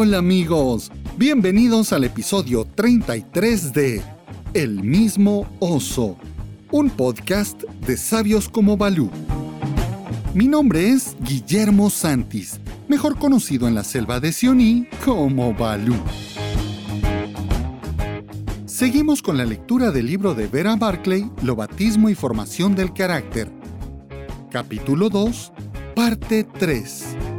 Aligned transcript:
Hola 0.00 0.18
amigos, 0.18 0.92
bienvenidos 1.16 1.92
al 1.92 2.04
episodio 2.04 2.64
33 2.64 3.72
de 3.72 4.00
El 4.54 4.84
mismo 4.84 5.48
oso, 5.58 6.16
un 6.70 6.88
podcast 6.88 7.64
de 7.84 7.96
sabios 7.96 8.48
como 8.48 8.76
Balú. 8.76 9.10
Mi 10.34 10.46
nombre 10.46 10.90
es 10.90 11.16
Guillermo 11.18 11.90
Santis, 11.90 12.60
mejor 12.86 13.18
conocido 13.18 13.66
en 13.66 13.74
la 13.74 13.82
selva 13.82 14.20
de 14.20 14.30
Sioní 14.30 14.86
como 15.04 15.52
Balú. 15.52 15.96
Seguimos 18.66 19.20
con 19.20 19.36
la 19.36 19.46
lectura 19.46 19.90
del 19.90 20.06
libro 20.06 20.32
de 20.32 20.46
Vera 20.46 20.76
Barclay, 20.76 21.28
Lobatismo 21.42 22.08
y 22.08 22.14
Formación 22.14 22.76
del 22.76 22.92
Carácter. 22.92 23.50
Capítulo 24.48 25.10
2, 25.10 25.52
parte 25.96 26.44
3. 26.44 27.37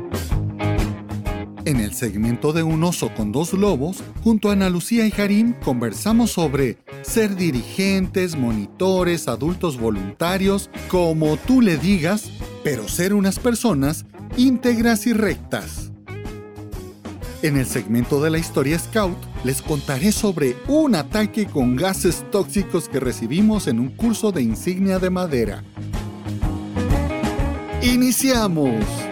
En 1.69 1.79
el 1.79 1.93
segmento 1.93 2.51
de 2.51 2.63
Un 2.63 2.83
oso 2.83 3.13
con 3.13 3.31
dos 3.31 3.53
lobos, 3.53 3.97
junto 4.23 4.49
a 4.49 4.53
Ana 4.53 4.71
Lucía 4.71 5.05
y 5.05 5.13
Harim 5.21 5.53
conversamos 5.53 6.31
sobre 6.31 6.79
ser 7.03 7.35
dirigentes, 7.35 8.35
monitores, 8.35 9.27
adultos 9.27 9.79
voluntarios, 9.79 10.71
como 10.87 11.37
tú 11.37 11.61
le 11.61 11.77
digas, 11.77 12.31
pero 12.63 12.87
ser 12.87 13.13
unas 13.13 13.37
personas 13.37 14.07
íntegras 14.35 15.05
y 15.05 15.13
rectas. 15.13 15.91
En 17.43 17.55
el 17.55 17.67
segmento 17.67 18.19
de 18.19 18.31
la 18.31 18.39
historia 18.39 18.79
Scout, 18.79 19.19
les 19.43 19.61
contaré 19.61 20.11
sobre 20.11 20.57
un 20.67 20.95
ataque 20.95 21.45
con 21.45 21.75
gases 21.75 22.25
tóxicos 22.31 22.89
que 22.89 22.99
recibimos 22.99 23.67
en 23.67 23.79
un 23.79 23.89
curso 23.89 24.31
de 24.31 24.41
insignia 24.41 24.97
de 24.97 25.11
madera. 25.11 25.63
¡Iniciamos! 27.83 29.08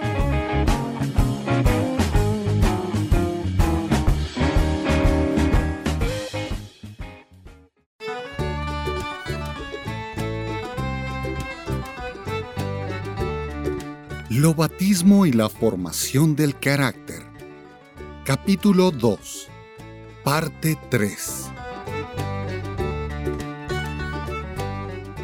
Lobatismo 14.48 15.26
y 15.26 15.34
la 15.34 15.50
formación 15.50 16.34
del 16.34 16.58
carácter. 16.58 17.22
Capítulo 18.24 18.92
2. 18.92 19.50
Parte 20.24 20.78
3. 20.90 21.52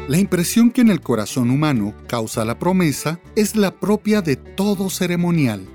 La 0.08 0.18
impresión 0.18 0.70
que 0.70 0.82
en 0.82 0.90
el 0.90 1.00
corazón 1.00 1.48
humano 1.48 1.94
causa 2.06 2.44
la 2.44 2.58
promesa 2.58 3.18
es 3.34 3.56
la 3.56 3.70
propia 3.70 4.20
de 4.20 4.36
todo 4.36 4.90
ceremonial. 4.90 5.66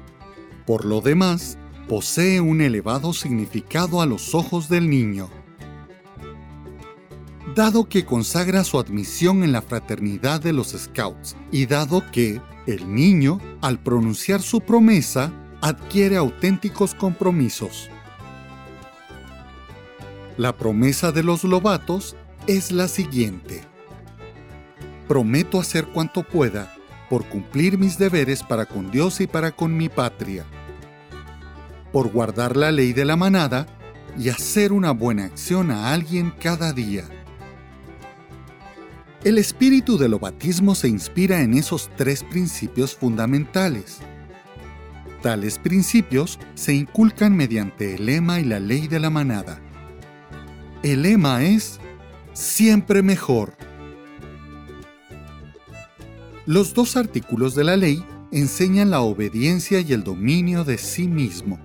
Por 0.68 0.86
lo 0.86 1.02
demás, 1.02 1.58
posee 1.88 2.40
un 2.42 2.62
elevado 2.62 3.14
significado 3.14 4.04
a 4.04 4.06
los 4.06 4.36
ojos 4.36 4.70
del 4.70 4.88
niño. 4.88 5.28
Dado 7.56 7.90
que 7.90 8.06
consagra 8.06 8.64
su 8.64 8.78
admisión 8.78 9.44
en 9.44 9.54
la 9.54 9.64
fraternidad 9.64 10.40
de 10.40 10.54
los 10.54 10.68
Scouts 10.78 11.36
y 11.52 11.66
dado 11.66 12.04
que, 12.12 12.40
el 12.74 12.94
niño, 12.94 13.40
al 13.62 13.80
pronunciar 13.80 14.42
su 14.42 14.62
promesa, 14.62 15.32
adquiere 15.62 16.18
auténticos 16.18 16.94
compromisos. 16.94 17.90
La 20.38 20.56
promesa 20.56 21.12
de 21.12 21.24
los 21.24 21.44
lobatos 21.44 22.16
es 22.48 22.72
la 22.72 22.88
siguiente. 22.88 23.64
Prometo 25.08 25.60
hacer 25.60 25.88
cuanto 25.88 26.24
pueda 26.24 26.74
por 27.10 27.26
cumplir 27.26 27.78
mis 27.78 27.98
deberes 27.98 28.44
para 28.44 28.66
con 28.66 28.92
Dios 28.92 29.20
y 29.20 29.28
para 29.28 29.52
con 29.52 29.76
mi 29.76 29.90
patria, 29.90 30.46
por 31.92 32.12
guardar 32.12 32.56
la 32.56 32.72
ley 32.72 32.94
de 32.94 33.04
la 33.04 33.16
manada 33.16 33.66
y 34.18 34.30
hacer 34.30 34.72
una 34.72 34.92
buena 34.92 35.26
acción 35.26 35.72
a 35.72 35.92
alguien 35.92 36.32
cada 36.40 36.72
día. 36.72 37.19
El 39.26 39.38
espíritu 39.38 39.98
del 39.98 40.12
lobatismo 40.12 40.76
se 40.76 40.88
inspira 40.88 41.42
en 41.42 41.54
esos 41.54 41.90
tres 41.98 42.24
principios 42.24 42.96
fundamentales. 42.96 44.00
Tales 45.22 45.60
principios 45.60 46.40
se 46.56 46.74
inculcan 46.74 47.36
mediante 47.36 47.96
el 47.96 48.06
lema 48.06 48.40
y 48.40 48.46
la 48.46 48.62
ley 48.62 48.88
de 48.88 49.02
la 49.02 49.10
manada. 49.10 49.60
El 50.84 51.02
lema 51.02 51.44
es 51.44 51.82
siempre 52.32 53.02
mejor. 53.02 53.58
Los 56.46 56.74
dos 56.74 56.96
artículos 56.96 57.56
de 57.56 57.66
la 57.66 57.76
ley 57.76 58.02
enseñan 58.32 58.90
la 58.90 59.02
obediencia 59.02 59.82
y 59.82 59.92
el 59.92 60.06
dominio 60.06 60.64
de 60.64 60.78
sí 60.78 61.10
mismo. 61.10 61.60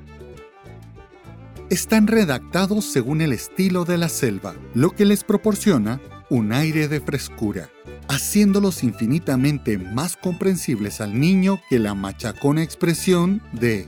Están 1.70 2.08
redactados 2.08 2.84
según 2.84 3.20
el 3.20 3.32
estilo 3.32 3.84
de 3.84 3.96
la 3.96 4.08
selva, 4.08 4.56
lo 4.74 4.90
que 4.90 5.04
les 5.04 5.22
proporciona 5.22 6.00
un 6.30 6.52
aire 6.52 6.88
de 6.88 7.00
frescura, 7.00 7.68
haciéndolos 8.08 8.82
infinitamente 8.82 9.78
más 9.78 10.16
comprensibles 10.16 11.00
al 11.00 11.18
niño 11.18 11.60
que 11.68 11.78
la 11.78 11.94
machacona 11.94 12.62
expresión 12.62 13.42
de 13.52 13.86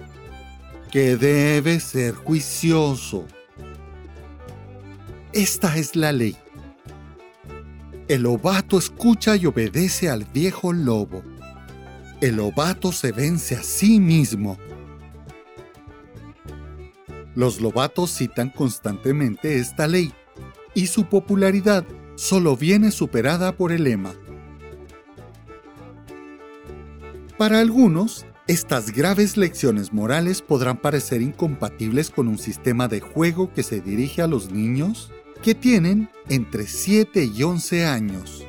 que 0.90 1.16
debe 1.16 1.80
ser 1.80 2.14
juicioso. 2.14 3.26
Esta 5.32 5.76
es 5.76 5.96
la 5.96 6.12
ley. 6.12 6.36
El 8.08 8.22
lobato 8.22 8.78
escucha 8.78 9.36
y 9.36 9.46
obedece 9.46 10.08
al 10.08 10.24
viejo 10.24 10.72
lobo. 10.72 11.22
El 12.20 12.36
lobato 12.36 12.92
se 12.92 13.12
vence 13.12 13.56
a 13.56 13.62
sí 13.62 14.00
mismo. 14.00 14.56
Los 17.34 17.60
lobatos 17.60 18.16
citan 18.16 18.48
constantemente 18.48 19.58
esta 19.58 19.86
ley 19.86 20.14
y 20.72 20.86
su 20.86 21.04
popularidad 21.04 21.84
solo 22.16 22.56
viene 22.56 22.90
superada 22.90 23.56
por 23.56 23.70
el 23.72 23.84
lema. 23.84 24.14
Para 27.38 27.60
algunos, 27.60 28.26
estas 28.48 28.90
graves 28.90 29.36
lecciones 29.36 29.92
morales 29.92 30.40
podrán 30.40 30.78
parecer 30.78 31.20
incompatibles 31.20 32.10
con 32.10 32.28
un 32.28 32.38
sistema 32.38 32.88
de 32.88 33.00
juego 33.00 33.52
que 33.52 33.62
se 33.62 33.80
dirige 33.80 34.22
a 34.22 34.26
los 34.26 34.50
niños 34.50 35.12
que 35.42 35.54
tienen 35.54 36.08
entre 36.30 36.66
7 36.66 37.24
y 37.24 37.42
11 37.42 37.84
años. 37.84 38.44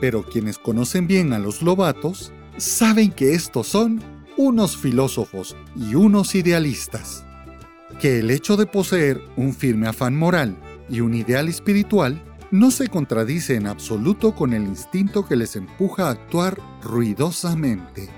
Pero 0.00 0.24
quienes 0.24 0.58
conocen 0.58 1.06
bien 1.06 1.32
a 1.32 1.38
los 1.38 1.60
lobatos 1.60 2.32
saben 2.56 3.10
que 3.10 3.34
estos 3.34 3.66
son 3.66 4.02
unos 4.36 4.76
filósofos 4.76 5.56
y 5.76 5.96
unos 5.96 6.34
idealistas, 6.34 7.24
que 8.00 8.20
el 8.20 8.30
hecho 8.30 8.56
de 8.56 8.66
poseer 8.66 9.20
un 9.36 9.52
firme 9.52 9.88
afán 9.88 10.16
moral 10.16 10.56
y 10.88 11.00
un 11.00 11.14
ideal 11.14 11.48
espiritual 11.48 12.22
no 12.50 12.70
se 12.70 12.88
contradice 12.88 13.56
en 13.56 13.66
absoluto 13.66 14.34
con 14.34 14.54
el 14.54 14.62
instinto 14.62 15.26
que 15.26 15.36
les 15.36 15.56
empuja 15.56 16.08
a 16.08 16.10
actuar 16.10 16.58
ruidosamente. 16.82 18.08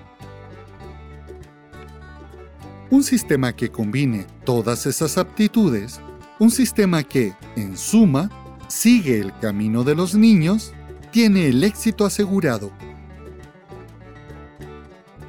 Un 2.91 3.03
sistema 3.03 3.55
que 3.55 3.71
combine 3.71 4.27
todas 4.45 4.87
esas 4.87 5.19
aptitudes, 5.19 6.01
un 6.39 6.51
sistema 6.51 7.03
que, 7.03 7.35
en 7.57 7.77
suma, 7.77 8.31
sigue 8.69 9.21
el 9.21 9.37
camino 9.39 9.85
de 9.85 9.95
los 9.95 10.15
niños, 10.15 10.73
tiene 11.11 11.49
el 11.49 11.63
éxito 11.65 12.05
asegurado. 12.05 12.71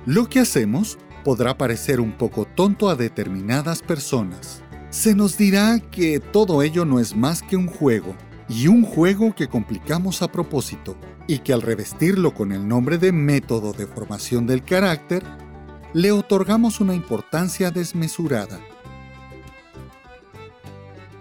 Lo 0.06 0.28
que 0.28 0.40
hacemos 0.40 0.98
podrá 1.24 1.58
parecer 1.58 2.02
un 2.02 2.14
poco 2.14 2.46
tonto 2.46 2.90
a 2.90 2.96
determinadas 2.96 3.82
personas 3.82 4.61
se 4.92 5.16
nos 5.16 5.38
dirá 5.38 5.80
que 5.80 6.20
todo 6.20 6.62
ello 6.62 6.86
no 6.86 7.00
es 7.00 7.16
más 7.16 7.42
que 7.42 7.56
un 7.56 7.68
juego, 7.68 8.14
y 8.50 8.68
un 8.68 8.84
juego 8.84 9.34
que 9.34 9.48
complicamos 9.48 10.22
a 10.22 10.32
propósito, 10.32 10.98
y 11.28 11.40
que 11.40 11.54
al 11.54 11.62
revestirlo 11.62 12.34
con 12.34 12.52
el 12.52 12.68
nombre 12.68 12.98
de 12.98 13.14
método 13.14 13.72
de 13.72 13.88
formación 13.88 14.46
del 14.46 14.64
carácter, 14.64 15.24
le 15.94 16.12
otorgamos 16.12 16.82
una 16.82 16.94
importancia 16.94 17.72
desmesurada. 17.72 18.60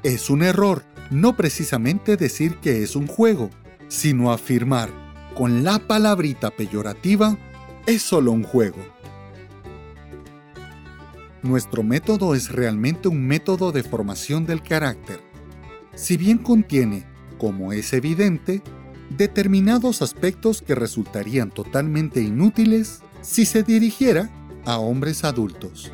Es 0.02 0.30
un 0.30 0.42
error 0.42 0.84
no 1.10 1.36
precisamente 1.36 2.16
decir 2.16 2.56
que 2.56 2.82
es 2.82 2.96
un 2.96 3.06
juego, 3.06 3.50
sino 3.88 4.32
afirmar 4.32 4.90
con 5.34 5.62
la 5.62 5.78
palabrita 5.78 6.50
peyorativa 6.50 7.36
es 7.86 8.02
solo 8.02 8.32
un 8.32 8.42
juego. 8.42 8.99
Nuestro 11.42 11.82
método 11.82 12.34
es 12.34 12.50
realmente 12.50 13.08
un 13.08 13.26
método 13.26 13.72
de 13.72 13.82
formación 13.82 14.44
del 14.44 14.62
carácter. 14.62 15.20
Si 15.94 16.16
bien 16.18 16.38
contiene, 16.38 17.06
como 17.38 17.72
es 17.72 17.94
evidente, 17.94 18.62
determinados 19.16 20.02
aspectos 20.02 20.60
que 20.60 20.74
resultarían 20.74 21.50
totalmente 21.50 22.20
inútiles 22.20 23.02
si 23.22 23.46
se 23.46 23.62
dirigiera 23.62 24.30
a 24.66 24.78
hombres 24.78 25.24
adultos. 25.24 25.90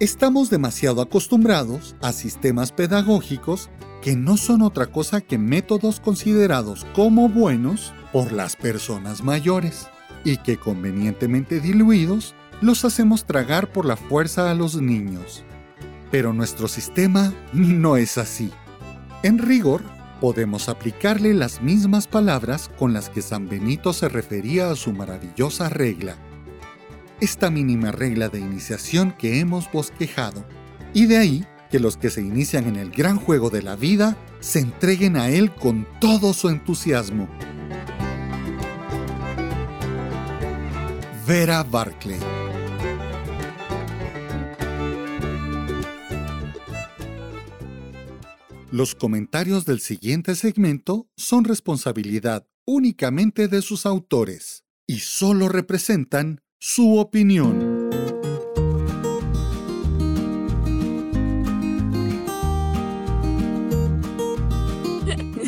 Estamos 0.00 0.50
demasiado 0.50 1.02
acostumbrados 1.02 1.94
a 2.00 2.12
sistemas 2.12 2.72
pedagógicos 2.72 3.70
que 4.02 4.16
no 4.16 4.36
son 4.36 4.62
otra 4.62 4.86
cosa 4.86 5.20
que 5.20 5.36
métodos 5.36 6.00
considerados 6.00 6.86
como 6.94 7.28
buenos 7.28 7.92
por 8.12 8.32
las 8.32 8.56
personas 8.56 9.22
mayores 9.22 9.88
y 10.24 10.36
que 10.38 10.56
convenientemente 10.56 11.60
diluidos 11.60 12.34
los 12.60 12.84
hacemos 12.84 13.26
tragar 13.26 13.70
por 13.70 13.84
la 13.84 13.96
fuerza 13.96 14.50
a 14.50 14.54
los 14.54 14.80
niños. 14.80 15.44
Pero 16.10 16.32
nuestro 16.32 16.68
sistema 16.68 17.34
no 17.52 17.96
es 17.96 18.18
así. 18.18 18.50
En 19.22 19.38
rigor, 19.38 19.82
podemos 20.20 20.68
aplicarle 20.68 21.34
las 21.34 21.60
mismas 21.60 22.06
palabras 22.06 22.70
con 22.78 22.92
las 22.92 23.10
que 23.10 23.22
San 23.22 23.48
Benito 23.48 23.92
se 23.92 24.08
refería 24.08 24.70
a 24.70 24.76
su 24.76 24.92
maravillosa 24.92 25.68
regla. 25.68 26.16
Esta 27.20 27.50
mínima 27.50 27.92
regla 27.92 28.28
de 28.28 28.40
iniciación 28.40 29.12
que 29.12 29.40
hemos 29.40 29.70
bosquejado. 29.70 30.44
Y 30.94 31.06
de 31.06 31.18
ahí 31.18 31.46
que 31.70 31.80
los 31.80 31.96
que 31.96 32.10
se 32.10 32.22
inician 32.22 32.66
en 32.66 32.76
el 32.76 32.90
gran 32.90 33.18
juego 33.18 33.50
de 33.50 33.62
la 33.62 33.76
vida 33.76 34.16
se 34.40 34.60
entreguen 34.60 35.16
a 35.16 35.28
él 35.28 35.52
con 35.52 35.86
todo 36.00 36.32
su 36.32 36.48
entusiasmo. 36.48 37.28
Vera 41.26 41.64
Barclay 41.64 42.45
Los 48.72 48.96
comentarios 48.96 49.64
del 49.64 49.78
siguiente 49.78 50.34
segmento 50.34 51.06
son 51.16 51.44
responsabilidad 51.44 52.48
únicamente 52.64 53.46
de 53.46 53.62
sus 53.62 53.86
autores 53.86 54.64
y 54.88 54.98
solo 54.98 55.48
representan 55.48 56.40
su 56.58 56.98
opinión. 56.98 57.90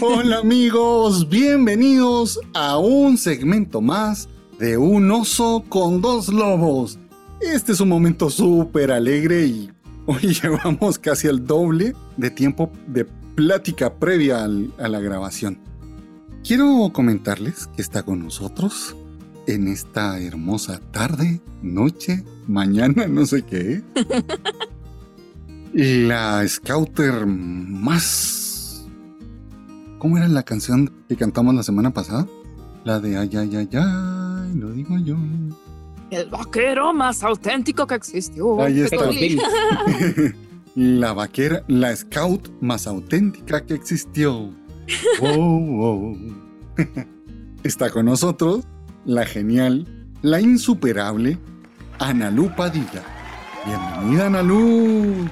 Hola 0.00 0.38
amigos, 0.38 1.28
bienvenidos 1.28 2.38
a 2.54 2.78
un 2.78 3.18
segmento 3.18 3.80
más 3.80 4.28
de 4.60 4.78
Un 4.78 5.10
oso 5.10 5.64
con 5.68 6.00
dos 6.00 6.28
lobos. 6.28 7.00
Este 7.40 7.72
es 7.72 7.80
un 7.80 7.88
momento 7.88 8.30
súper 8.30 8.92
alegre 8.92 9.44
y 9.46 9.70
hoy 10.08 10.34
llevamos 10.42 10.98
casi 10.98 11.28
el 11.28 11.44
doble 11.44 11.94
de 12.16 12.30
tiempo 12.30 12.72
de 12.86 13.04
plática 13.04 13.94
previa 13.94 14.44
a 14.44 14.88
la 14.88 15.00
grabación. 15.00 15.58
Quiero 16.42 16.90
comentarles 16.92 17.68
que 17.76 17.82
está 17.82 18.02
con 18.02 18.24
nosotros 18.24 18.96
en 19.46 19.68
esta 19.68 20.18
hermosa 20.18 20.80
tarde, 20.92 21.40
noche, 21.62 22.24
mañana, 22.46 23.06
no 23.06 23.26
sé 23.26 23.42
qué. 23.42 23.82
la 25.72 26.46
scouter 26.48 27.26
más 27.26 28.48
¿Cómo 29.98 30.16
era 30.16 30.28
la 30.28 30.44
canción 30.44 30.92
que 31.08 31.16
cantamos 31.16 31.54
la 31.54 31.64
semana 31.64 31.90
pasada? 31.92 32.26
La 32.84 33.00
de 33.00 33.16
ay, 33.16 33.30
ay, 33.36 33.56
ay, 33.56 33.68
ay, 33.72 34.54
lo 34.54 34.70
digo 34.70 34.96
yo. 34.98 35.16
El 36.10 36.30
vaquero 36.30 36.94
más 36.94 37.22
auténtico 37.22 37.86
que 37.86 37.94
existió. 37.94 38.62
Ahí 38.62 38.80
está. 38.80 39.10
la 40.74 41.12
vaquera, 41.12 41.62
la 41.68 41.94
scout 41.94 42.50
más 42.60 42.86
auténtica 42.86 43.64
que 43.64 43.74
existió. 43.74 44.50
Oh, 45.20 45.36
oh. 45.82 46.16
está 47.62 47.90
con 47.90 48.06
nosotros 48.06 48.64
la 49.04 49.26
genial, 49.26 49.86
la 50.22 50.40
insuperable 50.40 51.36
Analú 51.98 52.54
Padilla. 52.56 53.02
Bienvenida, 53.66 54.28
Analú. 54.28 55.28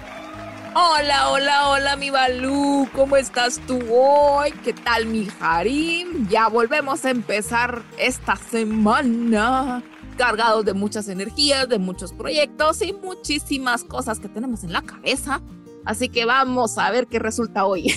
Hola, 0.74 1.30
hola, 1.30 1.68
hola, 1.68 1.96
mi 1.96 2.10
Balú. 2.10 2.86
¿Cómo 2.92 3.16
estás 3.16 3.58
tú 3.66 3.78
hoy? 3.90 4.52
¿Qué 4.62 4.74
tal, 4.74 5.06
mi 5.06 5.26
Harim? 5.40 6.28
Ya 6.28 6.48
volvemos 6.48 7.06
a 7.06 7.10
empezar 7.10 7.82
esta 7.96 8.36
semana 8.36 9.82
cargados 10.16 10.64
de 10.64 10.74
muchas 10.74 11.08
energías, 11.08 11.68
de 11.68 11.78
muchos 11.78 12.12
proyectos 12.12 12.82
y 12.82 12.92
muchísimas 12.92 13.84
cosas 13.84 14.18
que 14.18 14.28
tenemos 14.28 14.64
en 14.64 14.72
la 14.72 14.82
cabeza. 14.82 15.40
Así 15.84 16.08
que 16.08 16.24
vamos 16.24 16.78
a 16.78 16.90
ver 16.90 17.06
qué 17.06 17.18
resulta 17.18 17.64
hoy. 17.64 17.92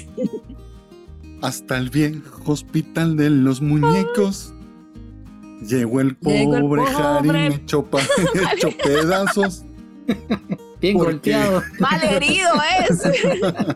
Hasta 1.42 1.78
el 1.78 1.90
viejo 1.90 2.52
hospital 2.52 3.16
de 3.16 3.30
los 3.30 3.62
muñecos. 3.62 4.54
Llegó 5.62 6.00
el 6.02 6.16
pobre, 6.16 6.84
Harim 6.84 7.54
hecho 7.54 7.86
pedazos. 8.84 9.66
Bien 10.80 10.98
golpeado. 10.98 11.62
Mal 11.80 12.04
herido 12.04 12.50
es. 12.88 13.04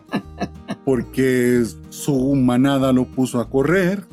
Porque 0.84 1.64
su 1.90 2.34
manada 2.34 2.92
lo 2.92 3.06
puso 3.06 3.40
a 3.40 3.50
correr. 3.50 4.06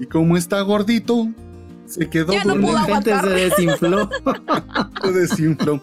Y 0.00 0.06
como 0.06 0.36
está 0.36 0.60
gordito, 0.60 1.28
se 1.88 2.08
quedó 2.08 2.32
ya 2.32 2.44
no 2.44 2.54
pudo 2.54 2.78
se 3.02 3.28
desinfló. 3.28 4.10
se 5.02 5.12
desinfló. 5.12 5.82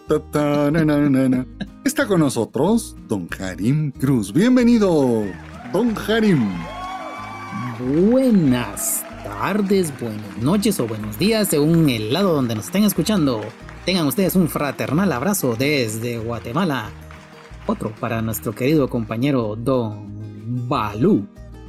Está 1.84 2.06
con 2.06 2.20
nosotros 2.20 2.96
Don 3.08 3.28
Harim 3.38 3.90
Cruz. 3.92 4.32
Bienvenido, 4.32 5.24
Don 5.72 5.94
Harim. 6.08 6.48
Buenas 8.08 9.04
tardes, 9.24 9.92
buenas 10.00 10.38
noches 10.38 10.80
o 10.80 10.86
buenos 10.86 11.18
días 11.18 11.48
según 11.48 11.90
el 11.90 12.12
lado 12.12 12.32
donde 12.34 12.54
nos 12.54 12.66
estén 12.66 12.84
escuchando. 12.84 13.42
Tengan 13.84 14.06
ustedes 14.06 14.34
un 14.36 14.48
fraternal 14.48 15.12
abrazo 15.12 15.56
desde 15.56 16.18
Guatemala. 16.18 16.90
Otro 17.66 17.92
para 18.00 18.22
nuestro 18.22 18.54
querido 18.54 18.88
compañero 18.88 19.56
Don 19.56 20.68
Balú. 20.68 21.26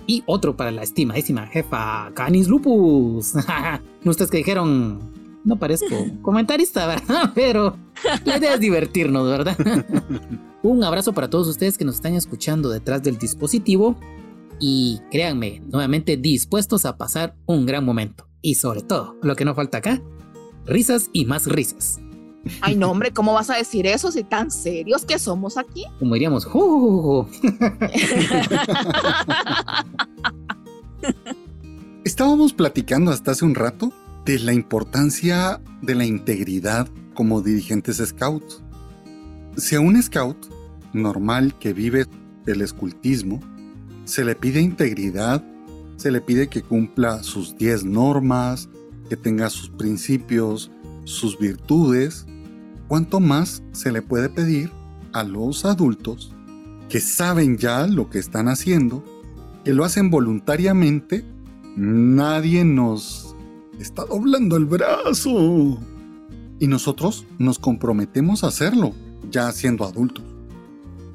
Y 0.08 0.24
otro 0.26 0.56
para 0.56 0.72
la 0.72 0.84
estimadísima 0.84 1.46
jefa 1.48 2.12
Canis 2.14 2.48
Lupus. 2.48 3.34
Ustedes 4.06 4.32
que 4.32 4.38
dijeron, 4.38 5.00
no 5.44 5.58
parezco 5.58 5.96
comentarista, 6.22 6.88
¿verdad? 6.88 7.32
Pero 7.36 7.78
la 8.26 8.38
idea 8.38 8.54
es 8.56 8.60
divertirnos, 8.60 9.28
¿verdad? 9.28 9.58
Un 10.64 10.84
abrazo 10.84 11.14
para 11.14 11.30
todos 11.30 11.48
ustedes 11.48 11.78
que 11.78 11.86
nos 11.86 11.96
están 11.96 12.16
escuchando 12.16 12.70
detrás 12.70 13.04
del 13.04 13.18
dispositivo. 13.18 14.00
Y 14.60 15.00
créanme, 15.12 15.62
nuevamente 15.68 16.18
dispuestos 16.18 16.86
a 16.86 16.98
pasar 16.98 17.36
un 17.46 17.66
gran 17.66 17.86
momento. 17.86 18.28
Y 18.42 18.56
sobre 18.56 18.82
todo, 18.82 19.16
lo 19.22 19.36
que 19.36 19.46
no 19.46 19.54
falta 19.54 19.78
acá, 19.78 20.02
risas 20.66 21.10
y 21.14 21.26
más 21.26 21.46
risas. 21.46 22.00
Ay, 22.62 22.76
no, 22.76 22.92
hombre, 22.92 23.12
¿cómo 23.12 23.34
vas 23.34 23.50
a 23.50 23.56
decir 23.56 23.88
eso 23.88 24.12
si 24.12 24.24
tan 24.24 24.52
serios 24.52 25.06
que 25.06 25.20
somos 25.20 25.58
aquí? 25.58 25.86
Como 26.00 26.14
diríamos, 26.14 26.48
Estábamos 32.04 32.54
platicando 32.54 33.12
hasta 33.12 33.32
hace 33.32 33.46
un 33.46 33.56
rato 33.56 33.92
de 34.26 34.40
la 34.40 34.54
importancia 34.54 35.62
de 35.82 35.96
la 35.96 36.06
integridad 36.06 36.88
como 37.14 37.42
dirigentes 37.42 37.98
scouts. 37.98 38.64
Si 39.58 39.76
a 39.76 39.80
un 39.80 40.02
scout 40.02 40.38
normal 40.94 41.58
que 41.60 41.74
vive 41.74 42.06
el 42.46 42.62
escultismo 42.62 43.40
se 44.06 44.24
le 44.24 44.36
pide 44.36 44.62
integridad, 44.62 45.44
se 45.98 46.12
le 46.12 46.22
pide 46.22 46.48
que 46.48 46.62
cumpla 46.62 47.24
sus 47.24 47.58
10 47.58 47.84
normas, 47.86 48.70
que 49.10 49.18
tenga 49.18 49.50
sus 49.50 49.70
principios, 49.70 50.72
sus 51.04 51.38
virtudes, 51.38 52.26
¿cuánto 52.88 53.20
más 53.20 53.64
se 53.72 53.92
le 53.92 54.02
puede 54.02 54.30
pedir 54.30 54.72
a 55.14 55.24
los 55.24 55.66
adultos 55.66 56.34
que 56.90 57.00
saben 57.00 57.58
ya 57.58 57.88
lo 57.88 58.10
que 58.10 58.20
están 58.20 58.48
haciendo, 58.48 59.04
que 59.64 59.74
lo 59.74 59.84
hacen 59.84 60.10
voluntariamente? 60.10 61.26
Nadie 61.76 62.64
nos 62.66 63.36
está 63.80 64.06
doblando 64.06 64.58
el 64.58 64.66
brazo. 64.66 65.80
Y 66.60 66.68
nosotros 66.68 67.26
nos 67.38 67.60
comprometemos 67.60 68.44
a 68.44 68.48
hacerlo, 68.48 68.94
ya 69.30 69.52
siendo 69.52 69.86
adultos. 69.86 70.24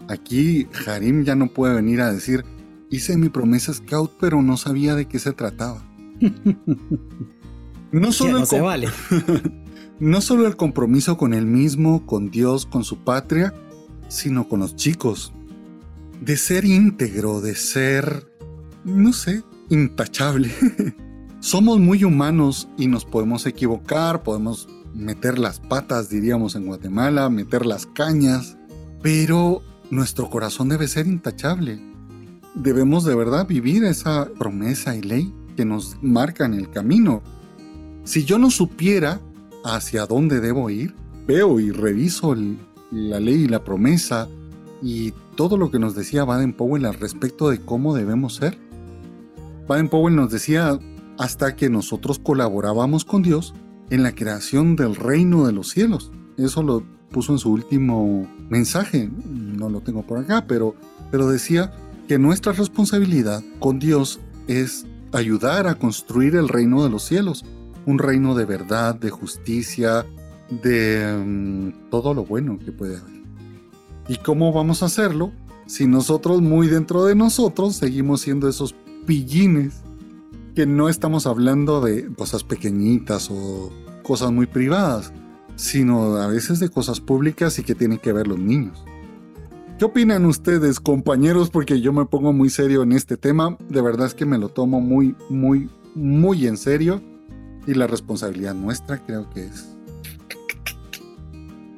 Aquí 0.09 0.69
Harim 0.87 1.25
ya 1.25 1.35
no 1.35 1.49
puede 1.49 1.75
venir 1.75 2.01
a 2.01 2.13
decir, 2.13 2.45
hice 2.91 3.17
mi 3.17 3.29
promesa 3.29 3.73
scout 3.73 4.13
pero 4.21 4.43
no 4.43 4.57
sabía 4.57 4.95
de 4.95 5.07
qué 5.07 5.19
se 5.19 5.33
trataba. 5.33 5.83
no 7.93 8.13
solo 8.13 8.41
no 8.41 8.47
se 8.47 8.61
vale. 8.61 8.89
no 10.03 10.21
solo 10.21 10.49
el 10.49 10.57
compromiso 10.57 11.17
con 11.17 11.33
él 11.33 11.47
mismo, 11.47 12.05
con 12.07 12.29
Dios, 12.29 12.67
con 12.67 12.83
su 12.83 13.05
patria, 13.05 13.55
sino 14.09 14.49
con 14.49 14.59
los 14.59 14.75
chicos. 14.75 15.33
De 16.21 16.37
ser 16.37 16.65
íntegro, 16.65 17.41
de 17.41 17.55
ser, 17.55 18.29
no 18.83 19.13
sé, 19.13 19.45
intachable. 19.71 20.51
Somos 21.39 21.79
muy 21.79 22.03
humanos 22.03 22.69
y 22.77 22.89
nos 22.89 23.05
podemos 23.05 23.47
equivocar, 23.47 24.25
podemos 24.25 24.69
meter 24.93 25.39
las 25.39 25.61
patas, 25.61 26.09
diríamos 26.09 26.57
en 26.57 26.67
Guatemala, 26.67 27.31
meter 27.31 27.65
las 27.65 27.87
cañas, 27.87 28.57
pero 29.03 29.63
nuestro 29.93 30.29
corazón 30.31 30.69
debe 30.69 30.89
ser 30.89 31.07
intachable. 31.07 31.81
Debemos 32.57 33.05
de 33.05 33.15
verdad 33.15 33.47
vivir 33.47 33.85
esa 33.85 34.29
promesa 34.37 34.97
y 34.97 35.03
ley 35.03 35.33
que 35.57 35.65
nos 35.65 35.97
marcan 36.03 36.55
el 36.55 36.71
camino. 36.71 37.23
Si 38.03 38.25
yo 38.25 38.39
no 38.39 38.51
supiera 38.51 39.21
hacia 39.65 40.07
dónde 40.07 40.41
debo 40.41 40.71
ir, 40.71 40.95
veo 41.27 41.61
y 41.61 41.71
reviso 41.71 42.35
la 42.91 43.21
ley 43.21 43.45
y 43.45 43.49
la 43.49 43.65
promesa 43.65 44.29
y 44.83 45.13
todo 45.37 45.57
lo 45.57 45.71
que 45.71 45.79
nos 45.79 45.95
decía 45.95 46.25
Baden-Powell 46.25 46.85
al 46.85 46.95
respecto 46.95 47.51
de 47.51 47.61
cómo 47.61 47.95
debemos 47.95 48.35
ser. 48.37 48.59
Baden-Powell 49.69 50.15
nos 50.15 50.31
decía 50.31 50.79
hasta 51.19 51.57
que 51.57 51.71
nosotros 51.71 52.19
colaborábamos 52.19 53.05
con 53.05 53.23
Dios 53.23 53.55
en 53.91 54.03
la 54.03 54.15
creación 54.15 54.77
del 54.77 54.97
reino 54.97 55.47
de 55.47 55.53
los 55.53 55.69
cielos. 55.69 56.11
eso 56.37 56.63
lo 56.63 56.83
puso 57.11 57.33
en 57.33 57.39
su 57.39 57.53
último 57.53 58.27
mensaje, 58.49 59.11
no 59.27 59.69
lo 59.69 59.81
tengo 59.81 60.03
por 60.03 60.19
acá, 60.19 60.47
pero, 60.47 60.75
pero 61.11 61.29
decía 61.29 61.73
que 62.09 62.19
nuestra 62.19 62.53
responsabilidad 62.53 63.43
con 63.59 63.79
Dios 63.79 64.19
es 64.49 64.87
ayudar 65.13 65.67
a 65.67 65.75
construir 65.75 66.37
el 66.37 66.49
reino 66.49 66.83
de 66.83 66.91
los 66.91 67.03
cielos, 67.05 67.45
un 67.87 67.99
reino 67.99 68.35
de 68.35 68.45
verdad, 68.45 68.95
de 68.95 69.11
justicia, 69.11 70.07
de 70.63 71.15
mm, 71.25 71.91
todo 71.91 72.15
lo 72.15 72.25
bueno 72.25 72.59
que 72.59 72.73
puede 72.73 72.99
haber. 72.99 73.23
¿Y 74.09 74.17
cómo 74.17 74.53
vamos 74.53 74.83
a 74.83 74.87
hacerlo? 74.87 75.33
Si 75.67 75.87
nosotros 75.87 76.43
muy 76.43 76.67
dentro 76.67 77.05
de 77.05 77.15
nosotros 77.15 77.77
seguimos 77.77 78.21
siendo 78.21 78.49
esos 78.49 78.75
pillines 79.07 79.83
que 80.55 80.67
no 80.67 80.89
estamos 80.89 81.27
hablando 81.27 81.81
de 81.81 82.13
cosas 82.15 82.45
pequeñitas 82.45 83.31
o 83.31 83.73
cosas 84.03 84.33
muy 84.33 84.47
privadas, 84.47 85.13
sino 85.57 86.17
a 86.17 86.27
veces 86.27 86.61
de 86.61 86.69
cosas 86.69 87.01
públicas 87.01 87.59
y 87.59 87.63
que 87.63 87.75
tienen 87.75 87.99
que 87.99 88.13
ver 88.13 88.27
los 88.27 88.39
niños. 88.39 88.85
¿Qué 89.79 89.87
opinan 89.87 90.27
ustedes, 90.27 90.79
compañeros? 90.79 91.51
Porque 91.51 91.81
yo 91.81 91.93
me 91.93 92.05
pongo 92.05 92.33
muy 92.33 92.51
serio 92.51 92.83
en 92.83 92.93
este 92.93 93.17
tema. 93.17 93.57
De 93.69 93.81
verdad 93.81 94.07
es 94.07 94.15
que 94.15 94.27
me 94.27 94.39
lo 94.39 94.49
tomo 94.49 94.81
muy, 94.81 95.17
muy, 95.29 95.71
muy 95.95 96.47
en 96.47 96.57
serio. 96.57 97.03
Y 97.67 97.75
la 97.75 97.87
responsabilidad 97.87 98.55
nuestra 98.55 99.05
creo 99.05 99.29
que 99.31 99.47
es. 99.47 99.69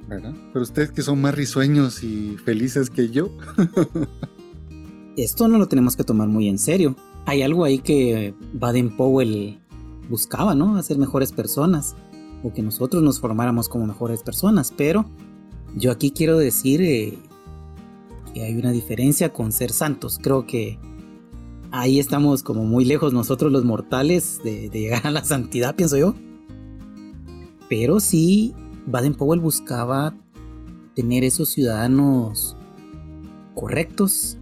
¿Verdad? 0.09 0.35
Pero 0.53 0.63
ustedes 0.63 0.93
que 0.93 1.03
son 1.03 1.21
más 1.21 1.35
risueños 1.35 2.03
y 2.03 2.37
felices 2.45 2.91
que 2.91 3.11
yo. 3.11 3.31
Esto 5.17 5.49
no 5.49 5.59
lo 5.59 5.69
tenemos 5.69 5.97
que 5.97 6.05
tomar 6.05 6.29
muy 6.29 6.49
en 6.49 6.59
serio. 6.59 6.97
Hay 7.27 7.43
algo 7.43 7.65
ahí 7.65 7.79
que 7.79 8.35
Baden 8.53 8.97
Powell 8.97 9.61
buscaba, 10.09 10.55
¿no? 10.55 10.77
Hacer 10.77 10.99
mejores 10.99 11.33
personas. 11.33 11.95
O 12.43 12.53
que 12.53 12.63
nosotros 12.63 13.03
nos 13.03 13.21
formáramos 13.21 13.69
como 13.69 13.87
mejores 13.87 14.23
personas. 14.23 14.73
Pero 14.77 15.07
yo 15.77 15.91
aquí 15.91 16.11
quiero 16.11 16.39
decir 16.39 16.83
eh, 16.83 17.19
hay 18.35 18.57
una 18.57 18.73
diferencia 18.73 19.33
con 19.33 19.53
ser 19.53 19.73
santos. 19.73 20.19
Creo 20.21 20.47
que 20.47 20.79
ahí 21.75 21.99
estamos 21.99 22.45
como 22.45 22.65
muy 22.65 22.85
lejos 22.85 23.13
nosotros 23.13 23.51
los 23.51 23.65
mortales 23.65 24.41
de, 24.45 24.71
llegar 24.71 25.07
a 25.07 25.11
la 25.11 25.25
santidad, 25.25 25.75
pienso 25.75 25.97
yo. 25.97 26.15
Pero 27.69 27.99
sí, 27.99 28.55
Baden 28.87 29.15
Powell 29.15 29.41
buscaba 29.41 30.15
tener 30.95 31.25
esos 31.25 31.49
ciudadanos 31.49 32.57
correctos, 33.57 34.39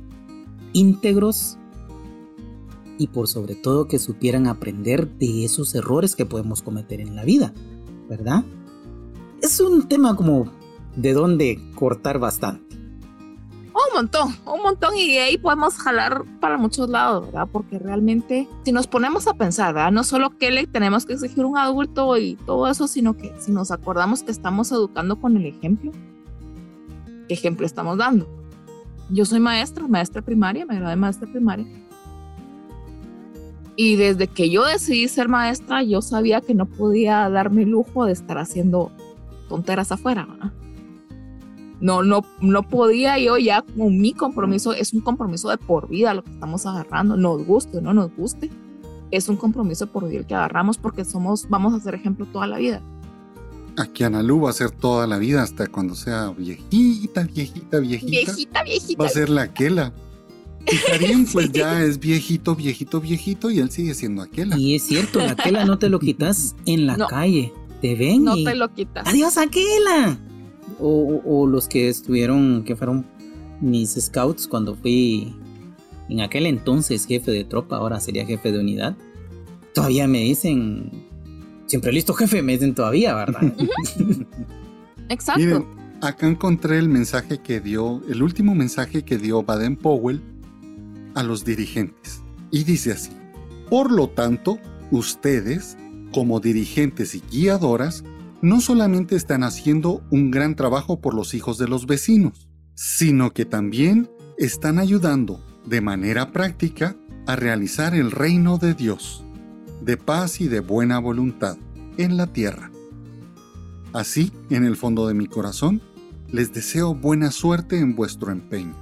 íntegros 0.74 1.56
y 2.98 3.06
por 3.06 3.28
sobre 3.28 3.54
todo 3.54 3.88
que 3.88 3.98
supieran 3.98 4.46
aprender 4.46 5.08
de 5.16 5.44
esos 5.44 5.74
errores 5.74 6.14
que 6.14 6.26
podemos 6.26 6.60
cometer 6.60 7.00
en 7.00 7.16
la 7.16 7.24
vida, 7.24 7.54
¿verdad? 8.10 8.44
Es 9.40 9.58
un 9.60 9.88
tema 9.88 10.16
como 10.16 10.52
de 10.96 11.14
donde 11.14 11.58
cortar 11.74 12.18
bastante 12.18 12.71
un 13.92 13.96
montón, 13.96 14.34
un 14.46 14.62
montón 14.62 14.96
y 14.96 15.18
ahí 15.18 15.38
podemos 15.38 15.74
jalar 15.74 16.24
para 16.40 16.56
muchos 16.56 16.88
lados, 16.88 17.26
¿verdad? 17.26 17.48
Porque 17.50 17.78
realmente 17.78 18.48
si 18.64 18.72
nos 18.72 18.86
ponemos 18.86 19.26
a 19.26 19.34
pensar, 19.34 19.74
¿verdad? 19.74 19.92
No 19.92 20.04
solo 20.04 20.36
que 20.38 20.50
le 20.50 20.66
tenemos 20.66 21.04
que 21.06 21.14
exigir 21.14 21.44
un 21.44 21.58
adulto 21.58 22.16
y 22.16 22.36
todo 22.46 22.68
eso, 22.68 22.88
sino 22.88 23.16
que 23.16 23.32
si 23.38 23.52
nos 23.52 23.70
acordamos 23.70 24.22
que 24.22 24.30
estamos 24.30 24.72
educando 24.72 25.20
con 25.20 25.36
el 25.36 25.46
ejemplo, 25.46 25.92
¿qué 27.28 27.34
ejemplo 27.34 27.66
estamos 27.66 27.98
dando? 27.98 28.28
Yo 29.10 29.24
soy 29.24 29.40
maestra, 29.40 29.86
maestra 29.86 30.22
primaria, 30.22 30.64
me 30.64 30.76
gradué 30.76 30.90
de 30.90 30.96
maestra 30.96 31.30
primaria. 31.30 31.66
Y 33.76 33.96
desde 33.96 34.26
que 34.26 34.50
yo 34.50 34.64
decidí 34.64 35.08
ser 35.08 35.28
maestra, 35.28 35.82
yo 35.82 36.02
sabía 36.02 36.40
que 36.40 36.54
no 36.54 36.66
podía 36.66 37.28
darme 37.28 37.62
el 37.62 37.70
lujo 37.70 38.06
de 38.06 38.12
estar 38.12 38.38
haciendo 38.38 38.90
tonteras 39.48 39.92
afuera, 39.92 40.26
¿verdad? 40.26 40.52
No, 41.82 42.04
no, 42.04 42.24
no 42.40 42.62
podía 42.62 43.18
yo 43.18 43.36
ya 43.36 43.62
con 43.62 44.00
mi 44.00 44.14
compromiso, 44.14 44.72
es 44.72 44.94
un 44.94 45.00
compromiso 45.00 45.50
de 45.50 45.58
por 45.58 45.88
vida 45.88 46.14
lo 46.14 46.22
que 46.22 46.30
estamos 46.30 46.64
agarrando, 46.64 47.16
nos 47.16 47.44
guste 47.44 47.78
o 47.78 47.80
no 47.80 47.92
nos 47.92 48.14
guste, 48.14 48.50
es 49.10 49.28
un 49.28 49.36
compromiso 49.36 49.88
por 49.88 50.08
vida 50.08 50.20
el 50.20 50.26
que 50.26 50.36
agarramos 50.36 50.78
porque 50.78 51.04
somos, 51.04 51.48
vamos 51.48 51.74
a 51.74 51.80
ser 51.80 51.96
ejemplo 51.96 52.24
toda 52.26 52.46
la 52.46 52.58
vida. 52.58 52.80
Aquí 53.76 54.04
Analu 54.04 54.42
va 54.42 54.50
a 54.50 54.52
ser 54.52 54.70
toda 54.70 55.08
la 55.08 55.18
vida 55.18 55.42
hasta 55.42 55.66
cuando 55.66 55.96
sea 55.96 56.30
viejita, 56.30 57.24
viejita, 57.24 57.80
viejita. 57.80 58.10
Viejita, 58.10 58.62
viejita. 58.62 59.02
Va 59.02 59.08
a 59.08 59.12
ser 59.12 59.28
la 59.28 59.42
Aquela. 59.42 59.92
Y 60.70 60.76
Karim 60.86 61.26
pues 61.32 61.50
ya 61.50 61.82
es 61.82 61.98
viejito, 61.98 62.54
viejito, 62.54 63.00
viejito 63.00 63.50
y 63.50 63.58
él 63.58 63.70
sigue 63.72 63.94
siendo 63.94 64.22
Aquela. 64.22 64.56
Y 64.56 64.76
es 64.76 64.84
cierto, 64.84 65.18
la 65.18 65.32
Aquela 65.32 65.64
no 65.64 65.78
te 65.78 65.88
lo 65.88 65.98
quitas 65.98 66.54
en 66.64 66.86
la 66.86 66.96
calle. 67.08 67.52
Te 67.80 67.96
ven 67.96 68.22
No 68.22 68.36
te 68.36 68.54
lo 68.54 68.72
quitas. 68.72 69.08
Adiós 69.08 69.36
Aquela 69.36 70.16
o, 70.78 71.46
los 71.46 71.68
que 71.68 71.88
estuvieron, 71.88 72.64
que 72.64 72.76
fueron 72.76 73.06
mis 73.60 73.94
scouts 73.94 74.48
cuando 74.48 74.74
fui 74.74 75.34
en 76.08 76.20
aquel 76.20 76.46
entonces 76.46 77.06
jefe 77.06 77.30
de 77.30 77.44
tropa, 77.44 77.76
ahora 77.76 78.00
sería 78.00 78.26
jefe 78.26 78.52
de 78.52 78.58
unidad, 78.58 78.96
todavía 79.74 80.06
me 80.08 80.18
dicen, 80.18 80.90
siempre 81.66 81.92
listo 81.92 82.14
jefe, 82.14 82.42
me 82.42 82.52
dicen 82.52 82.74
todavía, 82.74 83.14
¿verdad? 83.14 83.40
Exacto. 85.08 85.40
Miren, 85.40 85.66
acá 86.00 86.26
encontré 86.26 86.78
el 86.78 86.88
mensaje 86.88 87.38
que 87.38 87.60
dio, 87.60 88.02
el 88.08 88.22
último 88.22 88.54
mensaje 88.54 89.04
que 89.04 89.18
dio 89.18 89.42
Baden 89.42 89.76
Powell 89.76 90.20
a 91.14 91.22
los 91.22 91.44
dirigentes. 91.44 92.22
Y 92.50 92.64
dice 92.64 92.92
así, 92.92 93.10
por 93.70 93.90
lo 93.90 94.08
tanto, 94.08 94.58
ustedes, 94.90 95.76
como 96.12 96.40
dirigentes 96.40 97.14
y 97.14 97.22
guiadoras, 97.30 98.04
no 98.42 98.60
solamente 98.60 99.14
están 99.14 99.44
haciendo 99.44 100.02
un 100.10 100.32
gran 100.32 100.56
trabajo 100.56 101.00
por 101.00 101.14
los 101.14 101.32
hijos 101.32 101.58
de 101.58 101.68
los 101.68 101.86
vecinos, 101.86 102.48
sino 102.74 103.32
que 103.32 103.44
también 103.44 104.10
están 104.36 104.80
ayudando 104.80 105.40
de 105.64 105.80
manera 105.80 106.32
práctica 106.32 106.96
a 107.26 107.36
realizar 107.36 107.94
el 107.94 108.10
reino 108.10 108.58
de 108.58 108.74
Dios, 108.74 109.24
de 109.80 109.96
paz 109.96 110.40
y 110.40 110.48
de 110.48 110.58
buena 110.58 110.98
voluntad 110.98 111.56
en 111.96 112.16
la 112.16 112.26
tierra. 112.26 112.72
Así, 113.92 114.32
en 114.50 114.64
el 114.64 114.76
fondo 114.76 115.06
de 115.06 115.14
mi 115.14 115.28
corazón, 115.28 115.80
les 116.28 116.52
deseo 116.52 116.94
buena 116.94 117.30
suerte 117.30 117.78
en 117.78 117.94
vuestro 117.94 118.32
empeño. 118.32 118.74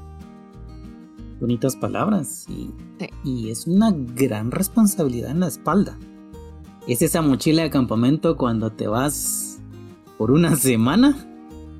Bonitas 1.38 1.76
palabras 1.76 2.46
y, 2.48 2.70
y 3.24 3.50
es 3.50 3.66
una 3.66 3.92
gran 3.92 4.52
responsabilidad 4.52 5.32
en 5.32 5.40
la 5.40 5.48
espalda. 5.48 5.98
Es 6.86 7.02
esa 7.02 7.20
mochila 7.20 7.62
de 7.62 7.70
campamento 7.70 8.36
cuando 8.36 8.70
te 8.70 8.86
vas 8.86 9.49
por 10.20 10.32
una 10.32 10.54
semana 10.68 11.16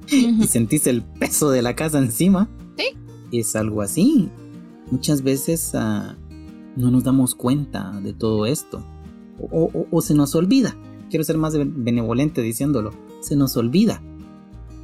y 0.09 0.47
sentís 0.47 0.87
el 0.87 1.02
peso 1.02 1.50
de 1.50 1.61
la 1.61 1.76
casa 1.76 1.99
encima. 1.99 2.49
Sí. 2.78 2.87
Es 3.32 3.54
algo 3.54 3.82
así. 3.82 4.30
Muchas 4.90 5.23
veces 5.23 5.75
ah, 5.75 6.16
no 6.75 6.90
nos 6.90 7.04
damos 7.04 7.35
cuenta 7.35 8.00
de 8.00 8.14
todo 8.14 8.47
esto. 8.47 8.82
O, 9.38 10.00
se 10.00 10.14
nos 10.14 10.35
olvida. 10.35 10.75
Quiero 11.11 11.23
ser 11.23 11.37
más 11.37 11.54
benevolente 11.54 12.40
diciéndolo. 12.40 12.92
Se 13.20 13.37
nos 13.37 13.59
olvida. 13.59 14.02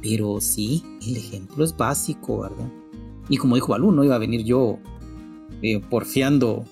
Pero 0.03 0.39
sí, 0.39 0.83
el 1.01 1.17
ejemplo 1.17 1.63
es 1.63 1.75
básico, 1.75 2.41
¿verdad? 2.41 2.71
Y 3.27 3.37
como 3.37 3.55
dijo 3.55 3.73
Alú, 3.73 3.91
no 3.91 4.03
iba 4.03 4.13
a 4.13 4.19
venir 4.19 4.43
yo 4.43 4.77
eh, 5.63 5.81
porfiando 5.89 6.63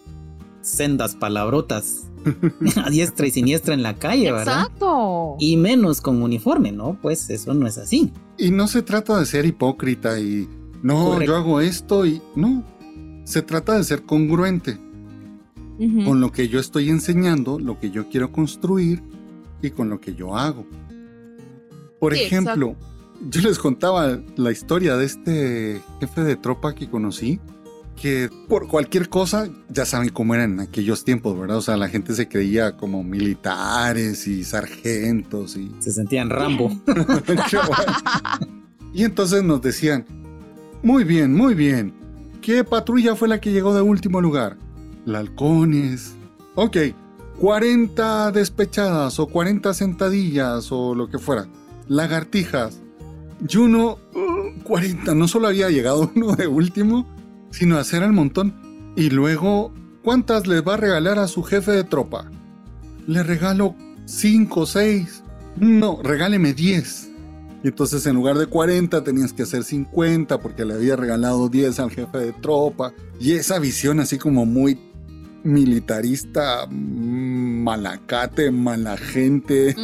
sendas 0.66 1.16
palabrotas 1.16 2.08
a 2.84 2.90
diestra 2.90 3.28
y 3.28 3.32
siniestra 3.32 3.74
en 3.74 3.84
la 3.84 3.96
calle, 3.96 4.32
¿verdad? 4.32 4.64
Exacto. 4.64 5.36
Y 5.40 5.58
menos 5.58 6.02
con 6.02 6.22
uniforme, 6.22 6.72
¿no? 6.72 6.98
Pues 7.02 7.30
eso 7.30 7.54
no 7.54 7.68
es 7.68 7.78
así. 7.78 8.12
Y 8.38 8.52
no 8.52 8.68
se 8.68 8.82
trata 8.82 9.20
de 9.20 9.26
ser 9.26 9.46
hipócrita 9.46 10.20
y 10.20 10.50
no, 10.82 11.22
yo 11.22 11.36
hago 11.36 11.62
esto 11.62 12.06
y 12.06 12.22
no. 12.36 12.64
Se 13.24 13.42
trata 13.42 13.78
de 13.78 13.84
ser 13.84 14.04
congruente 14.04 14.80
con 16.06 16.22
lo 16.22 16.32
que 16.32 16.48
yo 16.48 16.60
estoy 16.60 16.90
enseñando, 16.90 17.60
lo 17.60 17.80
que 17.80 17.92
yo 17.92 18.08
quiero 18.08 18.32
construir 18.32 19.04
y 19.62 19.72
con 19.72 19.90
lo 19.90 20.00
que 20.00 20.16
yo 20.16 20.38
hago. 20.38 20.66
Por 22.00 22.14
ejemplo, 22.14 22.76
yo 23.30 23.42
les 23.42 23.58
contaba 23.58 24.20
la 24.36 24.52
historia 24.52 24.96
de 24.96 25.06
este 25.06 25.82
jefe 26.00 26.24
de 26.24 26.36
tropa 26.36 26.76
que 26.76 26.90
conocí 26.90 27.40
que 27.96 28.30
por 28.48 28.68
cualquier 28.68 29.10
cosa, 29.10 29.50
ya 29.70 29.86
saben 29.86 30.10
cómo 30.10 30.36
eran 30.36 30.54
en 30.54 30.60
aquellos 30.60 31.04
tiempos, 31.04 31.38
¿verdad? 31.40 31.58
O 31.58 31.62
sea, 31.62 31.78
la 31.78 31.90
gente 31.90 32.14
se 32.14 32.28
creía 32.28 32.78
como 32.78 33.04
militares 33.04 34.28
y 34.28 34.44
sargentos 34.44 35.56
y... 35.56 35.72
Se 35.80 35.92
sentían 35.92 36.30
Rambo. 36.30 36.72
y 38.94 39.04
entonces 39.04 39.44
nos 39.44 39.62
decían, 39.62 40.06
muy 40.84 41.04
bien, 41.04 41.34
muy 41.34 41.54
bien, 41.54 41.94
¿qué 42.42 42.64
patrulla 42.64 43.16
fue 43.16 43.28
la 43.28 43.40
que 43.40 43.52
llegó 43.52 43.74
de 43.74 43.82
último 43.82 44.22
lugar? 44.22 44.58
La 45.06 45.20
halcones. 45.20 46.14
Ok, 46.56 46.78
40 47.40 48.32
despechadas 48.32 49.20
o 49.20 49.28
40 49.28 49.74
sentadillas 49.74 50.72
o 50.72 50.96
lo 50.96 51.10
que 51.10 51.20
fuera. 51.20 51.48
Lagartijas. 51.88 52.82
Y 53.48 53.58
uno, 53.58 54.00
40, 54.64 55.14
no 55.14 55.28
solo 55.28 55.48
había 55.48 55.70
llegado 55.70 56.12
uno 56.16 56.36
de 56.36 56.48
último, 56.48 57.06
sino 57.56 57.78
hacer 57.78 58.04
al 58.04 58.12
montón. 58.12 58.54
Y 58.96 59.10
luego, 59.10 59.74
¿cuántas 60.04 60.46
les 60.46 60.62
va 60.66 60.74
a 60.74 60.78
regalar 60.78 61.20
a 61.20 61.28
su 61.28 61.42
jefe 61.42 61.72
de 61.72 61.84
tropa? 61.84 62.30
Le 63.08 63.24
regalo 63.24 63.76
cinco 64.06 64.62
o 64.62 64.66
seis. 64.66 65.24
No, 65.58 66.02
regáleme 66.04 66.54
diez. 66.54 67.10
Y 67.64 67.70
entonces 67.70 68.06
en 68.06 68.16
lugar 68.16 68.38
de 68.38 68.46
40 68.46 69.04
tenías 69.04 69.34
que 69.34 69.44
hacer 69.44 69.64
50 69.64 70.40
porque 70.40 70.66
le 70.66 70.76
había 70.76 70.96
regalado 70.96 71.50
10 71.50 71.80
al 71.80 71.92
jefe 71.92 72.18
de 72.18 72.34
tropa. 72.34 72.94
Y 73.20 73.32
esa 73.32 73.58
visión 73.58 74.00
así 74.00 74.18
como 74.18 74.46
muy 74.46 74.78
militarista, 75.44 76.68
malacate, 76.70 78.52
mala 78.52 78.98
gente. 78.98 79.76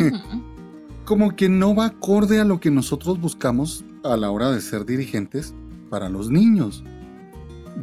Como 1.06 1.36
que 1.36 1.50
no 1.50 1.74
va 1.74 1.88
acorde 1.88 2.40
a 2.40 2.46
lo 2.46 2.60
que 2.60 2.70
nosotros 2.70 3.20
buscamos 3.20 3.84
a 4.04 4.16
la 4.18 4.30
hora 4.30 4.51
de 4.51 4.62
ser 4.62 4.86
dirigentes 4.86 5.54
para 5.90 6.10
los 6.10 6.30
niños. 6.30 6.84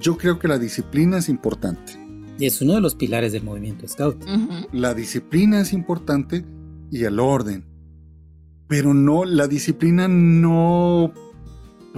Yo 0.00 0.16
creo 0.16 0.38
que 0.38 0.48
la 0.48 0.58
disciplina 0.58 1.18
es 1.18 1.28
importante. 1.28 1.98
Y 2.38 2.46
es 2.46 2.60
uno 2.60 2.74
de 2.74 2.80
los 2.80 2.94
pilares 2.94 3.32
del 3.32 3.42
movimiento 3.42 3.86
Scout. 3.88 4.24
La 4.72 4.94
disciplina 4.94 5.60
es 5.60 5.72
importante 5.72 6.44
y 6.90 7.04
el 7.04 7.18
orden. 7.18 7.64
Pero 8.68 8.94
no, 8.94 9.24
la 9.24 9.48
disciplina 9.48 10.08
no 10.08 11.12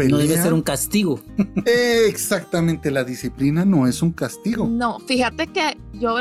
no 0.09 0.19
debe 0.19 0.37
ser 0.37 0.55
un 0.55 0.63
castigo. 0.63 1.21
Exactamente, 2.09 2.91
la 2.91 3.05
disciplina 3.05 3.65
no 3.65 3.87
es 3.87 4.03
un 4.03 4.13
castigo. 4.13 4.67
No, 4.67 4.99
fíjate 5.01 5.49
que 5.49 5.77
yo 5.93 6.17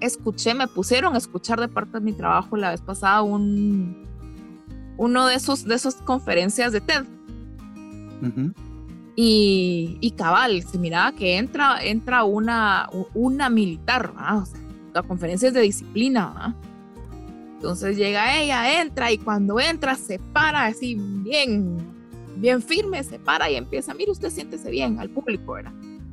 escuché, 0.00 0.54
me 0.54 0.68
pusieron 0.68 1.14
a 1.14 1.18
escuchar 1.18 1.60
de 1.60 1.68
parte 1.68 1.98
de 1.98 2.00
mi 2.00 2.12
trabajo 2.12 2.56
la 2.56 2.70
vez 2.70 2.80
pasada 2.80 3.22
un 3.22 4.08
uno 4.96 5.26
de 5.26 5.34
esos 5.34 5.64
de 5.64 5.74
esas 5.74 5.96
conferencias 5.96 6.72
de 6.72 6.80
TED. 6.80 7.04
Y, 9.16 10.14
cabal, 10.16 10.62
se 10.62 10.78
miraba 10.78 11.12
que 11.12 11.36
entra, 11.36 11.82
entra 11.82 12.24
una, 12.24 12.88
una 13.14 13.50
militar, 13.50 14.14
la 14.94 15.02
conferencia 15.02 15.48
es 15.48 15.54
de 15.54 15.60
disciplina. 15.60 16.56
Entonces 17.54 17.96
llega 17.96 18.40
ella, 18.40 18.80
entra 18.80 19.12
y 19.12 19.18
cuando 19.18 19.60
entra 19.60 19.94
se 19.94 20.18
para 20.18 20.64
así 20.64 20.94
bien 20.94 21.76
bien 22.40 22.62
firme, 22.62 23.02
se 23.04 23.18
para 23.18 23.50
y 23.50 23.56
empieza, 23.56 23.94
mire 23.94 24.10
usted 24.10 24.30
siéntese 24.30 24.70
bien 24.70 24.98
al 24.98 25.10
público, 25.10 25.52
¿verdad? 25.52 25.72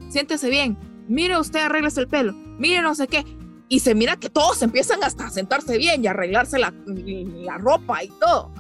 Siéntese 0.10 0.50
bien, 0.50 0.78
mire 1.08 1.38
usted 1.40 1.60
arréglese 1.60 2.02
el 2.02 2.08
pelo, 2.08 2.34
mire 2.34 2.82
no 2.82 2.94
sé 2.96 3.08
qué. 3.08 3.26
Y 3.70 3.80
se 3.80 3.96
mira 3.96 4.16
que 4.16 4.30
todos 4.30 4.62
empiezan 4.62 5.04
hasta 5.04 5.26
a 5.26 5.30
sentarse 5.30 5.78
bien 5.78 6.02
y 6.02 6.08
arreglarse 6.08 6.58
la, 6.58 6.74
la 6.86 7.58
ropa 7.58 8.02
y 8.02 8.08
todo. 8.08 8.52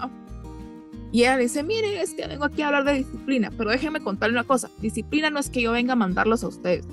Y 1.11 1.21
ella 1.21 1.37
dice, 1.37 1.63
mire, 1.63 2.01
es 2.01 2.13
que 2.13 2.27
vengo 2.27 2.45
aquí 2.45 2.61
a 2.61 2.67
hablar 2.67 2.83
de 2.83 2.93
disciplina, 2.93 3.51
pero 3.57 3.69
déjeme 3.69 4.01
contarle 4.01 4.33
una 4.33 4.43
cosa, 4.43 4.69
disciplina 4.79 5.29
no 5.29 5.39
es 5.39 5.49
que 5.49 5.61
yo 5.61 5.71
venga 5.71 5.93
a 5.93 5.95
mandarlos 5.95 6.43
a 6.43 6.47
ustedes. 6.47 6.85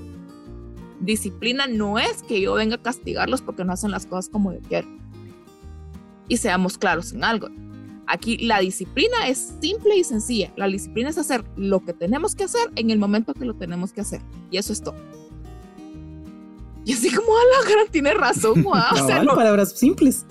Disciplina 1.01 1.67
no 1.67 1.99
es 1.99 2.23
que 2.23 2.41
yo 2.41 2.55
venga 2.55 2.77
a 2.77 2.83
castigarlos 2.83 3.43
porque 3.43 3.65
no 3.65 3.73
hacen 3.73 3.91
las 3.91 4.07
cosas 4.07 4.29
como 4.31 4.53
yo 4.53 4.61
quiero. 4.69 4.89
Y 6.29 6.37
seamos 6.39 6.79
claros 6.79 7.13
en 7.13 7.25
algo, 7.25 7.49
Aquí 8.07 8.37
la 8.39 8.61
disciplina 8.61 9.29
es 9.29 9.55
simple 9.61 9.97
y 9.97 10.05
sencilla. 10.05 10.53
La 10.57 10.67
disciplina 10.67 11.11
es 11.11 11.19
hacer 11.19 11.45
lo 11.57 11.81
que 11.81 11.93
tenemos 11.93 12.35
que 12.35 12.45
hacer 12.45 12.71
en 12.77 12.91
el 12.91 12.99
momento 12.99 13.35
que 13.35 13.45
lo 13.45 13.55
tenemos 13.55 13.93
que 13.93 14.03
hacer. 14.03 14.21
Y 14.51 14.59
eso 14.59 14.73
es 14.73 14.83
todo. 14.83 14.97
Y 16.85 16.93
así 16.93 17.11
como 17.11 17.29
la 17.33 17.71
gran 17.71 17.89
tiene 17.91 18.13
razón, 18.13 18.63
wow. 18.63 18.75
o 18.93 19.07
sea, 19.07 19.25
palabras 19.25 19.73
simples. 19.79 20.27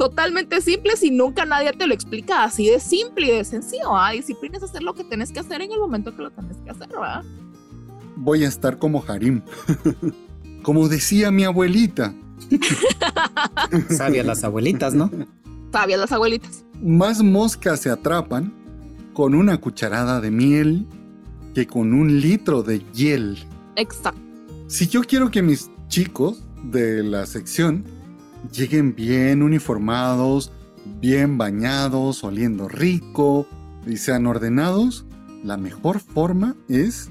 Totalmente 0.00 0.62
simples 0.62 1.02
y 1.02 1.10
nunca 1.10 1.44
nadie 1.44 1.72
te 1.74 1.86
lo 1.86 1.92
explica 1.92 2.42
así 2.42 2.68
de 2.68 2.80
simple 2.80 3.26
y 3.26 3.30
de 3.36 3.44
sencillo. 3.44 3.96
¿ah? 3.96 4.12
Disciplina 4.12 4.56
es 4.56 4.62
hacer 4.62 4.82
lo 4.82 4.94
que 4.94 5.04
tienes 5.04 5.30
que 5.30 5.40
hacer 5.40 5.60
en 5.60 5.70
el 5.72 5.78
momento 5.78 6.16
que 6.16 6.22
lo 6.22 6.30
tienes 6.30 6.56
que 6.64 6.70
hacer, 6.70 6.88
¿verdad? 6.88 7.22
Voy 8.16 8.44
a 8.44 8.48
estar 8.48 8.78
como 8.78 9.04
Harim. 9.06 9.42
como 10.62 10.88
decía 10.88 11.30
mi 11.30 11.44
abuelita. 11.44 12.14
Sabias 13.90 14.24
las 14.24 14.42
abuelitas, 14.42 14.94
¿no? 14.94 15.10
Sabias 15.70 16.00
las 16.00 16.12
abuelitas 16.12 16.64
más 16.82 17.22
moscas 17.22 17.80
se 17.80 17.90
atrapan 17.90 18.52
con 19.12 19.34
una 19.34 19.58
cucharada 19.58 20.20
de 20.20 20.30
miel 20.30 20.86
que 21.54 21.66
con 21.66 21.92
un 21.92 22.20
litro 22.20 22.62
de 22.62 22.80
hiel. 22.92 23.38
Exacto. 23.76 24.20
Si 24.66 24.86
yo 24.86 25.02
quiero 25.02 25.30
que 25.30 25.42
mis 25.42 25.70
chicos 25.88 26.42
de 26.64 27.02
la 27.02 27.26
sección 27.26 27.84
lleguen 28.52 28.94
bien 28.94 29.42
uniformados, 29.42 30.52
bien 31.00 31.38
bañados, 31.38 32.24
oliendo 32.24 32.68
rico 32.68 33.46
y 33.86 33.96
sean 33.96 34.26
ordenados, 34.26 35.06
la 35.42 35.56
mejor 35.56 36.00
forma 36.00 36.56
es 36.68 37.10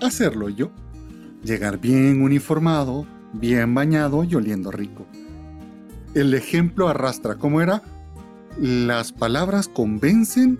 hacerlo 0.00 0.48
yo. 0.48 0.70
Llegar 1.42 1.78
bien 1.78 2.22
uniformado, 2.22 3.06
bien 3.32 3.74
bañado 3.74 4.24
y 4.24 4.34
oliendo 4.34 4.70
rico. 4.70 5.06
El 6.14 6.34
ejemplo 6.34 6.88
arrastra. 6.88 7.36
¿Cómo 7.36 7.60
era? 7.60 7.82
las 8.58 9.12
palabras 9.12 9.68
convencen, 9.68 10.58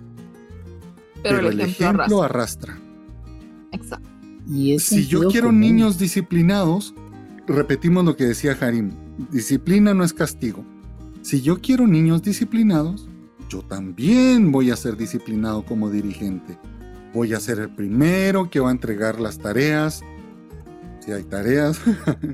pero, 1.23 1.49
el, 1.49 1.59
ejemplo, 1.59 2.23
arrastra. 2.23 2.79
Exacto. 3.71 4.09
Y 4.47 4.79
si 4.79 5.07
yo 5.07 5.27
quiero 5.29 5.51
niños 5.51 5.97
disciplinados, 5.97 6.93
repetimos 7.47 8.05
lo 8.05 8.15
que 8.15 8.25
decía 8.25 8.55
Harim, 8.59 8.91
disciplina 9.31 9.93
no 9.93 10.03
es 10.03 10.13
castigo. 10.13 10.63
Si 11.21 11.41
yo 11.41 11.59
quiero 11.59 11.87
niños 11.87 12.21
disciplinados, 12.21 13.07
yo 13.49 13.61
también 13.61 14.51
voy 14.51 14.71
a 14.71 14.75
ser 14.75 14.97
disciplinado 14.97 15.63
como 15.63 15.89
dirigente. 15.89 16.57
Voy 17.13 17.33
a 17.33 17.39
ser 17.39 17.59
el 17.59 17.69
primero 17.69 18.49
que 18.49 18.59
va 18.59 18.69
a 18.69 18.71
entregar 18.71 19.19
las 19.19 19.39
tareas. 19.39 20.03
Si 20.99 21.11
hay 21.11 21.23
tareas. 21.23 21.79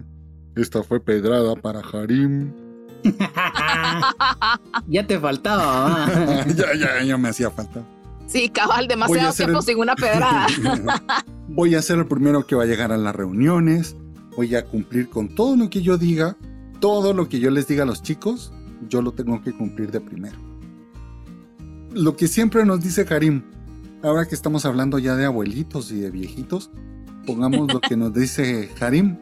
Esta 0.55 0.83
fue 0.83 0.99
pedrada 0.99 1.55
para 1.55 1.79
Harim. 1.79 2.51
ya 4.87 5.05
te 5.05 5.19
faltaba. 5.19 6.07
ya, 6.55 6.75
ya, 6.75 7.03
ya 7.03 7.17
me 7.17 7.29
hacía 7.29 7.49
falta. 7.49 7.83
Sí, 8.27 8.49
cabal, 8.49 8.87
demasiado 8.87 9.33
tiempo 9.33 9.61
sin 9.61 9.77
una 9.77 9.95
pedrada. 9.95 10.47
voy 11.47 11.75
a 11.75 11.81
ser 11.81 11.99
el 11.99 12.07
primero 12.07 12.45
que 12.47 12.55
va 12.55 12.63
a 12.63 12.65
llegar 12.65 12.91
a 12.91 12.97
las 12.97 13.15
reuniones. 13.15 13.95
Voy 14.35 14.55
a 14.55 14.65
cumplir 14.65 15.09
con 15.09 15.33
todo 15.35 15.55
lo 15.55 15.69
que 15.69 15.81
yo 15.81 15.97
diga. 15.97 16.37
Todo 16.83 17.13
lo 17.13 17.29
que 17.29 17.39
yo 17.39 17.49
les 17.49 17.65
diga 17.65 17.83
a 17.83 17.85
los 17.85 18.03
chicos, 18.03 18.51
yo 18.89 19.01
lo 19.01 19.13
tengo 19.13 19.41
que 19.41 19.53
cumplir 19.53 19.89
de 19.89 20.01
primero. 20.01 20.35
Lo 21.93 22.17
que 22.17 22.27
siempre 22.27 22.65
nos 22.65 22.81
dice 22.81 23.05
Karim, 23.05 23.43
ahora 24.01 24.25
que 24.25 24.35
estamos 24.35 24.65
hablando 24.65 24.99
ya 24.99 25.15
de 25.15 25.23
abuelitos 25.23 25.93
y 25.93 26.01
de 26.01 26.11
viejitos, 26.11 26.71
pongamos 27.25 27.73
lo 27.73 27.79
que 27.79 27.95
nos 27.95 28.13
dice 28.19 28.69
Harim. 28.81 29.15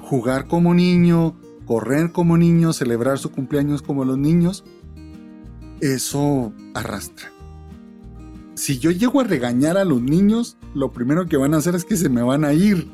Jugar 0.00 0.48
como 0.48 0.74
niño, 0.74 1.36
correr 1.66 2.10
como 2.10 2.36
niño, 2.36 2.72
celebrar 2.72 3.20
su 3.20 3.30
cumpleaños 3.30 3.80
como 3.80 4.04
los 4.04 4.18
niños, 4.18 4.64
eso 5.80 6.52
arrastra. 6.74 7.30
Si 8.54 8.80
yo 8.80 8.90
llego 8.90 9.20
a 9.20 9.24
regañar 9.24 9.78
a 9.78 9.84
los 9.84 10.02
niños, 10.02 10.56
lo 10.74 10.90
primero 10.90 11.26
que 11.26 11.36
van 11.36 11.54
a 11.54 11.58
hacer 11.58 11.76
es 11.76 11.84
que 11.84 11.96
se 11.96 12.08
me 12.08 12.22
van 12.22 12.44
a 12.44 12.52
ir. 12.54 12.90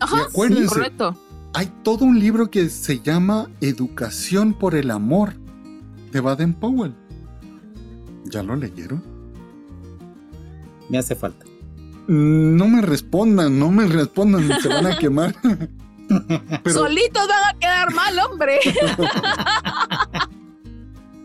Ajá, 0.00 0.26
sí, 0.32 0.66
correcto. 0.66 1.16
Hay 1.54 1.70
todo 1.82 2.06
un 2.06 2.18
libro 2.18 2.50
que 2.50 2.70
se 2.70 3.00
llama 3.00 3.50
Educación 3.60 4.54
por 4.54 4.74
el 4.74 4.90
Amor 4.90 5.34
de 6.10 6.20
Baden 6.20 6.54
Powell. 6.54 6.94
¿Ya 8.24 8.42
lo 8.42 8.56
leyeron? 8.56 9.02
Me 10.88 10.96
hace 10.96 11.14
falta. 11.14 11.44
No 12.08 12.68
me 12.68 12.80
respondan, 12.80 13.58
no 13.58 13.70
me 13.70 13.86
respondan, 13.86 14.48
se 14.60 14.68
van 14.68 14.86
a 14.86 14.98
quemar. 14.98 15.34
Solitos 16.66 17.28
van 17.28 17.54
a 17.54 17.58
quedar 17.58 17.94
mal, 17.94 18.18
hombre. 18.18 18.58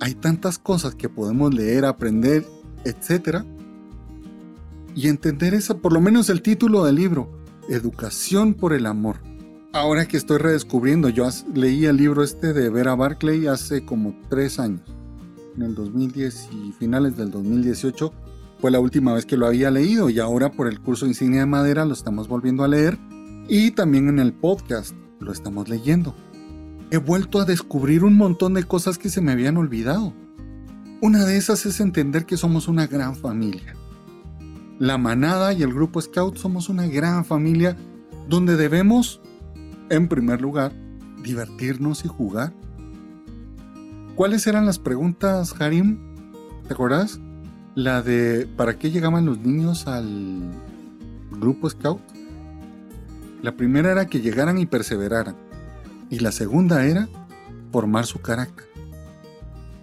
Hay 0.02 0.14
tantas 0.14 0.60
cosas 0.60 0.94
que 0.94 1.10
podemos 1.10 1.54
leer, 1.54 1.86
aprender, 1.86 2.46
etcétera, 2.84 3.46
y 4.94 5.08
entender 5.08 5.54
esa, 5.54 5.78
por 5.78 5.94
lo 5.94 6.02
menos 6.02 6.30
el 6.30 6.42
título 6.42 6.84
del 6.84 6.96
libro, 6.96 7.32
Educación 7.70 8.54
por 8.54 8.74
el 8.74 8.86
Amor. 8.86 9.27
Ahora 9.78 10.08
que 10.08 10.18
estoy 10.18 10.40
redescubriendo, 10.40 11.08
yo 11.10 11.30
leí 11.54 11.86
el 11.86 11.98
libro 11.98 12.24
este 12.24 12.52
de 12.52 12.72
Vera 12.72 12.96
Barclay 12.96 13.46
hace 13.46 13.86
como 13.86 14.16
tres 14.28 14.58
años, 14.58 14.82
en 15.56 15.62
el 15.62 15.76
2010 15.76 16.50
y 16.52 16.72
finales 16.72 17.16
del 17.16 17.30
2018 17.30 18.12
fue 18.60 18.72
la 18.72 18.80
última 18.80 19.14
vez 19.14 19.28
que 19.28 19.38
lo 19.38 19.46
había 19.46 19.70
leído 19.70 20.10
y 20.10 20.18
ahora 20.18 20.52
por 20.52 20.68
el 20.68 20.82
curso 20.82 21.06
Insignia 21.06 21.42
de 21.42 21.46
Madera 21.46 21.86
lo 21.86 21.94
estamos 21.94 22.28
volviendo 22.28 22.64
a 22.64 22.68
leer 22.68 22.98
y 23.48 23.70
también 23.70 24.10
en 24.10 24.18
el 24.18 24.34
podcast 24.34 24.96
lo 25.20 25.32
estamos 25.32 25.70
leyendo. 25.70 26.16
He 26.90 26.98
vuelto 26.98 27.40
a 27.40 27.46
descubrir 27.46 28.04
un 28.04 28.18
montón 28.18 28.56
de 28.56 28.64
cosas 28.64 28.98
que 28.98 29.10
se 29.10 29.22
me 29.22 29.32
habían 29.32 29.58
olvidado. 29.58 30.12
Una 31.04 31.24
de 31.24 31.38
esas 31.38 31.68
es 31.68 31.80
entender 31.82 32.26
que 32.26 32.36
somos 32.36 32.68
una 32.68 32.88
gran 32.88 33.16
familia. 33.16 33.76
La 34.80 34.98
manada 34.98 35.54
y 35.54 35.62
el 35.62 35.72
grupo 35.72 36.02
Scout 36.02 36.38
somos 36.38 36.68
una 36.68 36.88
gran 36.88 37.26
familia 37.26 37.78
donde 38.28 38.58
debemos, 38.58 39.22
en 39.90 40.08
primer 40.08 40.42
lugar, 40.42 40.72
divertirnos 41.24 42.06
y 42.06 42.08
jugar. 42.08 42.54
¿Cuáles 44.16 44.48
eran 44.48 44.66
las 44.66 44.80
preguntas, 44.80 45.54
Harim? 45.60 46.00
¿Te 46.68 46.74
acuerdas? 46.74 47.20
La 47.76 48.02
de 48.02 48.48
¿para 48.58 48.78
qué 48.80 48.90
llegaban 48.90 49.26
los 49.26 49.40
niños 49.40 49.88
al 49.88 50.52
grupo 51.32 51.70
Scout? 51.70 52.02
La 53.42 53.56
primera 53.56 53.92
era 53.92 54.08
que 54.08 54.22
llegaran 54.22 54.58
y 54.58 54.66
perseveraran. 54.66 55.36
Y 56.10 56.20
la 56.20 56.32
segunda 56.32 56.86
era 56.86 57.08
formar 57.72 58.06
su 58.06 58.20
carácter. 58.20 58.66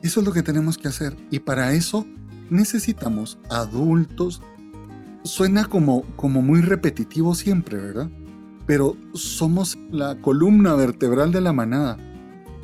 Eso 0.03 0.21
es 0.21 0.27
lo 0.27 0.33
que 0.33 0.43
tenemos 0.43 0.77
que 0.77 0.88
hacer. 0.88 1.17
Y 1.31 1.38
para 1.38 1.73
eso 1.73 2.07
necesitamos 2.51 3.38
adultos. 3.49 4.43
Suena 5.23 5.67
como, 5.67 6.03
como 6.17 6.43
muy 6.43 6.61
repetitivo 6.61 7.35
siempre, 7.35 7.79
¿verdad? 7.79 8.11
Pero 8.66 8.96
somos 9.12 9.79
la 9.90 10.20
columna 10.20 10.74
vertebral 10.74 11.33
de 11.33 11.40
la 11.40 11.53
manada. 11.53 11.98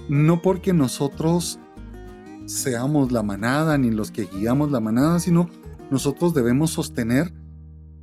No 0.08 0.42
porque 0.42 0.72
nosotros 0.72 1.58
seamos 2.46 3.12
la 3.12 3.22
manada 3.22 3.78
ni 3.78 3.90
los 3.90 4.10
que 4.10 4.26
guiamos 4.26 4.70
la 4.70 4.80
manada, 4.80 5.20
sino 5.20 5.48
nosotros 5.90 6.34
debemos 6.34 6.70
sostener 6.70 7.32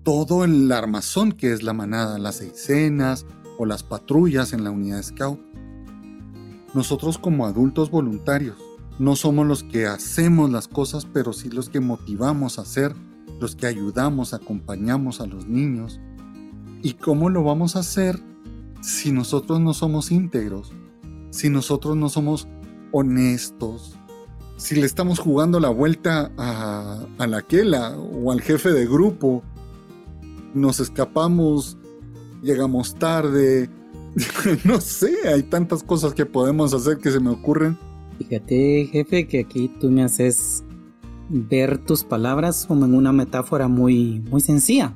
todo 0.03 0.45
el 0.45 0.71
armazón 0.71 1.33
que 1.33 1.51
es 1.51 1.63
la 1.63 1.73
manada, 1.73 2.17
las 2.17 2.39
escenas 2.41 3.25
o 3.57 3.65
las 3.65 3.83
patrullas 3.83 4.53
en 4.53 4.63
la 4.63 4.71
unidad 4.71 5.03
scout. 5.03 5.39
Nosotros 6.73 7.17
como 7.17 7.45
adultos 7.45 7.89
voluntarios 7.89 8.57
no 8.99 9.15
somos 9.15 9.45
los 9.45 9.63
que 9.63 9.85
hacemos 9.85 10.49
las 10.49 10.67
cosas, 10.67 11.05
pero 11.05 11.33
sí 11.33 11.49
los 11.49 11.69
que 11.69 11.79
motivamos 11.79 12.57
a 12.57 12.63
hacer, 12.63 12.95
los 13.39 13.55
que 13.55 13.67
ayudamos, 13.67 14.33
acompañamos 14.33 15.21
a 15.21 15.27
los 15.27 15.45
niños. 15.45 15.99
¿Y 16.81 16.93
cómo 16.93 17.29
lo 17.29 17.43
vamos 17.43 17.75
a 17.75 17.79
hacer 17.79 18.19
si 18.81 19.11
nosotros 19.11 19.59
no 19.59 19.73
somos 19.73 20.11
íntegros? 20.11 20.71
Si 21.31 21.49
nosotros 21.49 21.95
no 21.95 22.09
somos 22.09 22.47
honestos, 22.91 23.97
si 24.55 24.75
le 24.75 24.85
estamos 24.85 25.19
jugando 25.19 25.59
la 25.59 25.69
vuelta 25.69 26.31
a, 26.37 27.05
a 27.17 27.27
la 27.27 27.41
quela 27.41 27.97
o 27.97 28.31
al 28.31 28.41
jefe 28.41 28.71
de 28.71 28.85
grupo, 28.85 29.43
nos 30.53 30.79
escapamos, 30.79 31.77
llegamos 32.41 32.95
tarde, 32.95 33.69
no 34.63 34.81
sé, 34.81 35.27
hay 35.27 35.43
tantas 35.43 35.83
cosas 35.83 36.13
que 36.13 36.25
podemos 36.25 36.73
hacer 36.73 36.97
que 36.97 37.11
se 37.11 37.19
me 37.19 37.29
ocurren 37.29 37.77
Fíjate, 38.17 38.89
jefe, 38.91 39.27
que 39.27 39.39
aquí 39.39 39.69
tú 39.79 39.91
me 39.91 40.03
haces 40.03 40.63
ver 41.29 41.77
tus 41.77 42.03
palabras 42.03 42.65
como 42.65 42.85
en 42.85 42.95
una 42.95 43.11
metáfora 43.11 43.67
muy, 43.67 44.21
muy 44.21 44.41
sencilla. 44.41 44.95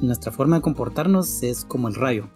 Nuestra 0.00 0.32
forma 0.32 0.56
de 0.56 0.62
comportarnos 0.62 1.42
es 1.42 1.64
como 1.64 1.88
el 1.88 1.94
rayo. 1.94 2.28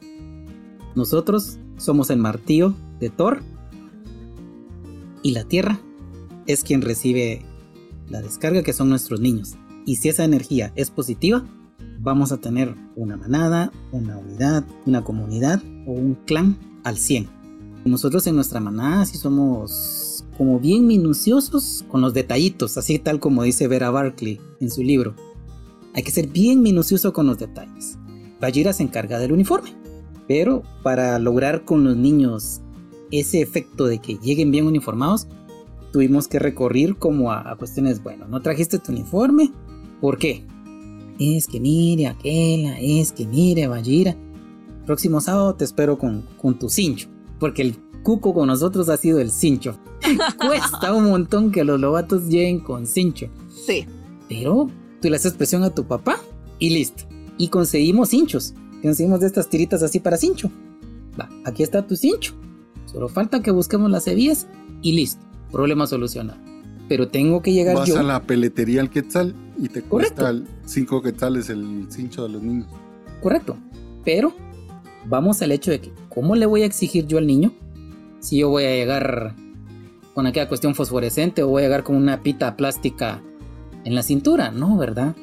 Nosotros 0.95 1.59
somos 1.77 2.11
el 2.11 2.19
martillo 2.19 2.75
de 3.01 3.11
Thor 3.11 3.43
y 5.23 5.33
la 5.33 5.45
tierra 5.45 5.81
es 6.47 6.65
quien 6.65 6.83
recibe 6.83 7.45
la 8.09 8.21
descarga 8.21 8.63
que 8.63 8.73
son 8.73 8.89
nuestros 8.89 9.21
niños. 9.21 9.55
Y 9.87 9.97
si 9.97 10.09
esa 10.09 10.25
energía 10.25 10.73
es 10.77 10.91
positiva, 10.91 11.45
vamos 12.01 12.33
a 12.33 12.39
tener 12.39 12.75
una 12.97 13.17
manada, 13.17 13.73
una 13.93 14.19
unidad, 14.19 14.65
una 14.87 15.03
comunidad 15.03 15.63
o 15.87 15.93
un 15.93 16.15
clan 16.27 16.57
al 16.85 16.99
100. 16.99 17.29
Nosotros 17.85 18.27
en 18.27 18.37
nuestra 18.37 18.61
manada 18.61 19.07
sí 19.07 19.19
somos 19.19 20.25
como 20.37 20.59
bien 20.59 20.87
minuciosos 20.87 21.85
con 21.89 22.01
los 22.01 22.15
detallitos, 22.15 22.77
así 22.77 22.99
tal 22.99 23.21
como 23.21 23.43
dice 23.43 23.69
Vera 23.69 23.91
Barkley 23.91 24.41
en 24.61 24.71
su 24.71 24.83
libro. 24.83 25.15
Hay 25.95 26.03
que 26.03 26.11
ser 26.11 26.29
bien 26.29 26.63
minucioso 26.63 27.13
con 27.13 27.27
los 27.27 27.39
detalles. 27.39 27.99
Bajira 28.41 28.73
se 28.73 28.83
encarga 28.83 29.19
del 29.19 29.33
uniforme, 29.33 29.75
pero 30.27 30.63
para 30.83 31.19
lograr 31.19 31.65
con 31.65 31.85
los 31.85 31.97
niños 31.97 32.61
ese 33.11 33.41
efecto 33.43 33.87
de 33.87 33.99
que 33.99 34.15
lleguen 34.15 34.51
bien 34.51 34.67
uniformados, 34.67 35.29
tuvimos 35.93 36.29
que 36.29 36.39
recurrir 36.39 36.97
como 36.97 37.31
a, 37.31 37.55
cuestiones, 37.57 38.03
bueno, 38.03 38.27
no 38.27 38.41
trajiste 38.41 38.79
tu 38.79 38.93
uniforme, 38.93 39.53
¿por 40.01 40.19
qué? 40.19 40.45
Es 41.19 41.47
que 41.47 41.61
mire 41.61 42.07
aquella, 42.07 42.79
es 42.81 43.13
que 43.13 43.27
mire 43.27 43.69
Bajira, 43.69 44.17
próximo 44.87 45.21
sábado 45.21 45.55
te 45.55 45.65
espero 45.65 45.99
con, 45.99 46.27
con 46.41 46.59
tu 46.59 46.71
cincho, 46.71 47.09
porque 47.39 47.63
el 47.63 47.77
cuco 48.03 48.35
con 48.35 48.49
nosotros 48.49 48.89
ha 48.89 48.97
sido 48.97 49.21
el 49.21 49.31
cincho. 49.31 49.77
Cuesta 50.39 50.93
un 50.95 51.11
montón 51.11 51.53
que 51.53 51.65
los 51.65 51.79
lobatos 51.79 52.27
lleguen 52.29 52.61
con 52.61 52.87
cincho. 52.87 53.29
Sí. 53.49 53.87
Pero 54.29 54.69
tú 55.03 55.11
le 55.11 55.17
haces 55.17 55.35
presión 55.35 55.65
a 55.65 55.71
tu 55.71 55.85
papá 55.85 56.19
y 56.59 56.71
listo. 56.71 57.05
Y 57.37 57.49
conseguimos 57.49 58.11
cinchos. 58.11 58.55
Conseguimos 58.81 59.21
de 59.21 59.27
estas 59.27 59.49
tiritas 59.49 59.83
así 59.83 60.01
para 60.01 60.17
cincho. 60.17 60.51
Va, 61.21 61.29
aquí 61.45 61.63
está 61.63 61.87
tu 61.87 61.97
cincho. 61.97 62.35
Solo 62.87 63.09
falta 63.09 63.43
que 63.43 63.51
busquemos 63.51 63.91
las 63.91 64.07
hebillas 64.07 64.47
y 64.81 64.93
listo. 64.93 65.23
Problema 65.51 65.87
solucionado. 65.87 66.41
Pero 66.89 67.09
tengo 67.09 67.43
que 67.43 67.53
llegar 67.53 67.77
Vas 67.77 67.89
yo. 67.89 67.99
a 67.99 68.03
la 68.03 68.23
peletería 68.23 68.81
al 68.81 68.91
quetzal 68.91 69.35
y 69.59 69.69
te 69.69 69.83
cuesta 69.83 70.35
5 70.65 71.03
quetzales 71.03 71.51
el 71.51 71.87
cincho 71.91 72.25
de 72.25 72.31
los 72.31 72.43
niños. 72.43 72.67
Correcto. 73.23 73.57
Pero 74.05 74.35
vamos 75.07 75.43
al 75.43 75.53
hecho 75.53 75.71
de 75.71 75.81
que, 75.81 75.93
¿cómo 76.09 76.37
le 76.37 76.47
voy 76.47 76.63
a 76.63 76.67
exigir 76.67 77.07
yo 77.07 77.19
al 77.19 77.27
niño 77.27 77.53
si 78.21 78.39
yo 78.39 78.49
voy 78.49 78.65
a 78.65 78.71
llegar 78.75 79.35
con 80.15 80.27
aquella 80.27 80.49
cuestión 80.49 80.75
fosforescente 80.75 81.43
o 81.43 81.49
voy 81.49 81.63
a 81.63 81.67
llegar 81.67 81.83
con 81.83 81.97
una 81.97 82.23
pita 82.23 82.57
plástica 82.57 83.23
en 83.85 83.95
la 83.95 84.03
cintura, 84.03 84.51
¿no? 84.51 84.77
¿Verdad? 84.77 85.17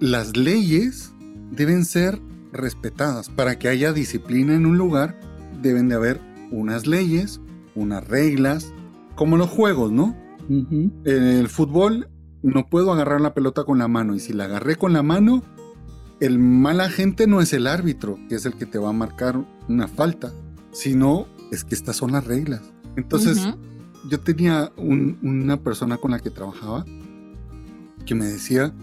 Las 0.00 0.36
leyes 0.36 1.12
deben 1.50 1.84
ser 1.84 2.20
respetadas. 2.52 3.28
Para 3.28 3.58
que 3.58 3.68
haya 3.68 3.92
disciplina 3.92 4.54
en 4.54 4.66
un 4.66 4.78
lugar, 4.78 5.18
deben 5.62 5.88
de 5.88 5.94
haber 5.94 6.20
unas 6.50 6.86
leyes, 6.86 7.40
unas 7.74 8.06
reglas, 8.06 8.72
como 9.14 9.36
los 9.36 9.50
juegos, 9.50 9.92
¿no? 9.92 10.16
En 10.48 10.92
el 11.04 11.48
fútbol 11.48 12.08
no 12.42 12.68
puedo 12.68 12.92
agarrar 12.92 13.20
la 13.20 13.34
pelota 13.34 13.64
con 13.64 13.78
la 13.78 13.86
mano 13.86 14.16
y 14.16 14.20
si 14.20 14.32
la 14.32 14.44
agarré 14.44 14.76
con 14.76 14.92
la 14.92 15.02
mano, 15.02 15.44
el 16.18 16.38
mal 16.38 16.80
agente 16.80 17.26
no 17.26 17.40
es 17.40 17.52
el 17.52 17.66
árbitro, 17.66 18.18
que 18.28 18.34
es 18.34 18.46
el 18.46 18.54
que 18.54 18.66
te 18.66 18.78
va 18.78 18.88
a 18.88 18.92
marcar 18.92 19.44
una 19.68 19.86
falta, 19.86 20.32
sino 20.72 21.26
es 21.52 21.64
que 21.64 21.74
estas 21.74 21.96
son 21.96 22.12
las 22.12 22.26
reglas. 22.26 22.62
Entonces, 22.96 23.38
yo 24.08 24.20
tenía 24.20 24.72
una 24.76 25.58
persona 25.58 25.98
con 25.98 26.10
la 26.10 26.18
que 26.18 26.30
trabajaba 26.30 26.84
que 28.04 28.14
me 28.14 28.26
decía, 28.26 28.74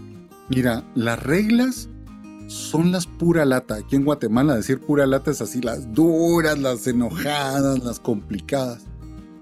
mira, 0.48 0.84
las 0.94 1.22
reglas 1.22 1.88
son 2.48 2.92
las 2.92 3.06
pura 3.06 3.44
lata. 3.44 3.76
Aquí 3.76 3.96
en 3.96 4.04
Guatemala 4.04 4.56
decir 4.56 4.80
pura 4.80 5.06
lata 5.06 5.30
es 5.30 5.40
así, 5.40 5.60
las 5.60 5.92
duras, 5.92 6.58
las 6.58 6.86
enojadas, 6.86 7.84
las 7.84 8.00
complicadas. 8.00 8.84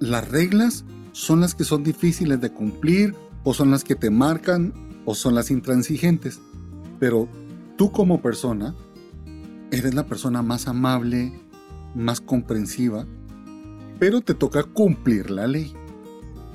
Las 0.00 0.28
reglas 0.28 0.84
son 1.12 1.40
las 1.40 1.54
que 1.54 1.64
son 1.64 1.82
difíciles 1.82 2.40
de 2.40 2.52
cumplir 2.52 3.14
o 3.44 3.54
son 3.54 3.70
las 3.70 3.84
que 3.84 3.94
te 3.94 4.10
marcan 4.10 4.74
o 5.04 5.14
son 5.14 5.34
las 5.34 5.50
intransigentes. 5.50 6.40
Pero 6.98 7.28
tú 7.76 7.92
como 7.92 8.20
persona 8.20 8.74
eres 9.70 9.94
la 9.94 10.06
persona 10.06 10.42
más 10.42 10.66
amable, 10.68 11.32
más 11.94 12.20
comprensiva, 12.20 13.06
pero 13.98 14.20
te 14.20 14.34
toca 14.34 14.64
cumplir 14.64 15.30
la 15.30 15.46
ley. 15.46 15.72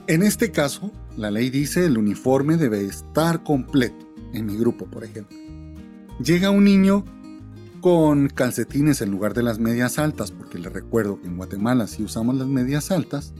En 0.08 0.22
este 0.24 0.52
caso, 0.52 0.92
la 1.18 1.32
ley 1.32 1.50
dice 1.50 1.86
el 1.86 1.98
uniforme 1.98 2.58
debe 2.58 2.86
estar 2.86 3.44
completo, 3.44 4.06
en 4.34 4.46
mi 4.46 4.58
grupo 4.58 4.86
por 4.86 5.04
ejemplo. 5.04 5.38
Llega 6.24 6.52
un 6.52 6.64
niño 6.64 7.06
con 7.82 8.28
calcetines 8.28 9.02
en 9.02 9.12
lugar 9.12 9.34
de 9.34 9.44
las 9.44 9.60
medias 9.60 9.98
altas, 9.98 10.32
porque 10.32 10.60
le 10.60 10.70
recuerdo 10.70 11.20
que 11.20 11.28
en 11.28 11.38
Guatemala 11.38 11.88
sí 11.88 12.04
usamos 12.04 12.36
las 12.36 12.48
medias 12.48 12.92
altas. 12.92 13.34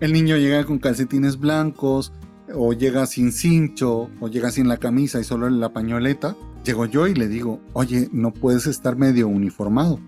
El 0.00 0.12
niño 0.12 0.36
llega 0.36 0.64
con 0.64 0.78
calcetines 0.78 1.38
blancos, 1.38 2.12
o 2.54 2.72
llega 2.72 3.06
sin 3.06 3.32
cincho, 3.32 4.10
o 4.20 4.28
llega 4.28 4.50
sin 4.50 4.68
la 4.68 4.78
camisa 4.78 5.20
y 5.20 5.24
solo 5.24 5.48
la 5.50 5.72
pañoleta. 5.72 6.36
Llego 6.64 6.86
yo 6.86 7.06
y 7.06 7.14
le 7.14 7.28
digo, 7.28 7.60
oye, 7.74 8.08
no 8.12 8.32
puedes 8.32 8.66
estar 8.66 8.96
medio 8.96 9.28
uniformado 9.28 10.00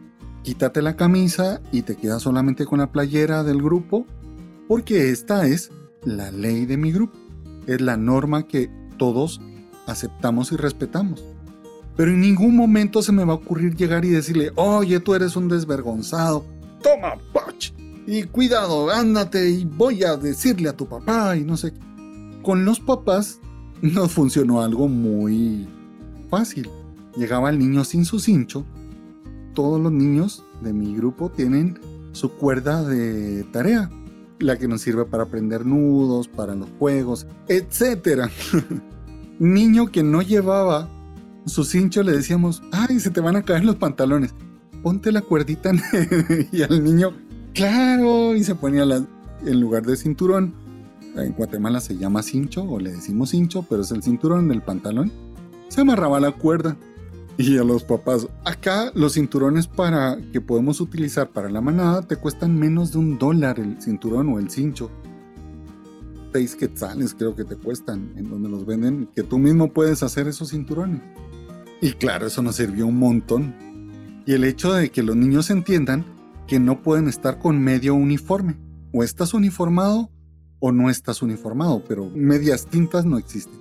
quítate 0.45 0.83
la 0.83 0.95
camisa 0.95 1.61
y 1.73 1.83
te 1.83 1.97
quedas 1.97 2.23
solamente 2.23 2.67
con 2.67 2.79
la 2.79 2.93
playera 2.93 3.43
del 3.43 3.61
grupo, 3.61 4.07
porque 4.69 5.11
esta 5.11 5.49
es 5.49 5.73
la 6.05 6.31
ley 6.31 6.67
de 6.67 6.77
mi 6.77 6.93
grupo, 6.93 7.19
es 7.67 7.81
la 7.81 7.97
norma 7.97 8.47
que 8.47 8.71
todos 8.99 9.41
aceptamos 9.87 10.53
y 10.53 10.57
respetamos. 10.57 11.25
Pero 11.97 12.11
en 12.11 12.21
ningún 12.21 12.57
momento 12.57 13.03
se 13.03 13.13
me 13.13 13.25
va 13.25 13.35
a 13.35 13.37
ocurrir 13.37 13.77
llegar 13.77 14.05
y 14.05 14.11
decirle, 14.11 14.51
oye, 14.57 15.01
tú 15.01 15.15
eres 15.15 15.37
un 15.37 15.49
desvergonzado, 15.49 16.45
toma, 16.83 17.15
pach, 17.33 17.73
y 18.07 18.25
cuidado, 18.25 18.91
ándate 18.91 19.49
y 19.49 19.65
voy 19.65 20.03
a 20.05 20.17
decirle 20.17 20.69
a 20.69 20.77
tu 20.77 20.87
papá 20.87 21.37
y 21.37 21.45
no 21.45 21.57
sé. 21.57 21.73
Con 22.43 22.65
los 22.65 22.81
papás 22.81 23.41
nos 23.81 24.13
funcionó 24.13 24.61
algo 24.61 24.89
muy 24.89 25.67
fácil. 26.29 26.69
Llegaba 27.17 27.51
el 27.51 27.59
niño 27.59 27.85
sin 27.85 28.05
su 28.05 28.19
cincho 28.19 28.67
todos 29.55 29.81
los 29.81 29.93
niños 29.93 30.45
de 30.61 30.73
mi 30.73 30.95
grupo 30.95 31.31
tienen 31.31 31.79
su 32.13 32.33
cuerda 32.33 32.83
de 32.83 33.45
tarea, 33.45 33.91
la 34.45 34.59
que 34.59 34.69
nos 34.69 34.83
sirve 34.83 35.05
para 35.05 35.25
aprender 35.25 35.65
nudos, 35.65 36.29
para 36.29 36.55
los 36.55 36.69
juegos, 36.79 37.27
etc. 37.49 38.31
Niño 39.39 39.91
que 39.91 40.03
no 40.03 40.23
llevaba 40.23 40.89
su 41.47 41.65
cincho 41.65 42.03
le 42.03 42.13
decíamos, 42.13 42.63
ay, 42.73 43.01
se 43.01 43.11
te 43.11 43.21
van 43.21 43.37
a 43.37 43.43
caer 43.43 43.65
los 43.65 43.77
pantalones, 43.77 44.35
ponte 44.83 45.13
la 45.13 45.21
cuerdita 45.21 45.73
y 46.53 46.63
al 46.63 46.83
niño, 46.83 47.13
claro, 47.53 48.35
y 48.35 48.45
se 48.45 48.55
ponía 48.55 48.85
la, 48.85 49.05
en 49.45 49.61
lugar 49.61 49.85
de 49.85 49.97
cinturón, 49.97 50.55
en 51.17 51.33
Guatemala 51.33 51.81
se 51.81 51.97
llama 51.97 52.23
cincho 52.23 52.65
o 52.65 52.81
le 52.81 52.93
decimos 52.93 53.31
cincho, 53.31 53.65
pero 53.69 53.83
es 53.83 53.91
el 53.91 54.03
cinturón 54.03 54.49
del 54.49 54.63
pantalón, 54.63 55.13
se 55.69 55.83
amarraba 55.83 56.19
la 56.19 56.33
cuerda 56.33 56.77
y 57.37 57.59
a 57.59 57.65
los 57.65 57.83
papás, 57.83 58.29
acá 58.45 58.93
los 58.95 59.15
cinturones 59.15 59.67
para 59.67 60.19
que 60.33 60.41
podemos 60.41 60.81
utilizar 60.81 61.31
para 61.31 61.49
la 61.49 61.61
manada 61.61 62.03
te 62.03 62.17
cuestan 62.17 62.59
menos 62.59 62.93
de 62.93 62.99
un 62.99 63.19
dólar 63.19 63.59
el 63.59 63.81
cinturón 63.83 64.29
o 64.29 64.39
el 64.39 64.51
cincho. 64.51 64.91
seis 66.33 66.55
quetzales 66.55 67.15
creo 67.15 67.35
que 67.35 67.45
te 67.45 67.57
cuestan, 67.57 68.13
en 68.17 68.29
donde 68.29 68.49
los 68.49 68.67
venden, 68.67 69.09
que 69.15 69.23
tú 69.23 69.39
mismo 69.39 69.73
puedes 69.73 70.03
hacer 70.03 70.29
esos 70.29 70.51
cinturones. 70.51 71.01
Y 71.81 71.93
claro, 71.93 72.27
eso 72.27 72.43
nos 72.43 72.57
sirvió 72.57 72.87
un 72.87 72.99
montón. 72.99 73.55
Y 74.27 74.33
el 74.33 74.45
hecho 74.45 74.73
de 74.73 74.91
que 74.91 75.03
los 75.03 75.17
niños 75.17 75.51
entiendan 75.51 76.05
que 76.47 76.59
no 76.59 76.83
pueden 76.83 77.09
estar 77.09 77.39
con 77.39 77.63
medio 77.63 77.95
uniforme. 77.95 78.57
O 78.93 79.03
estás 79.03 79.35
uniformado 79.35 80.11
o 80.61 80.73
no 80.73 80.89
estás 80.89 81.21
uniformado, 81.21 81.85
pero 81.87 82.11
medias 82.15 82.67
tintas 82.67 83.05
no 83.05 83.19
existen. 83.19 83.61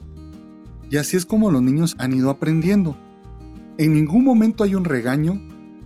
Y 0.90 0.98
así 0.98 1.18
es 1.18 1.26
como 1.26 1.52
los 1.52 1.62
niños 1.62 1.96
han 1.98 2.14
ido 2.14 2.30
aprendiendo. 2.30 2.96
En 3.78 3.94
ningún 3.94 4.24
momento 4.24 4.64
hay 4.64 4.76
un 4.76 4.86
regaño, 4.86 5.42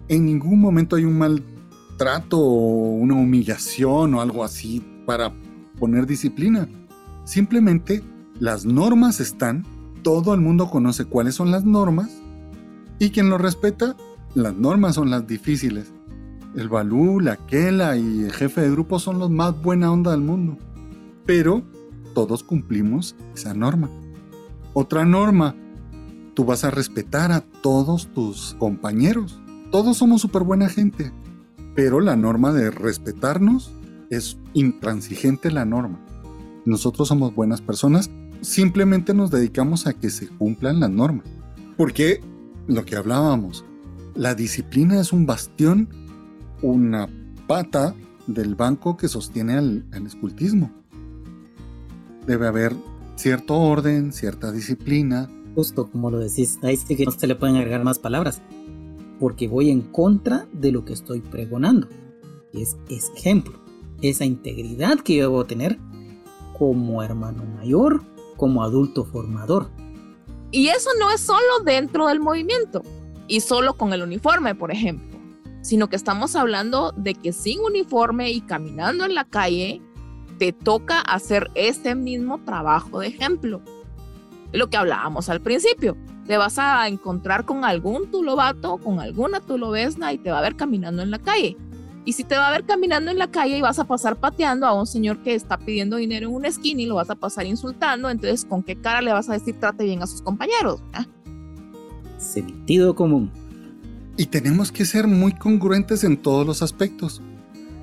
en 0.09 0.25
ningún 0.25 0.59
momento 0.59 0.97
hay 0.97 1.05
un 1.05 1.17
maltrato 1.17 2.37
o 2.37 2.91
una 2.95 3.15
humillación 3.15 4.13
o 4.13 4.21
algo 4.21 4.43
así 4.43 4.83
para 5.05 5.33
poner 5.79 6.05
disciplina. 6.05 6.67
Simplemente 7.23 8.03
las 8.39 8.65
normas 8.65 9.19
están, 9.21 9.65
todo 10.03 10.33
el 10.33 10.41
mundo 10.41 10.69
conoce 10.69 11.05
cuáles 11.05 11.35
son 11.35 11.49
las 11.49 11.63
normas 11.63 12.09
y 12.99 13.11
quien 13.11 13.29
lo 13.29 13.37
respeta, 13.37 13.95
las 14.35 14.53
normas 14.53 14.95
son 14.95 15.09
las 15.09 15.25
difíciles. 15.25 15.93
El 16.55 16.69
Balú, 16.69 17.19
la 17.19 17.37
Kela 17.37 17.97
y 17.97 18.23
el 18.23 18.33
jefe 18.33 18.61
de 18.61 18.71
grupo 18.71 18.99
son 18.99 19.19
los 19.19 19.29
más 19.29 19.61
buena 19.61 19.91
onda 19.91 20.11
del 20.11 20.21
mundo. 20.21 20.57
Pero 21.25 21.63
todos 22.13 22.43
cumplimos 22.43 23.15
esa 23.35 23.53
norma. 23.53 23.89
Otra 24.73 25.05
norma, 25.05 25.55
tú 26.37 26.45
vas 26.45 26.63
a 26.63 26.69
respetar 26.69 27.31
a 27.31 27.41
todos 27.41 28.13
tus 28.13 28.55
compañeros. 28.59 29.41
Todos 29.71 29.97
somos 29.97 30.21
súper 30.21 30.43
buena 30.43 30.69
gente. 30.69 31.11
Pero 31.75 31.99
la 31.99 32.15
norma 32.15 32.53
de 32.53 32.69
respetarnos 32.69 33.71
es 34.11 34.37
intransigente 34.53 35.49
la 35.49 35.65
norma. 35.65 35.99
Nosotros 36.63 37.07
somos 37.07 37.33
buenas 37.33 37.61
personas, 37.61 38.11
simplemente 38.41 39.15
nos 39.15 39.31
dedicamos 39.31 39.87
a 39.87 39.93
que 39.93 40.11
se 40.11 40.27
cumplan 40.27 40.79
las 40.79 40.91
normas. 40.91 41.25
Porque 41.75 42.21
lo 42.67 42.85
que 42.85 42.95
hablábamos, 42.95 43.65
la 44.13 44.35
disciplina 44.35 45.01
es 45.01 45.11
un 45.11 45.25
bastión 45.25 45.89
una 46.61 47.09
pata 47.47 47.95
del 48.27 48.53
banco 48.53 48.95
que 48.95 49.07
sostiene 49.07 49.53
al, 49.53 49.85
escultismo. 50.05 50.71
Debe 52.27 52.45
haber 52.45 52.75
cierto 53.15 53.57
orden, 53.57 54.13
cierta 54.13 54.51
disciplina. 54.51 55.31
Justo 55.57 55.89
como 55.91 56.11
lo 56.11 56.19
decís, 56.19 56.59
ahí 56.61 56.77
sí 56.77 56.95
que 56.95 57.05
no 57.05 57.11
se 57.11 57.25
le 57.25 57.35
pueden 57.35 57.55
agregar 57.55 57.83
más 57.83 57.97
palabras, 57.97 58.43
porque 59.19 59.47
voy 59.47 59.71
en 59.71 59.81
contra 59.81 60.47
de 60.53 60.71
lo 60.71 60.85
que 60.85 60.93
estoy 60.93 61.19
pregonando. 61.19 61.87
Es, 62.53 62.77
ejemplo, 62.89 63.59
esa 64.03 64.23
integridad 64.23 64.99
que 64.99 65.15
yo 65.15 65.23
debo 65.23 65.45
tener 65.45 65.79
como 66.59 67.01
hermano 67.01 67.43
mayor, 67.43 68.03
como 68.37 68.61
adulto 68.61 69.03
formador. 69.03 69.71
Y 70.51 70.67
eso 70.67 70.91
no 70.99 71.09
es 71.09 71.21
solo 71.21 71.63
dentro 71.65 72.05
del 72.05 72.19
movimiento 72.19 72.83
y 73.27 73.39
solo 73.41 73.73
con 73.73 73.93
el 73.93 74.03
uniforme, 74.03 74.53
por 74.53 74.71
ejemplo 74.71 75.17
sino 75.67 75.89
que 75.89 75.97
estamos 75.97 76.37
hablando 76.37 76.93
de 76.95 77.13
que 77.13 77.33
sin 77.33 77.59
uniforme 77.59 78.31
y 78.31 78.39
caminando 78.39 79.03
en 79.03 79.13
la 79.13 79.25
calle, 79.25 79.81
te 80.39 80.53
toca 80.53 81.01
hacer 81.01 81.51
ese 81.55 81.93
mismo 81.93 82.39
trabajo 82.45 82.99
de 82.99 83.07
ejemplo. 83.07 83.61
Lo 84.53 84.69
que 84.69 84.77
hablábamos 84.77 85.29
al 85.29 85.41
principio, 85.41 85.97
te 86.25 86.37
vas 86.37 86.59
a 86.59 86.87
encontrar 86.87 87.45
con 87.45 87.65
algún 87.65 88.11
tulobato, 88.11 88.77
con 88.77 88.99
alguna 88.99 89.39
tulobesna 89.39 90.13
y 90.13 90.17
te 90.17 90.31
va 90.31 90.39
a 90.39 90.41
ver 90.41 90.55
caminando 90.55 91.01
en 91.01 91.11
la 91.11 91.19
calle. 91.19 91.57
Y 92.05 92.13
si 92.13 92.23
te 92.23 92.37
va 92.37 92.47
a 92.47 92.51
ver 92.51 92.65
caminando 92.65 93.11
en 93.11 93.17
la 93.17 93.29
calle 93.29 93.57
y 93.57 93.61
vas 93.61 93.79
a 93.79 93.83
pasar 93.83 94.15
pateando 94.15 94.65
a 94.65 94.73
un 94.73 94.87
señor 94.87 95.17
que 95.23 95.35
está 95.35 95.57
pidiendo 95.57 95.97
dinero 95.97 96.29
en 96.29 96.35
una 96.35 96.47
esquina 96.47 96.81
y 96.81 96.85
lo 96.85 96.95
vas 96.95 97.09
a 97.09 97.15
pasar 97.15 97.45
insultando, 97.45 98.09
entonces 98.09 98.45
¿con 98.45 98.63
qué 98.63 98.77
cara 98.77 99.01
le 99.01 99.11
vas 99.11 99.29
a 99.29 99.33
decir 99.33 99.59
trate 99.59 99.83
bien 99.83 100.01
a 100.01 100.07
sus 100.07 100.21
compañeros? 100.21 100.81
Sentido 102.17 102.95
común. 102.95 103.31
Y 104.15 104.27
tenemos 104.27 104.71
que 104.71 104.85
ser 104.85 105.07
muy 105.07 105.33
congruentes 105.33 106.03
en 106.03 106.17
todos 106.17 106.47
los 106.47 106.61
aspectos. 106.61 107.21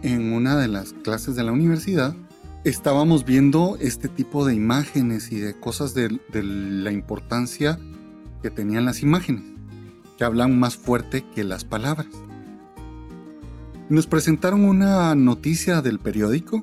En 0.03 0.33
una 0.33 0.57
de 0.57 0.69
las 0.69 0.93
clases 0.93 1.37
de 1.37 1.45
la 1.45 1.53
universidad 1.53 2.17
estábamos 2.65 3.27
viendo 3.27 3.77
este 3.79 4.09
tipo 4.09 4.47
de 4.47 4.55
imágenes 4.55 5.31
y 5.31 5.39
de 5.39 5.55
cosas 5.55 5.93
de, 5.95 6.19
la 6.33 6.91
importancia 6.91 7.79
que 8.43 8.51
tenían 8.51 8.87
las 8.87 9.03
imágenes, 9.03 9.45
que 10.17 10.25
hablan 10.25 10.59
más 10.59 10.77
fuerte 10.77 11.25
que 11.35 11.45
las 11.45 11.65
palabras. 11.65 12.09
Nos 13.91 14.07
presentaron 14.07 14.65
una 14.65 15.15
noticia 15.15 15.83
del 15.83 15.99
periódico. 15.99 16.63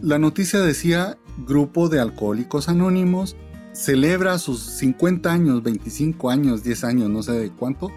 La 0.00 0.20
noticia 0.20 0.60
decía, 0.60 1.18
Grupo 1.46 1.88
de 1.88 2.00
Alcohólicos 2.00 2.68
Anónimos 2.68 3.36
celebra 3.72 4.38
sus 4.38 4.60
50 4.60 5.32
años, 5.32 5.64
25 5.64 6.30
años, 6.30 6.62
10 6.62 6.84
años, 6.84 7.10
no 7.10 7.24
sé 7.24 7.32
de 7.32 7.50
cuánto, 7.50 7.90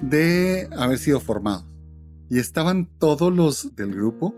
de 0.00 0.68
haber 0.78 0.98
sido 0.98 1.18
formados. 1.18 1.64
Y 2.30 2.38
estaban 2.38 2.88
todos 2.98 3.34
los 3.34 3.74
del 3.74 3.94
grupo, 3.94 4.32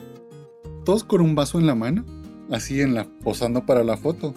todos 0.87 1.04
con 1.04 1.20
un 1.20 1.34
vaso 1.34 1.58
en 1.58 1.66
la 1.66 1.74
mano, 1.74 2.04
así 2.50 2.80
en 2.80 2.94
la 2.94 3.04
posando 3.22 3.66
para 3.66 3.85
la 3.85 3.96
foto. 3.96 4.35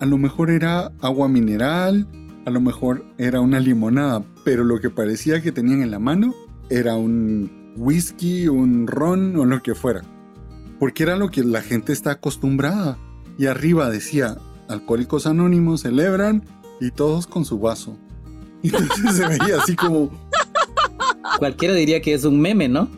A 0.00 0.06
lo 0.06 0.18
mejor 0.18 0.50
era 0.50 0.92
agua 1.00 1.28
mineral, 1.28 2.06
a 2.44 2.50
lo 2.50 2.60
mejor 2.60 3.04
era 3.18 3.40
una 3.40 3.60
limonada, 3.60 4.24
pero 4.44 4.64
lo 4.64 4.80
que 4.80 4.90
parecía 4.90 5.42
que 5.42 5.52
tenían 5.52 5.82
en 5.82 5.90
la 5.90 5.98
mano 5.98 6.34
era 6.70 6.96
un 6.96 7.74
whisky, 7.76 8.48
un 8.48 8.86
ron 8.86 9.36
o 9.36 9.44
lo 9.44 9.62
que 9.62 9.74
fuera. 9.74 10.02
Porque 10.78 11.04
era 11.04 11.16
lo 11.16 11.30
que 11.30 11.44
la 11.44 11.62
gente 11.62 11.92
está 11.92 12.12
acostumbrada. 12.12 12.98
Y 13.38 13.46
arriba 13.46 13.88
decía, 13.90 14.36
Alcohólicos 14.68 15.26
Anónimos 15.26 15.82
celebran 15.82 16.44
y 16.80 16.90
todos 16.90 17.26
con 17.26 17.44
su 17.44 17.60
vaso. 17.60 17.96
Y 18.62 18.68
entonces 18.76 19.16
se 19.16 19.26
veía 19.26 19.60
así 19.60 19.76
como, 19.76 20.10
Cualquiera 21.38 21.74
diría 21.74 22.00
que 22.00 22.14
es 22.14 22.24
un 22.24 22.40
meme, 22.40 22.68
¿no? 22.68 22.88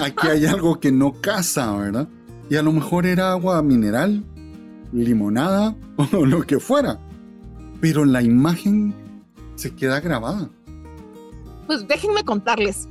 Aquí 0.00 0.28
hay 0.28 0.46
algo 0.46 0.80
que 0.80 0.92
no 0.92 1.12
casa, 1.20 1.74
¿verdad? 1.76 2.08
Y 2.48 2.56
a 2.56 2.62
lo 2.62 2.72
mejor 2.72 3.06
era 3.06 3.32
agua 3.32 3.60
mineral, 3.62 4.24
limonada 4.92 5.74
o 6.12 6.24
lo 6.24 6.42
que 6.42 6.60
fuera. 6.60 7.00
Pero 7.80 8.04
la 8.04 8.22
imagen 8.22 8.94
se 9.56 9.74
queda 9.74 10.00
grabada. 10.00 10.48
Pues 11.66 11.86
déjenme 11.86 12.22
contarles. 12.24 12.88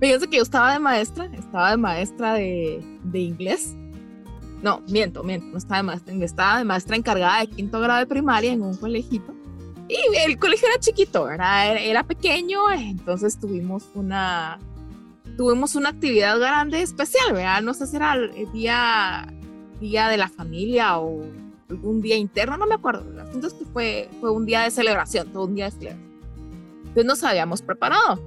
Fíjense 0.00 0.28
que 0.28 0.36
yo 0.36 0.42
estaba 0.42 0.72
de 0.72 0.78
maestra, 0.78 1.26
estaba 1.26 1.70
de 1.70 1.76
maestra 1.76 2.34
de, 2.34 2.84
de 3.04 3.18
inglés. 3.20 3.74
No, 4.62 4.82
miento, 4.88 5.22
miento, 5.22 5.46
no 5.46 5.58
estaba 5.58 5.78
de 5.78 5.82
maestra, 5.84 6.14
estaba 6.24 6.58
de 6.58 6.64
maestra 6.64 6.96
encargada 6.96 7.40
de 7.40 7.46
quinto 7.48 7.80
grado 7.80 8.00
de 8.00 8.06
primaria 8.06 8.52
en 8.52 8.62
un 8.62 8.76
colegito. 8.76 9.34
Y 9.88 9.96
el 10.26 10.38
colegio 10.38 10.68
era 10.68 10.78
chiquito, 10.78 11.24
¿verdad? 11.24 11.76
Era, 11.78 12.02
pequeño, 12.02 12.70
entonces 12.70 13.38
tuvimos 13.38 13.88
una, 13.94 14.58
tuvimos 15.38 15.76
una 15.76 15.90
actividad 15.90 16.36
grande 16.36 16.82
especial, 16.82 17.32
¿verdad? 17.32 17.62
No 17.62 17.72
sé 17.72 17.86
si 17.86 17.94
era 17.94 18.14
el 18.14 18.52
día, 18.52 19.32
día 19.80 20.08
de 20.08 20.16
la 20.16 20.28
familia 20.28 20.98
o 20.98 21.24
algún 21.70 22.02
día 22.02 22.16
interno, 22.16 22.56
no 22.56 22.66
me 22.66 22.74
acuerdo. 22.74 23.08
El 23.08 23.20
asunto 23.20 23.46
es 23.46 23.54
que 23.54 23.64
fue, 23.66 24.10
fue 24.20 24.32
un 24.32 24.44
día 24.44 24.62
de 24.62 24.72
celebración, 24.72 25.32
todo 25.32 25.44
un 25.44 25.54
día 25.54 25.66
de 25.66 25.70
celebración. 25.70 26.08
Entonces 26.80 27.04
nos 27.04 27.22
habíamos 27.22 27.62
preparado. 27.62 28.20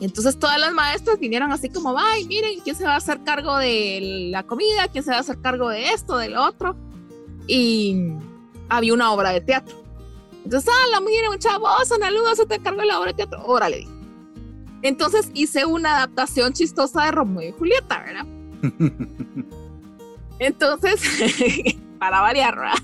Y 0.00 0.04
entonces 0.04 0.36
todas 0.36 0.58
las 0.58 0.72
maestras 0.72 1.20
vinieron 1.20 1.52
así 1.52 1.68
como, 1.68 1.96
ay, 1.96 2.26
miren, 2.26 2.58
¿quién 2.64 2.74
se 2.74 2.84
va 2.84 2.94
a 2.94 2.96
hacer 2.96 3.22
cargo 3.22 3.56
de 3.58 4.28
la 4.32 4.42
comida? 4.42 4.88
¿Quién 4.90 5.04
se 5.04 5.12
va 5.12 5.18
a 5.18 5.20
hacer 5.20 5.40
cargo 5.40 5.68
de 5.68 5.90
esto, 5.90 6.16
del 6.16 6.36
otro? 6.36 6.74
Y 7.46 8.14
había 8.68 8.94
una 8.94 9.12
obra 9.12 9.30
de 9.30 9.42
teatro. 9.42 9.76
Entonces, 10.44 10.68
ah, 10.74 10.90
la 10.90 10.98
un 11.30 11.38
chavo, 11.38 11.68
Ana 11.68 12.10
Luz, 12.10 12.36
se 12.36 12.46
te 12.46 12.58
cargo 12.58 12.82
la 12.82 12.98
obra 12.98 13.12
de 13.12 13.16
teatro. 13.18 13.44
Órale. 13.46 13.99
Entonces 14.82 15.30
hice 15.34 15.66
una 15.66 15.96
adaptación 15.96 16.52
chistosa 16.52 17.04
de 17.04 17.10
Romeo 17.12 17.48
y 17.48 17.52
Julieta, 17.52 18.02
¿verdad? 18.02 18.26
Entonces, 20.38 21.00
para 21.98 22.20
variar, 22.20 22.56
¿verdad? 22.56 22.78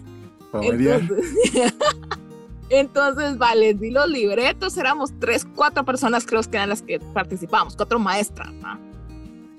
Para 0.52 0.68
variar. 0.68 1.02
Entonces, 2.68 3.38
vale, 3.38 3.74
di 3.74 3.90
los 3.90 4.08
libretos, 4.08 4.76
éramos 4.76 5.12
tres, 5.20 5.46
cuatro 5.54 5.84
personas 5.84 6.26
creo 6.26 6.42
que 6.42 6.56
eran 6.56 6.68
las 6.68 6.82
que 6.82 6.98
participábamos, 6.98 7.76
cuatro 7.76 7.98
maestras, 7.98 8.52
¿verdad? 8.52 8.78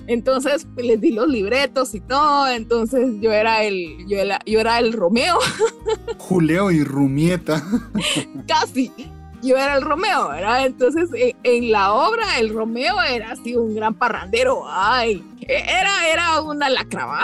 Entonces 0.08 0.65
pues, 0.73 0.86
les 0.86 1.02
di 1.02 1.12
los 1.12 1.28
libretos 1.28 1.93
y 1.93 2.00
todo. 2.00 2.47
Entonces 2.47 3.15
yo 3.19 3.32
era 3.32 3.63
el, 3.63 4.08
yo 4.08 4.17
era, 4.17 4.39
yo 4.45 4.60
era 4.60 4.80
el 4.80 4.93
Romeo. 4.93 5.38
Julio 6.17 6.71
y 6.71 6.84
Rumieta. 6.84 7.63
Casi. 8.47 8.91
Yo 9.48 9.58
era 9.58 9.76
el 9.76 9.82
Romeo, 9.82 10.30
¿verdad? 10.30 10.66
Entonces 10.66 11.10
en, 11.44 11.72
la 11.72 11.94
obra 11.94 12.40
el 12.40 12.54
Romeo 12.54 13.02
era 13.02 13.32
así 13.32 13.56
un 13.56 13.74
gran 13.76 13.94
parrandero. 13.94 14.64
Ay, 14.68 15.24
era, 15.48 16.08
era 16.12 16.42
una 16.42 16.70
lacra. 16.70 17.24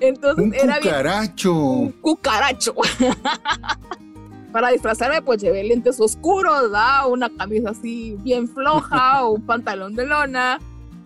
Entonces 0.00 0.44
un 0.44 0.54
era 0.54 0.78
cucaracho. 0.78 1.54
un 1.54 1.92
cucaracho 1.92 2.74
para 4.56 4.70
disfrazarme, 4.70 5.20
pues 5.20 5.42
llevé 5.42 5.64
lentes 5.64 6.00
oscuros, 6.00 6.70
una 7.08 7.28
camisa 7.28 7.70
así 7.70 8.16
bien 8.20 8.48
floja, 8.48 9.24
o 9.24 9.30
un 9.34 9.44
pantalón 9.44 9.94
de 9.94 10.06
lona 10.06 10.58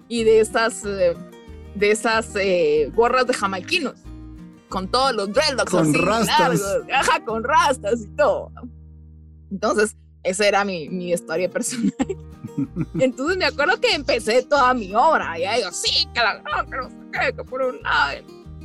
y 0.09 0.23
de 0.23 0.39
estas, 0.39 0.85
eh, 0.85 1.17
de 1.75 1.91
esas 1.91 2.37
eh, 2.37 2.93
gorras 2.95 3.27
de 3.27 3.35
jamaiquinos, 3.35 3.95
con 4.71 4.89
todos 4.89 5.15
los 5.15 5.31
dreadlocks 5.33 5.71
Con 5.71 5.91
así, 5.91 5.99
rastas. 5.99 6.39
largos, 6.39 6.87
ajá, 6.95 7.25
con 7.25 7.45
rastas 7.45 8.01
y 8.01 8.09
todo. 8.17 8.51
Entonces, 9.51 9.97
esa 10.23 10.47
era 10.49 10.65
mi, 10.65 10.89
mi 10.89 11.13
historia 11.13 11.51
personal. 11.51 11.93
Entonces 12.99 13.37
me 13.37 13.45
acuerdo 13.45 13.79
que 13.81 13.95
empecé 13.95 14.43
toda 14.45 14.73
mi 14.75 14.95
obra, 14.95 15.39
y 15.39 15.45
ahí 15.45 15.59
digo, 15.61 15.73
sí, 15.73 16.07
que 16.15 16.21
la 16.21 16.43
que 16.65 16.77
no 16.77 16.89
sé 16.89 16.97
qué, 17.13 17.37
que 17.37 17.45
por 17.45 17.63
un 17.63 17.83
lado. 17.83 18.21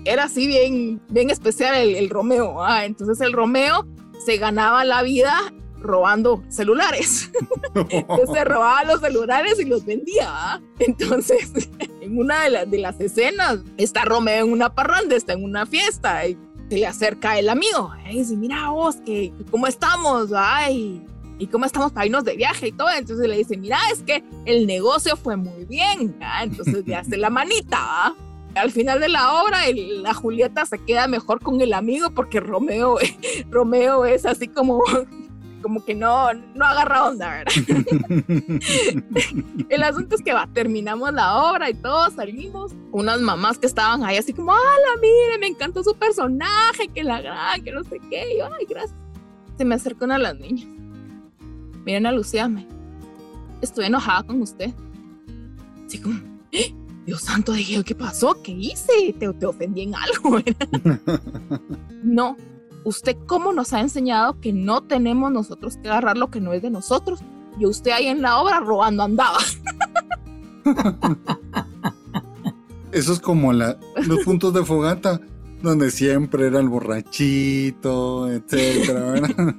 Era 0.06 0.26
así 0.26 0.46
bien, 0.48 1.02
bien 1.10 1.30
especial 1.32 1.76
el, 1.76 1.96
el 1.96 2.10
Romeo. 2.10 2.64
ah, 2.64 2.86
Entonces 2.86 3.20
el 3.22 3.34
Romeo 3.34 3.86
se 4.24 4.38
ganaba 4.38 4.86
la 4.86 5.02
vida 5.02 5.36
robando 5.86 6.44
celulares. 6.50 7.32
Entonces 7.90 8.46
robaba 8.46 8.84
los 8.84 9.02
celulares 9.02 9.60
y 9.60 9.66
los 9.66 9.86
vendía. 9.86 10.28
¿ah? 10.28 10.62
Entonces, 10.80 11.70
en 12.02 12.18
una 12.18 12.44
de, 12.44 12.50
las 12.50 12.72
de 12.72 12.78
las 12.80 13.00
escenas, 13.00 13.60
está 13.78 14.06
Romeo 14.06 14.46
en 14.46 14.52
una 14.52 14.74
parranda, 14.74 15.16
está 15.16 15.34
en 15.34 15.44
una 15.44 15.66
fiesta 15.66 16.28
y 16.28 16.38
se 16.70 16.78
le 16.78 16.88
acerca 16.88 17.38
el 17.38 17.50
amigo. 17.50 17.92
Y 18.10 18.20
dice, 18.20 18.36
mira 18.36 18.70
vos, 18.70 18.98
que, 19.06 19.32
¿cómo 19.52 19.68
estamos? 19.68 20.32
Ay, 20.36 21.06
¿y 21.38 21.48
cómo 21.48 21.66
estamos 21.66 21.92
para 21.92 22.06
irnos 22.06 22.24
de 22.24 22.36
viaje 22.36 22.68
y 22.70 22.72
todo? 22.72 22.90
Entonces 22.90 23.28
le 23.28 23.38
dice, 23.38 23.58
mira, 23.58 23.78
es 23.92 24.02
que 24.04 24.24
el 24.46 24.66
negocio 24.66 25.16
fue 25.16 25.36
muy 25.36 25.66
bien. 25.66 26.16
¿ah? 26.22 26.44
Entonces 26.44 26.86
le 26.88 26.96
hace 26.96 27.18
la 27.18 27.30
manita. 27.30 27.78
¿ah? 27.80 28.16
Al 28.56 28.72
final 28.72 29.02
de 29.02 29.10
la 29.10 29.44
obra, 29.44 29.68
el- 29.68 30.02
la 30.02 30.14
Julieta 30.14 30.66
se 30.66 30.80
queda 30.80 31.08
mejor 31.10 31.42
con 31.42 31.60
el 31.60 31.74
amigo 31.74 32.12
porque 32.12 32.40
Romeo, 32.40 32.98
Romeo 33.52 34.06
es 34.06 34.26
así 34.26 34.48
como, 34.48 34.82
como 35.66 35.84
que 35.84 35.96
no, 35.96 36.32
no 36.54 36.64
agarra 36.64 37.08
onda, 37.08 37.38
¿verdad? 37.38 37.54
El 39.70 39.82
asunto 39.82 40.14
es 40.14 40.22
que 40.22 40.32
va, 40.32 40.48
terminamos 40.54 41.12
la 41.12 41.50
obra 41.50 41.72
y 41.72 41.74
todos 41.74 42.14
salimos. 42.14 42.72
Unas 42.92 43.20
mamás 43.20 43.58
que 43.58 43.66
estaban 43.66 44.04
ahí 44.04 44.18
así 44.18 44.32
como, 44.32 44.52
¡Hala, 44.52 45.02
mire, 45.02 45.40
me 45.40 45.48
encantó 45.48 45.84
su 45.84 45.96
personaje! 45.96 46.88
Que 46.94 47.04
la 47.04 47.20
gran, 47.20 47.64
que 47.64 47.72
no 47.72 47.84
sé 47.84 48.00
qué. 48.12 48.36
Y 48.36 48.38
yo, 48.38 48.46
¡ay, 48.46 48.68
gracias! 48.70 48.94
Se 49.58 49.66
me 49.66 49.74
acercó 49.74 50.06
una 50.06 50.18
de 50.18 50.24
las 50.24 50.38
niñas. 50.38 50.68
Miren 51.84 52.06
a 52.06 52.12
Lucía, 52.12 52.48
me. 52.48 52.68
Estoy 53.60 53.86
enojada 53.86 54.22
con 54.22 54.44
usted. 54.44 54.72
Así 55.88 56.00
como, 56.00 56.20
"¡Eh! 56.52 56.76
Dios 57.08 57.24
santo, 57.24 57.54
dije 57.54 57.84
¿qué 57.84 57.96
pasó? 57.96 58.40
¿Qué 58.44 58.52
hice? 58.52 59.16
¿Te, 59.18 59.34
te 59.34 59.46
ofendí 59.48 59.82
en 59.82 59.96
algo? 59.96 60.38
no. 62.04 62.38
¿Usted 62.86 63.18
cómo 63.26 63.52
nos 63.52 63.74
ha 63.74 63.82
enseñado 63.82 64.40
que 64.40 64.54
no 64.54 64.84
tenemos 64.84 65.32
nosotros 65.32 65.78
que 65.78 65.90
agarrar 65.90 66.18
lo 66.18 66.30
que 66.30 66.40
no 66.40 66.54
es 66.54 66.62
de 66.62 66.70
nosotros? 66.70 67.20
Y 67.60 67.66
usted 67.66 67.92
ahí 67.92 68.08
en 68.08 68.22
la 68.22 68.40
obra 68.40 68.60
robando 68.60 69.04
andaba. 69.04 69.40
Eso 72.92 73.14
es 73.14 73.20
como 73.20 73.54
la, 73.54 73.78
los 74.08 74.24
puntos 74.24 74.54
de 74.54 74.64
fogata, 74.64 75.20
donde 75.64 75.90
siempre 75.90 76.46
era 76.46 76.60
el 76.60 76.70
borrachito, 76.70 78.32
etcétera. 78.32 79.22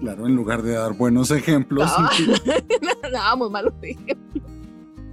Claro, 0.00 0.26
en 0.26 0.36
lugar 0.36 0.62
de 0.62 0.72
dar 0.72 0.92
buenos 0.92 1.30
ejemplos. 1.30 1.90
Ah, 1.96 2.10
Dábamos 3.12 3.50
malos 3.50 3.72
ejemplos. 3.80 4.42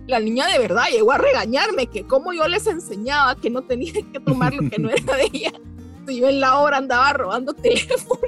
La 0.08 0.20
niña 0.20 0.46
de 0.48 0.60
verdad 0.60 0.84
llegó 0.92 1.14
a 1.14 1.18
regañarme 1.18 1.88
que 1.88 2.04
como 2.04 2.34
yo 2.34 2.46
les 2.50 2.68
enseñaba 2.68 3.36
que 3.36 3.50
no 3.50 3.62
tenía 3.62 3.94
que 3.94 4.20
tomar 4.20 4.54
lo 4.54 4.70
que 4.70 4.78
no 4.78 4.90
era 4.90 5.16
de 5.16 5.30
ella. 5.32 5.54
Si 6.08 6.18
yo 6.20 6.28
en 6.30 6.40
la 6.40 6.60
obra 6.60 6.78
andaba 6.78 7.14
robando 7.14 7.54
teléfono. 7.54 8.20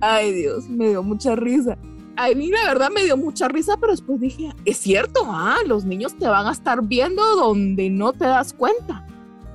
Ay 0.00 0.32
Dios, 0.32 0.68
me 0.68 0.88
dio 0.88 1.02
mucha 1.02 1.36
risa. 1.36 1.78
A 2.16 2.28
mí 2.34 2.48
la 2.50 2.64
verdad 2.66 2.90
me 2.90 3.04
dio 3.04 3.16
mucha 3.16 3.48
risa, 3.48 3.76
pero 3.78 3.92
después 3.92 4.20
dije, 4.20 4.50
es 4.64 4.76
cierto, 4.78 5.22
ah, 5.26 5.58
los 5.66 5.84
niños 5.84 6.16
te 6.18 6.26
van 6.26 6.46
a 6.46 6.52
estar 6.52 6.82
viendo 6.82 7.22
donde 7.36 7.88
no 7.90 8.12
te 8.12 8.24
das 8.24 8.52
cuenta. 8.52 9.06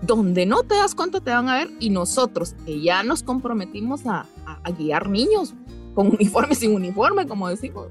Donde 0.02 0.46
no 0.46 0.64
te 0.64 0.76
das 0.76 0.96
cuenta 0.96 1.20
te 1.22 1.32
van 1.32 1.50
a 1.50 1.56
ver 1.58 1.72
y 1.80 1.90
nosotros 1.90 2.56
que 2.66 2.80
ya 2.82 3.04
nos 3.04 3.24
comprometimos 3.24 4.06
a, 4.06 4.26
a- 4.46 4.60
a 4.64 4.72
guiar 4.72 5.10
niños 5.10 5.54
con 5.96 6.08
uniforme, 6.08 6.56
sin 6.56 6.74
uniforme, 6.74 7.28
como 7.28 7.50
decimos, 7.50 7.88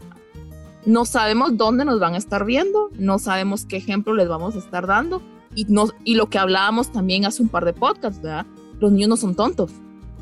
no 0.85 1.05
sabemos 1.05 1.57
dónde 1.57 1.85
nos 1.85 1.99
van 2.01 2.15
a 2.15 2.19
estar 2.19 2.45
viendo, 2.45 2.91
no 2.99 3.19
sabemos 3.19 3.67
qué 3.67 3.77
ejemplo 3.77 4.15
les 4.15 4.29
vamos 4.29 4.55
a 4.55 4.59
estar 4.59 4.87
dando 4.87 5.21
y, 5.57 5.65
no, 5.65 5.89
y 6.05 6.15
lo 6.15 6.29
que 6.29 6.39
hablábamos 6.39 6.93
también 6.93 7.25
hace 7.25 7.43
un 7.43 7.49
par 7.49 7.65
de 7.65 7.73
podcasts, 7.73 8.23
¿verdad? 8.23 8.47
Los 8.79 8.93
niños 8.93 9.09
no 9.09 9.17
son 9.17 9.35
tontos, 9.35 9.73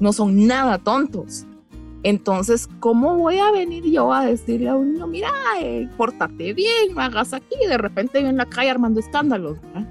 no 0.01 0.15
son 0.15 0.47
nada 0.47 0.79
tontos. 0.79 1.45
Entonces, 2.05 2.69
¿cómo 2.81 3.17
voy 3.17 3.39
a 3.39 3.51
venir 3.51 3.85
yo 3.85 4.13
a 4.13 4.25
decirle 4.25 4.69
a 4.69 4.77
un 4.77 4.93
niño, 4.93 5.07
mira, 5.07 5.31
eh, 5.61 5.89
pórtate 5.97 6.55
bien, 6.55 6.95
no 6.95 7.01
hagas 7.01 7.33
aquí, 7.33 7.57
y 7.63 7.67
de 7.67 7.77
repente 7.77 8.23
yo 8.23 8.29
en 8.29 8.37
la 8.37 8.47
calle 8.47 8.71
armando 8.71 9.01
escándalos, 9.01 9.61
¿verdad? 9.61 9.89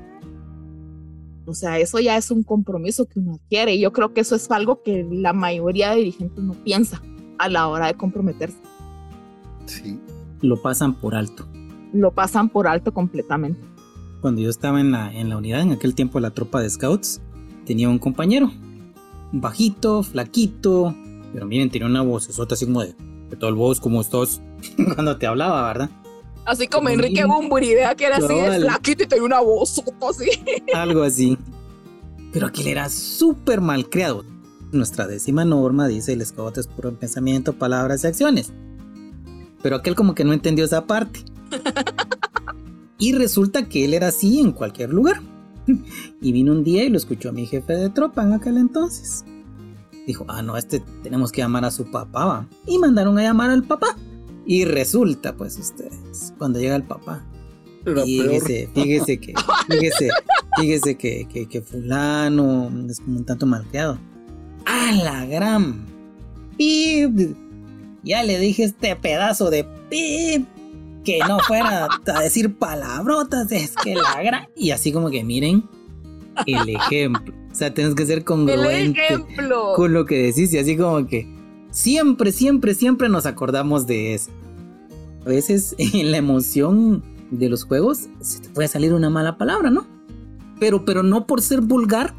O 1.46 1.54
sea, 1.54 1.78
eso 1.78 2.00
ya 2.00 2.16
es 2.16 2.32
un 2.32 2.44
compromiso 2.44 3.06
que 3.06 3.20
uno 3.20 3.34
adquiere 3.34 3.76
y 3.76 3.82
yo 3.82 3.92
creo 3.92 4.14
que 4.14 4.22
eso 4.22 4.36
es 4.36 4.50
algo 4.50 4.82
que 4.82 5.06
la 5.12 5.34
mayoría 5.34 5.90
de 5.90 5.98
dirigentes 5.98 6.42
no 6.42 6.54
piensa 6.54 7.02
a 7.38 7.50
la 7.50 7.68
hora 7.68 7.88
de 7.88 7.96
comprometerse. 7.96 8.58
Sí. 9.66 10.00
Lo 10.42 10.62
pasan 10.62 10.94
por 10.94 11.16
alto. 11.16 11.46
Lo 11.92 12.12
pasan 12.12 12.48
por 12.48 12.68
alto 12.68 12.94
completamente. 12.94 13.73
Cuando 14.24 14.40
yo 14.40 14.50
estaba 14.50 14.80
en 14.80 14.92
la, 14.92 15.14
en 15.14 15.28
la 15.28 15.36
unidad, 15.36 15.60
en 15.60 15.74
aquel 15.74 15.96
tiempo 15.96 16.18
la 16.22 16.32
tropa 16.32 16.62
de 16.62 16.70
scouts, 16.70 17.20
tenía 17.66 17.90
un 17.90 18.00
compañero. 18.00 18.54
Bajito, 19.34 20.02
flaquito, 20.02 20.96
pero 21.34 21.46
miren, 21.46 21.70
tenía 21.70 21.90
una 21.90 22.04
voz 22.04 22.30
así 22.30 22.66
como 22.66 22.84
de, 22.84 22.96
¿qué 23.30 23.36
tal 23.36 23.54
vos? 23.54 23.82
¿Cómo 23.82 24.00
estás? 24.00 24.42
Cuando 24.96 25.18
te 25.18 25.28
hablaba, 25.28 25.68
¿verdad? 25.68 25.90
Así 26.46 26.70
como 26.70 26.88
Sí. 26.88 26.94
Enrique 26.94 27.26
Bumburi, 27.26 27.74
vea 27.74 27.96
que 27.96 28.06
era 28.06 28.16
así 28.16 28.34
de 28.34 28.62
flaquito 28.62 29.04
y 29.04 29.08
tenía 29.08 29.26
una 29.26 29.42
voz 29.42 29.84
así. 30.10 30.30
Algo 30.74 31.04
así. 31.04 31.38
Pero 32.32 32.48
aquel 32.48 32.68
era 32.68 32.88
súper 32.88 33.60
mal 33.60 33.90
creado. 33.90 34.24
Nuestra 34.72 35.06
décima 35.06 35.44
norma 35.44 35.90
dice 35.90 36.14
el 36.14 36.26
scout 36.26 36.58
es 36.58 36.68
puro 36.68 36.98
pensamiento, 36.98 37.52
palabras 37.52 38.06
y 38.06 38.08
acciones. 38.08 38.54
Pero 39.62 39.76
aquel 39.76 39.96
como 39.96 40.16
que 40.16 40.24
no 40.24 40.32
entendió 40.32 40.64
esa 40.64 40.88
parte. 40.88 41.26
Y 43.04 43.12
resulta 43.12 43.68
que 43.68 43.84
él 43.84 43.94
era 43.94 44.08
así 44.08 44.40
en 44.40 44.54
cualquier 44.54 44.94
lugar. 44.94 45.22
Y 46.22 46.32
vino 46.32 46.54
un 46.54 46.64
día 46.64 46.86
y 46.86 46.90
lo 46.90 46.96
escuchó 46.96 47.30
a 47.30 47.32
mi 47.34 47.46
jefe 47.46 47.74
de 47.74 47.90
tropa 47.90 48.24
en 48.24 48.32
aquel 48.32 48.58
entonces. 48.58 49.26
Dijo, 50.08 50.24
ah, 50.30 50.42
no, 50.42 50.56
este 50.56 50.82
tenemos 51.04 51.34
que 51.34 51.42
llamar 51.42 51.66
a 51.66 51.72
su 51.72 51.92
papá, 51.92 52.24
va. 52.24 52.48
Y 52.66 52.80
mandaron 52.80 53.20
a 53.20 53.24
llamar 53.24 53.50
al 53.50 53.64
papá. 53.64 53.98
Y 54.46 54.64
resulta, 54.64 55.36
pues 55.36 55.58
ustedes, 55.58 56.34
cuando 56.38 56.62
llega 56.62 56.78
el 56.78 56.84
papá, 56.84 57.26
peor. 57.84 58.06
Fíjese, 58.06 58.70
fíjese 58.74 59.20
que, 59.20 59.34
fíjese, 59.70 60.10
fíjese 60.58 60.96
que, 60.96 61.28
que, 61.28 61.46
que 61.48 61.62
fulano 61.62 62.72
es 62.90 63.02
como 63.02 63.18
un 63.18 63.26
tanto 63.26 63.46
malcriado. 63.46 64.00
¡A 64.66 64.94
la 64.94 65.26
gran! 65.26 65.86
¡Pip! 66.58 67.36
Ya 68.02 68.24
le 68.24 68.40
dije 68.40 68.64
este 68.64 68.96
pedazo 68.96 69.50
de 69.50 69.66
pip 69.90 70.48
que 71.04 71.20
no 71.28 71.40
fuera 71.40 71.88
a 72.08 72.22
decir 72.22 72.56
palabrotas, 72.56 73.52
es 73.52 73.76
que 73.76 73.96
la 73.96 74.22
gran. 74.24 74.48
Y 74.56 74.72
así 74.72 74.92
como 74.92 75.10
que 75.10 75.24
miren 75.24 75.64
el 76.46 76.70
ejemplo. 76.70 77.34
O 77.52 77.56
sea, 77.56 77.74
tienes 77.74 77.94
que 77.94 78.06
ser 78.06 78.20
El 78.20 78.24
congruente 78.24 79.00
ejemplo. 79.06 79.74
con 79.76 79.94
lo 79.94 80.06
que 80.06 80.18
decís 80.24 80.52
y 80.54 80.58
así 80.58 80.76
como 80.76 81.06
que 81.06 81.28
siempre, 81.70 82.32
siempre, 82.32 82.74
siempre 82.74 83.10
nos 83.10 83.26
acordamos 83.26 83.86
de 83.86 84.16
eso. 84.16 84.32
A 85.26 85.30
veces 85.30 85.76
en 85.78 86.12
la 86.12 86.18
emoción 86.18 87.04
de 87.32 87.50
los 87.50 87.64
juegos 87.64 88.08
se 88.22 88.40
te 88.40 88.50
puede 88.50 88.68
salir 88.68 88.94
una 88.94 89.10
mala 89.10 89.38
palabra, 89.38 89.70
¿no? 89.70 89.86
Pero, 90.60 90.86
pero 90.86 91.04
no 91.04 91.28
por 91.28 91.42
ser 91.42 91.62
vulgar, 91.62 92.14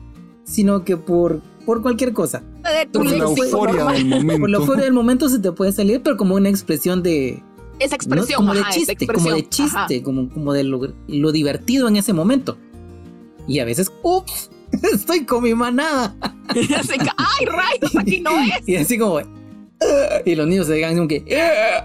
sino 0.45 0.85
que 0.85 0.97
por, 0.97 1.41
por 1.65 1.83
cualquier 1.83 2.13
cosa. 2.13 2.43
Por 2.93 3.07
la 3.07 3.17
euforia 3.25 3.85
del 3.85 4.07
momento. 4.07 4.41
Por 4.41 4.51
lo 4.51 4.63
fuera 4.63 4.85
del 4.85 4.93
momento 4.93 5.29
se 5.29 5.39
te 5.39 5.53
puede 5.53 5.73
salir, 5.73 6.01
pero 6.03 6.17
como 6.17 6.35
una 6.35 6.49
expresión 6.49 7.03
de, 7.03 7.43
Esa 7.85 7.93
¿no? 7.93 7.97
expresión, 7.97 8.37
como 8.41 8.55
de 8.55 8.61
ajá, 8.61 8.71
chiste, 8.71 9.07
como 9.07 9.31
de 9.31 9.41
ajá. 9.41 9.49
chiste, 9.51 10.03
como, 10.03 10.29
como 10.31 10.53
de 10.53 10.65
lo, 10.65 10.93
lo 11.09 11.33
divertido 11.33 11.89
en 11.89 11.97
ese 11.97 12.13
momento. 12.13 12.57
Y 13.47 13.59
a 13.59 13.65
veces, 13.65 13.93
ups, 14.03 14.51
estoy 14.93 15.25
con 15.25 15.43
mi 15.43 15.55
manada. 15.55 16.15
Así 16.49 16.93
Ay, 17.17 17.47
rayos, 17.47 17.97
aquí 17.97 18.21
no 18.21 18.31
es. 18.41 18.63
Y 18.69 18.77
así 18.77 18.99
como. 18.99 19.19
"Ah", 19.19 20.21
y 20.25 20.35
los 20.35 20.47
niños 20.47 20.67
se 20.67 20.75
digan 20.75 20.95
como 20.97 21.09
que. 21.09 21.25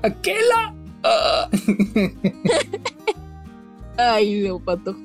"Ah, 0.01 0.09
¿Qué 0.21 0.35
la? 0.47 0.73
Ah". 1.03 1.49
Ay, 3.97 4.41
Dios 4.41 4.61
pato. 4.63 4.95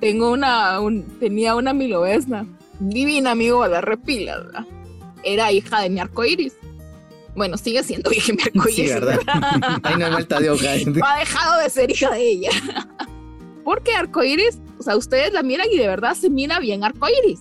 Tengo 0.00 0.30
una, 0.32 0.80
un- 0.80 1.04
tenía 1.18 1.54
una 1.54 1.72
milovesna, 1.72 2.46
divina 2.78 3.30
amigo 3.30 3.66
la 3.66 3.80
repila, 3.80 4.38
¿verdad? 4.38 4.66
Era 5.22 5.50
hija 5.52 5.80
de 5.80 5.88
mi 5.90 6.00
arcoiris. 6.00 6.54
Bueno, 7.36 7.56
sigue 7.56 7.82
siendo 7.82 8.10
mi 8.10 8.16
arcoiris. 8.16 8.74
Sí, 8.74 8.88
¿verdad? 8.88 9.18
Ahí 9.82 9.96
no 9.98 10.06
hay 10.06 10.12
vuelta 10.12 10.40
de 10.40 10.50
hoja. 10.50 10.68
No 10.86 11.04
ha 11.06 11.18
dejado 11.18 11.60
de 11.60 11.70
ser 11.70 11.90
hija 11.90 12.10
de 12.10 12.22
ella. 12.22 12.50
Porque 13.64 13.94
arcoiris, 13.94 14.58
o 14.78 14.82
sea, 14.82 14.96
ustedes 14.96 15.32
la 15.32 15.42
miran 15.42 15.66
y 15.72 15.78
de 15.78 15.86
verdad 15.86 16.14
se 16.14 16.30
mira 16.30 16.60
bien 16.60 16.84
arcoiris. 16.84 17.40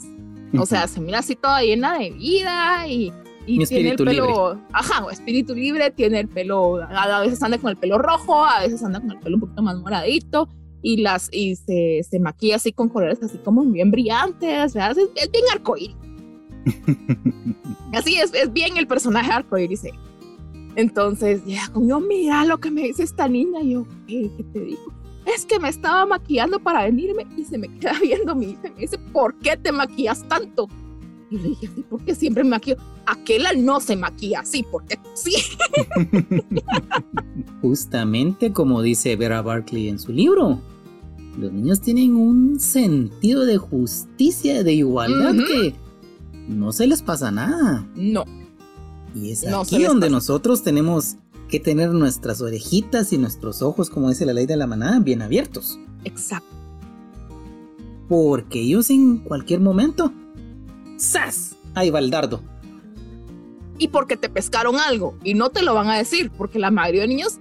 O 0.57 0.65
sea, 0.65 0.87
se 0.87 1.01
mira 1.01 1.19
así 1.19 1.35
toda 1.35 1.61
llena 1.63 1.97
de 1.97 2.11
vida 2.11 2.87
y, 2.87 3.11
y 3.47 3.57
Mi 3.57 3.65
tiene 3.65 3.91
el 3.91 3.97
pelo, 3.97 4.61
ajá, 4.71 5.05
espíritu 5.11 5.55
libre, 5.55 5.89
tiene 5.89 6.19
el 6.19 6.27
pelo, 6.27 6.79
a 6.81 7.21
veces 7.21 7.41
anda 7.41 7.57
con 7.57 7.71
el 7.71 7.77
pelo 7.77 7.97
rojo, 7.97 8.45
a 8.45 8.61
veces 8.61 8.83
anda 8.83 8.99
con 8.99 9.11
el 9.11 9.19
pelo 9.19 9.37
un 9.37 9.41
poquito 9.41 9.63
más 9.63 9.77
moradito 9.77 10.47
y 10.83 10.97
las 10.97 11.29
y 11.31 11.55
se, 11.55 12.01
se 12.07 12.19
maquilla 12.19 12.57
así 12.57 12.71
con 12.71 12.89
colores 12.89 13.23
así 13.23 13.37
como 13.39 13.63
bien 13.63 13.89
brillantes, 13.89 14.75
es, 14.75 14.97
es, 15.15 15.31
bien 15.31 15.45
arcoíris. 15.51 15.95
así 17.93 18.15
es, 18.15 18.33
es 18.33 18.51
bien 18.51 18.77
el 18.77 18.87
personaje 18.87 19.31
arcoíris. 19.31 19.83
Entonces, 20.75 21.45
ya 21.45 21.67
como 21.71 21.99
mira 21.99 22.45
lo 22.45 22.59
que 22.59 22.71
me 22.71 22.83
dice 22.83 23.03
esta 23.03 23.27
niña, 23.27 23.61
y 23.61 23.71
yo, 23.71 23.85
¿qué, 24.07 24.31
¿qué, 24.35 24.43
te 24.43 24.59
digo? 24.59 24.93
Es 25.25 25.45
que 25.45 25.59
me 25.59 25.69
estaba 25.69 26.05
maquillando 26.05 26.59
para 26.59 26.83
venirme 26.83 27.25
y 27.37 27.45
se 27.45 27.57
me 27.57 27.67
queda 27.79 27.93
viendo 28.01 28.35
mi 28.35 28.51
hija 28.51 28.67
y 28.67 28.71
me 28.71 28.79
dice, 28.81 28.97
¿por 28.97 29.35
qué 29.35 29.55
te 29.55 29.71
maquillas 29.71 30.27
tanto? 30.27 30.67
Y 31.29 31.37
le 31.37 31.49
dije, 31.49 31.67
¿por 31.89 32.03
qué 32.03 32.13
siempre 32.13 32.43
me 32.43 32.51
maquillo? 32.51 32.77
Aquella 33.05 33.53
no 33.53 33.79
se 33.79 33.95
maquilla 33.95 34.41
así, 34.41 34.65
porque 34.69 34.99
sí. 35.13 35.33
Justamente 37.61 38.51
como 38.51 38.81
dice 38.81 39.15
Vera 39.15 39.41
Barkley 39.41 39.89
en 39.89 39.99
su 39.99 40.11
libro, 40.11 40.59
los 41.37 41.51
niños 41.51 41.81
tienen 41.81 42.15
un 42.15 42.59
sentido 42.59 43.45
de 43.45 43.57
justicia, 43.57 44.63
de 44.63 44.73
igualdad 44.73 45.33
que 45.47 45.73
no 46.47 46.71
se 46.71 46.87
les 46.87 47.01
pasa 47.01 47.31
nada. 47.31 47.87
No. 47.95 48.25
Y 49.15 49.31
es 49.31 49.45
aquí 49.45 49.83
donde 49.83 50.09
nosotros 50.09 50.63
tenemos 50.63 51.17
que 51.47 51.59
tener 51.59 51.91
nuestras 51.91 52.41
orejitas 52.41 53.13
y 53.13 53.17
nuestros 53.17 53.61
ojos, 53.61 53.89
como 53.89 54.09
dice 54.09 54.25
la 54.25 54.33
ley 54.33 54.45
de 54.45 54.57
la 54.57 54.67
manada, 54.67 54.99
bien 54.99 55.21
abiertos. 55.21 55.79
Exacto. 56.03 56.47
Porque 58.09 58.61
ellos 58.61 58.89
en 58.89 59.19
cualquier 59.19 59.59
momento, 59.59 60.11
¡zas! 60.99 61.55
Ahí 61.75 61.89
va 61.89 61.99
el 61.99 62.09
dardo. 62.09 62.41
Y 63.77 63.87
porque 63.89 64.17
te 64.17 64.29
pescaron 64.29 64.77
algo 64.77 65.15
y 65.23 65.33
no 65.33 65.49
te 65.49 65.63
lo 65.63 65.73
van 65.73 65.89
a 65.89 65.97
decir, 65.97 66.31
porque 66.31 66.59
la 66.59 66.71
mayoría 66.71 67.01
de 67.01 67.07
niños 67.07 67.39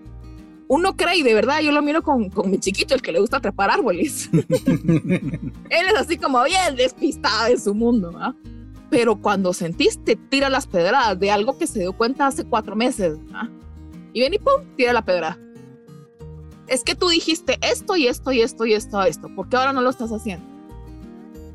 uno 0.69 0.97
cree, 0.97 1.19
y 1.19 1.23
de 1.23 1.35
verdad 1.35 1.61
yo 1.61 1.71
lo 1.71 1.83
miro 1.83 2.03
con, 2.03 2.31
con 2.31 2.51
mi 2.51 2.59
chiquito, 2.59 2.95
el 2.95 3.03
que 3.03 3.13
le 3.13 3.21
gusta 3.21 3.41
trepar 3.41 3.71
árboles. 3.71 4.31
Él 4.33 5.61
es 5.71 5.95
así 5.99 6.17
como 6.17 6.43
bien 6.45 6.77
despistado 6.77 7.49
en 7.49 7.61
su 7.61 7.75
mundo, 7.75 8.11
¿ah? 8.17 8.35
Pero 8.93 9.17
cuando 9.17 9.55
sentiste, 9.55 10.17
tira 10.17 10.51
las 10.51 10.67
pedradas 10.67 11.19
de 11.19 11.31
algo 11.31 11.57
que 11.57 11.67
se 11.67 11.79
dio 11.79 11.95
cuenta 11.95 12.27
hace 12.27 12.45
cuatro 12.45 12.77
meses, 12.77 13.17
¿ah? 13.33 13.49
Y 14.13 14.21
ven 14.21 14.35
y 14.35 14.39
pum, 14.39 14.67
tira 14.77 14.93
la 14.93 15.03
pedra. 15.03 15.39
Es 16.67 16.85
que 16.85 16.95
tú 16.95 17.09
dijiste 17.09 17.59
esto 17.63 17.97
y 17.97 18.07
esto 18.07 18.33
y 18.33 18.43
esto 18.43 18.67
y 18.67 18.75
esto, 18.75 19.03
esto, 19.03 19.35
¿por 19.35 19.49
qué 19.49 19.57
ahora 19.57 19.73
no 19.73 19.81
lo 19.81 19.89
estás 19.89 20.11
haciendo? 20.11 20.45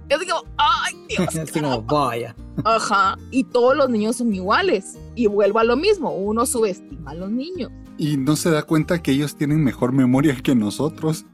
Yo 0.10 0.18
digo, 0.18 0.48
ay, 0.58 0.96
Dios. 1.10 1.52
Como, 1.54 1.84
vaya. 1.84 2.36
Ajá, 2.64 3.20
y 3.30 3.44
todos 3.44 3.78
los 3.78 3.88
niños 3.88 4.16
son 4.16 4.34
iguales. 4.34 4.98
Y 5.14 5.28
vuelvo 5.28 5.60
a 5.60 5.64
lo 5.64 5.78
mismo, 5.78 6.16
uno 6.16 6.48
subestima 6.48 7.12
a 7.12 7.14
los 7.14 7.30
niños 7.30 7.72
y 7.98 8.18
no 8.18 8.36
se 8.36 8.52
da 8.52 8.64
cuenta 8.64 9.02
que 9.02 9.12
ellos 9.12 9.36
tienen 9.36 9.64
mejor 9.64 9.92
memoria 9.92 10.36
que 10.36 10.56
nosotros. 10.56 11.26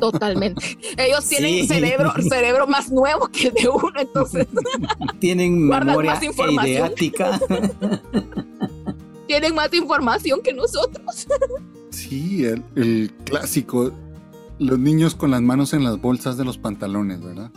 Totalmente. 0.00 0.78
Ellos 0.96 1.26
tienen 1.28 1.66
cerebro, 1.66 2.12
cerebro 2.28 2.66
más 2.66 2.90
nuevo 2.90 3.28
que 3.28 3.48
el 3.48 3.54
de 3.54 3.68
uno, 3.68 3.92
entonces. 3.96 4.46
Tienen 5.20 5.68
memoria 5.68 6.14
más 6.14 6.22
información. 6.22 6.92
tienen 9.26 9.54
más 9.54 9.72
información 9.72 10.40
que 10.42 10.52
nosotros. 10.52 11.28
Sí, 11.90 12.44
el, 12.44 12.64
el, 12.76 13.12
clásico. 13.24 13.92
Los 14.58 14.78
niños 14.78 15.14
con 15.14 15.30
las 15.30 15.40
manos 15.40 15.72
en 15.72 15.84
las 15.84 16.00
bolsas 16.00 16.36
de 16.36 16.44
los 16.44 16.58
pantalones, 16.58 17.22
¿verdad? 17.22 17.50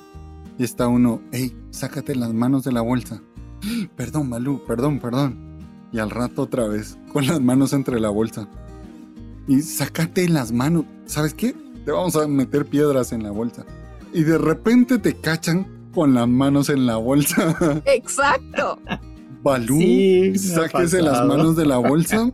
Y 0.57 0.63
está 0.63 0.87
uno, 0.87 1.21
hey, 1.31 1.55
sácate 1.71 2.15
las 2.15 2.33
manos 2.33 2.63
de 2.63 2.71
la 2.71 2.81
bolsa. 2.81 3.21
Perdón, 3.95 4.29
Malú, 4.29 4.63
perdón, 4.65 4.99
perdón 4.99 5.53
y 5.93 5.99
al 5.99 6.09
rato 6.09 6.41
otra 6.41 6.67
vez, 6.67 6.97
con 7.13 7.27
las 7.27 7.39
manos 7.39 7.71
entre 7.71 7.99
la 7.99 8.09
bolsa. 8.09 8.49
Y 9.47 9.61
sácate 9.61 10.27
las 10.27 10.51
manos. 10.51 10.85
¿Sabes 11.05 11.35
qué? 11.35 11.55
Te 11.85 11.91
vamos 11.91 12.15
a 12.15 12.27
meter 12.27 12.65
piedras 12.65 13.11
en 13.11 13.23
la 13.23 13.31
bolsa. 13.31 13.65
Y 14.13 14.23
de 14.23 14.37
repente 14.37 14.99
te 14.99 15.15
cachan 15.15 15.89
con 15.93 16.13
las 16.13 16.27
manos 16.27 16.69
en 16.69 16.85
la 16.85 16.97
bolsa. 16.97 17.81
Exacto. 17.85 18.79
Balú, 19.41 19.79
sáquese 20.37 21.01
las 21.01 21.25
manos 21.25 21.57
de 21.57 21.65
la 21.65 21.77
bolsa. 21.77 22.31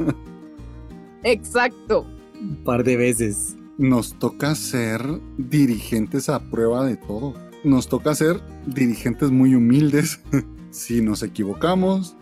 Exacto. 1.22 2.06
Un 2.40 2.64
par 2.64 2.84
de 2.84 2.96
veces. 2.96 3.56
Nos 3.76 4.18
toca 4.18 4.54
ser 4.54 5.02
dirigentes 5.36 6.28
a 6.30 6.40
prueba 6.40 6.86
de 6.86 6.96
todo. 6.96 7.34
Nos 7.64 7.88
toca 7.88 8.14
ser 8.14 8.40
dirigentes 8.66 9.30
muy 9.30 9.54
humildes. 9.54 10.20
si 10.70 11.02
nos 11.02 11.22
equivocamos, 11.22 12.16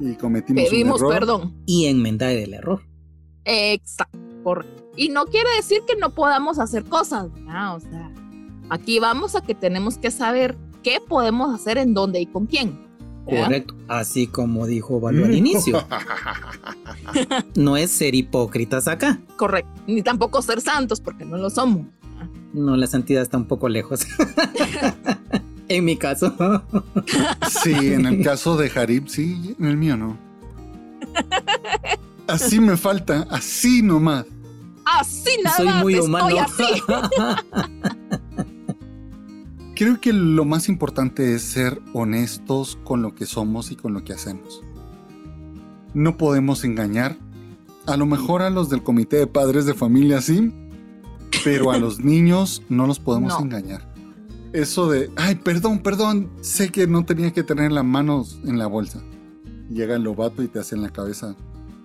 y 0.00 0.14
cometimos 0.14 0.64
Pedimos 0.64 1.00
un 1.00 1.06
error. 1.06 1.18
perdón. 1.20 1.54
Y 1.66 1.86
enmendar 1.86 2.30
el 2.30 2.54
error. 2.54 2.82
Exacto. 3.44 4.18
Y 4.96 5.10
no 5.10 5.26
quiere 5.26 5.48
decir 5.56 5.82
que 5.86 5.96
no 5.96 6.10
podamos 6.10 6.58
hacer 6.58 6.84
cosas, 6.84 7.26
o 7.26 7.80
sea, 7.80 8.10
aquí 8.70 8.98
vamos 8.98 9.34
a 9.34 9.42
que 9.42 9.54
tenemos 9.54 9.98
que 9.98 10.10
saber 10.10 10.56
qué 10.82 11.00
podemos 11.06 11.54
hacer 11.54 11.78
en 11.78 11.94
dónde 11.94 12.20
y 12.20 12.26
con 12.26 12.46
quién. 12.46 12.86
Correcto, 13.26 13.74
así 13.88 14.28
como 14.28 14.66
dijo 14.66 15.00
Valo 15.00 15.24
al 15.24 15.34
inicio. 15.34 15.84
no 17.56 17.76
es 17.76 17.90
ser 17.90 18.14
hipócritas 18.14 18.86
acá. 18.86 19.20
Correcto, 19.36 19.70
ni 19.88 20.02
tampoco 20.02 20.40
ser 20.42 20.60
santos 20.60 21.00
porque 21.00 21.24
no 21.24 21.36
lo 21.36 21.50
somos. 21.50 21.86
No, 22.52 22.76
la 22.76 22.86
santidad 22.86 23.22
está 23.22 23.36
un 23.36 23.46
poco 23.46 23.68
lejos. 23.68 24.06
En 25.68 25.84
mi 25.84 25.96
caso. 25.96 26.32
Sí, 27.62 27.72
en 27.72 28.06
el 28.06 28.22
caso 28.22 28.56
de 28.56 28.70
Harib, 28.70 29.08
sí, 29.08 29.56
en 29.58 29.66
el 29.66 29.76
mío 29.76 29.96
no. 29.96 30.16
Así 32.28 32.60
me 32.60 32.76
falta, 32.76 33.26
así 33.30 33.82
nomás. 33.82 34.26
Así 34.86 35.30
nada 35.42 35.56
Soy 35.56 35.68
muy 35.82 35.96
humano. 35.96 36.28
Estoy 36.28 36.66
así. 36.66 36.82
Creo 39.76 40.00
que 40.00 40.14
lo 40.14 40.46
más 40.46 40.70
importante 40.70 41.34
es 41.34 41.42
ser 41.42 41.82
honestos 41.92 42.78
con 42.84 43.02
lo 43.02 43.14
que 43.14 43.26
somos 43.26 43.70
y 43.70 43.76
con 43.76 43.92
lo 43.92 44.02
que 44.04 44.14
hacemos. 44.14 44.62
No 45.92 46.16
podemos 46.16 46.64
engañar. 46.64 47.18
A 47.86 47.96
lo 47.96 48.06
mejor 48.06 48.42
a 48.42 48.50
los 48.50 48.70
del 48.70 48.82
comité 48.82 49.18
de 49.18 49.26
padres 49.26 49.66
de 49.66 49.74
familia 49.74 50.22
sí, 50.22 50.52
pero 51.44 51.70
a 51.70 51.78
los 51.78 52.00
niños 52.00 52.62
no 52.68 52.86
los 52.86 52.98
podemos 52.98 53.38
engañar 53.38 53.96
eso 54.56 54.88
de, 54.88 55.10
ay, 55.16 55.34
perdón, 55.34 55.80
perdón, 55.80 56.30
sé 56.40 56.70
que 56.70 56.86
no 56.86 57.04
tenía 57.04 57.32
que 57.32 57.42
tener 57.42 57.72
las 57.72 57.84
manos 57.84 58.40
en 58.44 58.58
la 58.58 58.66
bolsa. 58.66 59.02
Llega 59.68 59.96
el 59.96 60.02
lobato 60.02 60.42
y 60.42 60.48
te 60.48 60.60
hace 60.60 60.74
en 60.74 60.82
la 60.82 60.90
cabeza, 60.90 61.36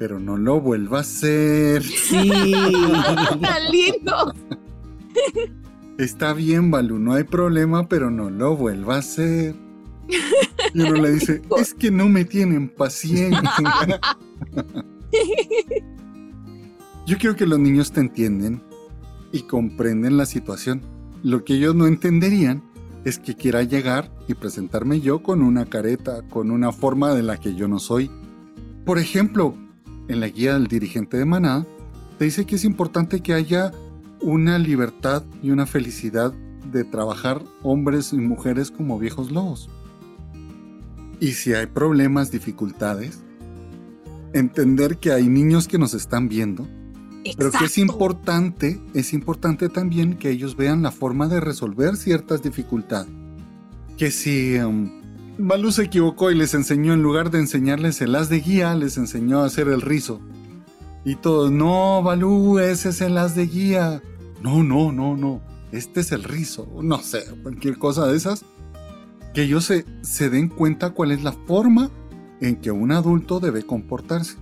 pero 0.02 0.20
no 0.20 0.36
lo 0.36 0.60
vuelva 0.60 0.98
a 0.98 1.02
hacer. 1.02 1.84
Sí. 1.84 2.32
Tan 3.40 3.72
lindo. 3.72 4.34
Está 6.00 6.34
bien, 6.34 6.72
Balú, 6.72 6.98
no 6.98 7.14
hay 7.14 7.24
problema, 7.24 7.88
pero 7.88 8.10
no 8.10 8.32
lo 8.32 8.58
vuelva 8.58 8.96
a 8.96 8.98
hacer. 8.98 9.54
Y 10.74 10.82
uno 10.82 10.94
le 10.94 11.12
dice, 11.12 11.44
es 11.60 11.76
que 11.76 11.92
no 11.92 12.10
me 12.10 12.26
tienen 12.26 12.68
paciencia. 12.70 13.44
Yo 17.06 17.18
quiero 17.20 17.36
que 17.36 17.46
los 17.46 17.60
niños 17.60 17.92
te 17.92 18.00
entienden 18.00 18.64
y 19.32 19.44
comprenden 19.44 20.18
la 20.18 20.26
situación. 20.26 20.82
Lo 21.22 21.46
que 21.46 21.54
ellos 21.54 21.76
no 21.76 21.86
entenderían 21.86 22.64
es 23.06 23.20
que 23.20 23.36
quiera 23.36 23.62
llegar 23.62 24.12
y 24.28 24.34
presentarme 24.34 25.00
yo 25.00 25.22
con 25.22 25.44
una 25.44 25.66
careta, 25.66 26.24
con 26.28 26.50
una 26.50 26.72
forma 26.72 27.14
de 27.14 27.22
la 27.22 27.38
que 27.38 27.54
yo 27.54 27.68
no 27.68 27.78
soy. 27.78 28.10
Por 28.84 28.98
ejemplo, 28.98 29.56
en 30.12 30.20
la 30.20 30.28
guía 30.28 30.54
del 30.54 30.68
dirigente 30.68 31.18
de 31.18 31.26
Maná, 31.26 31.66
te 32.18 32.26
dice 32.26 32.46
que 32.46 32.56
es 32.56 32.64
importante 32.64 33.22
que 33.22 33.34
haya 33.34 33.72
una 34.22 34.60
libertad 34.60 35.24
y 35.42 35.52
una 35.52 35.66
felicidad 35.66 36.34
de 36.72 36.84
trabajar 36.84 37.44
hombres 37.64 38.14
y 38.14 38.18
mujeres 38.18 38.72
como 38.72 39.00
viejos 39.00 39.32
lobos. 39.32 39.70
Y 41.20 41.34
si 41.34 41.54
hay 41.54 41.66
problemas, 41.66 42.32
dificultades, 42.32 43.20
entender 44.34 44.98
que 44.98 45.12
hay 45.12 45.28
niños 45.28 45.68
que 45.68 45.78
nos 45.78 45.94
están 45.94 46.30
viendo 46.30 46.68
pero 47.38 47.52
que 47.52 47.66
es 47.66 47.78
importante, 47.78 48.80
es 48.94 49.14
importante 49.14 49.70
también 49.70 50.18
que 50.18 50.30
ellos 50.30 50.56
vean 50.56 50.82
la 50.82 50.92
forma 50.92 51.28
de 51.28 51.40
resolver 51.40 51.96
ciertas 51.96 52.42
dificultades. 52.42 53.12
Que 53.98 54.10
si 54.10 54.58
um, 54.58 55.01
Balú 55.38 55.72
se 55.72 55.84
equivocó 55.84 56.30
y 56.32 56.36
les 56.36 56.54
enseñó, 56.54 56.94
en 56.94 57.02
lugar 57.02 57.32
de 57.32 57.40
enseñarles 57.40 58.02
el 58.02 58.16
as 58.16 58.30
de 58.30 58.40
guía, 58.40 58.76
les 58.76 58.98
enseñó 58.98 59.40
a 59.40 59.46
hacer 59.46 59.68
el 59.70 59.82
rizo. 59.82 60.22
Y 61.04 61.16
todos, 61.16 61.52
no, 61.52 62.04
Balú, 62.04 62.60
ese 62.60 62.90
es 62.90 63.02
el 63.02 63.18
as 63.18 63.36
de 63.36 63.48
guía. 63.48 64.02
No, 64.42 64.64
no, 64.64 64.92
no, 64.92 65.16
no, 65.16 65.42
este 65.72 66.02
es 66.02 66.12
el 66.12 66.24
rizo. 66.24 66.68
No 66.82 67.00
sé, 67.00 67.24
cualquier 67.42 67.78
cosa 67.78 68.08
de 68.08 68.18
esas. 68.18 68.46
Que 69.34 69.44
ellos 69.44 69.66
se, 69.66 69.86
se 70.02 70.30
den 70.30 70.50
cuenta 70.50 70.92
cuál 70.92 71.12
es 71.12 71.24
la 71.24 71.32
forma 71.32 71.90
en 72.42 72.58
que 72.58 72.72
un 72.72 72.92
adulto 72.92 73.40
debe 73.40 73.64
comportarse 73.64 74.38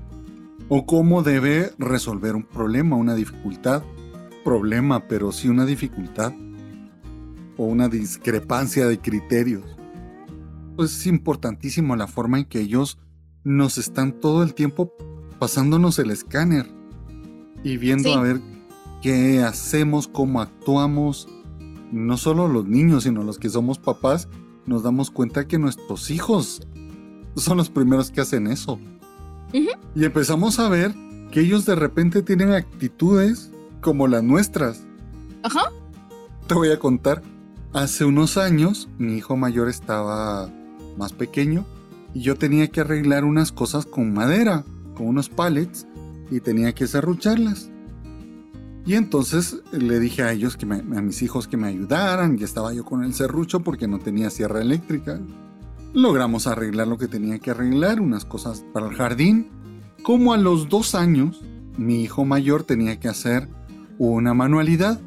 o 0.67 0.85
cómo 0.85 1.21
debe 1.21 1.71
resolver 1.77 2.35
un 2.35 2.43
problema, 2.43 2.95
una 2.95 3.15
dificultad. 3.15 3.83
Problema, 4.43 5.07
pero 5.07 5.31
sí 5.31 5.47
una 5.47 5.65
dificultad 5.65 6.33
o 7.57 7.65
una 7.65 7.87
discrepancia 7.89 8.87
de 8.87 8.99
criterios. 8.99 9.78
Pues 10.79 10.95
es 10.95 11.07
importantísimo 11.07 11.97
la 11.97 12.07
forma 12.07 12.39
en 12.39 12.45
que 12.45 12.61
ellos 12.61 12.99
nos 13.43 13.77
están 13.77 14.13
todo 14.21 14.43
el 14.43 14.53
tiempo 14.53 14.93
pasándonos 15.37 15.99
el 15.99 16.09
escáner 16.09 16.71
y 17.65 17.75
viendo 17.75 18.13
a 18.13 18.21
ver 18.21 18.39
qué 19.01 19.43
hacemos, 19.43 20.07
cómo 20.07 20.39
actuamos, 20.39 21.27
no 21.91 22.15
solo 22.15 22.47
los 22.47 22.65
niños, 22.65 23.03
sino 23.03 23.23
los 23.23 23.39
que 23.39 23.49
somos 23.49 23.77
papás, 23.77 24.29
nos 24.65 24.81
damos 24.81 25.11
cuenta 25.11 25.49
que 25.49 25.59
nuestros 25.59 26.09
hijos 26.11 26.65
son 27.35 27.57
los 27.57 27.69
primeros 27.69 28.09
que 28.09 28.21
hacen 28.21 28.47
eso. 28.47 28.79
Y 29.51 30.05
empezamos 30.05 30.59
a 30.59 30.69
ver 30.69 30.95
que 31.29 31.41
ellos 31.41 31.65
de 31.65 31.75
repente 31.75 32.21
tienen 32.21 32.53
actitudes 32.53 33.51
como 33.81 34.07
las 34.07 34.23
nuestras. 34.23 34.85
Ajá. 35.43 35.73
Te 36.47 36.53
voy 36.53 36.71
a 36.71 36.79
contar, 36.79 37.21
hace 37.73 38.05
unos 38.05 38.37
años 38.37 38.87
mi 38.97 39.17
hijo 39.17 39.35
mayor 39.35 39.67
estaba 39.67 40.49
más 40.99 41.13
pequeño 41.13 41.65
y 42.13 42.21
yo 42.21 42.35
tenía 42.35 42.67
que 42.67 42.81
arreglar 42.81 43.25
unas 43.25 43.51
cosas 43.51 43.87
con 43.87 44.13
madera, 44.13 44.63
con 44.95 45.07
unos 45.07 45.29
pallets 45.29 45.87
y 46.29 46.39
tenía 46.41 46.73
que 46.73 46.85
serrucharlas. 46.85 47.71
Y 48.85 48.95
entonces 48.95 49.61
le 49.71 49.99
dije 49.99 50.23
a 50.23 50.31
ellos, 50.31 50.57
que 50.57 50.65
a 50.65 51.01
mis 51.01 51.21
hijos 51.21 51.47
que 51.47 51.57
me 51.57 51.67
ayudaran, 51.67 52.37
y 52.39 52.43
estaba 52.43 52.73
yo 52.73 52.85
con 52.85 53.03
el 53.03 53.13
serrucho 53.13 53.59
porque 53.59 53.87
no 53.87 53.99
tenía 53.99 54.29
sierra 54.29 54.61
eléctrica. 54.61 55.19
Logramos 55.93 56.47
arreglar 56.47 56.87
lo 56.87 56.97
que 56.97 57.07
tenía 57.07 57.39
que 57.39 57.51
arreglar, 57.51 58.01
unas 58.01 58.25
cosas 58.25 58.65
para 58.73 58.87
el 58.87 58.95
jardín. 58.95 59.47
Como 60.01 60.33
a 60.33 60.37
los 60.37 60.69
dos 60.69 60.95
años, 60.95 61.41
mi 61.77 62.01
hijo 62.01 62.25
mayor 62.25 62.63
tenía 62.63 62.99
que 62.99 63.09
hacer 63.09 63.47
una 63.97 64.33
manualidad 64.33 64.99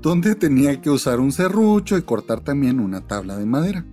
donde 0.00 0.34
tenía 0.34 0.80
que 0.80 0.88
usar 0.88 1.20
un 1.20 1.32
serrucho 1.32 1.98
y 1.98 2.02
cortar 2.02 2.40
también 2.40 2.80
una 2.80 3.00
tabla 3.00 3.36
de 3.36 3.44
madera. 3.44 3.84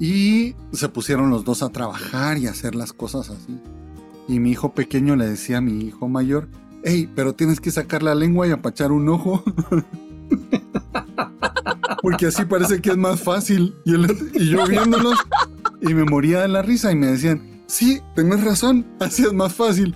Y 0.00 0.56
se 0.72 0.88
pusieron 0.88 1.28
los 1.28 1.44
dos 1.44 1.62
a 1.62 1.68
trabajar 1.68 2.38
y 2.38 2.46
a 2.46 2.52
hacer 2.52 2.74
las 2.74 2.94
cosas 2.94 3.28
así. 3.28 3.60
Y 4.26 4.40
mi 4.40 4.50
hijo 4.50 4.72
pequeño 4.72 5.14
le 5.14 5.28
decía 5.28 5.58
a 5.58 5.60
mi 5.60 5.84
hijo 5.84 6.08
mayor, 6.08 6.48
hey, 6.84 7.06
pero 7.14 7.34
tienes 7.34 7.60
que 7.60 7.70
sacar 7.70 8.02
la 8.02 8.14
lengua 8.14 8.48
y 8.48 8.50
apachar 8.50 8.92
un 8.92 9.10
ojo. 9.10 9.44
Porque 12.02 12.26
así 12.26 12.46
parece 12.46 12.80
que 12.80 12.90
es 12.90 12.96
más 12.96 13.20
fácil. 13.20 13.74
Y, 13.84 14.48
yo 14.48 14.66
viéndolos 14.66 15.18
y 15.82 15.92
me 15.92 16.04
moría 16.04 16.40
de 16.40 16.48
la 16.48 16.62
risa 16.62 16.90
y 16.90 16.96
me 16.96 17.08
decían, 17.08 17.62
sí, 17.66 18.00
tenés 18.14 18.42
razón, 18.42 18.86
así 19.00 19.24
es 19.24 19.34
más 19.34 19.52
fácil. 19.52 19.94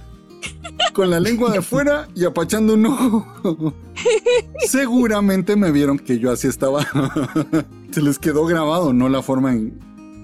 Con 0.93 1.09
la 1.09 1.19
lengua 1.19 1.51
de 1.51 1.63
fuera 1.63 2.09
y 2.15 2.27
apachando 2.27 2.75
un 2.75 2.85
ojo. 2.87 3.75
Seguramente 4.69 5.57
me 5.57 5.73
vieron 5.73 5.99
que 5.99 6.19
yo 6.19 6.31
así 6.31 6.47
estaba. 6.47 6.87
Se 7.91 8.03
les 8.03 8.19
quedó 8.19 8.45
grabado, 8.45 8.93
no 8.93 9.09
la 9.09 9.23
forma 9.23 9.53
en, 9.53 9.81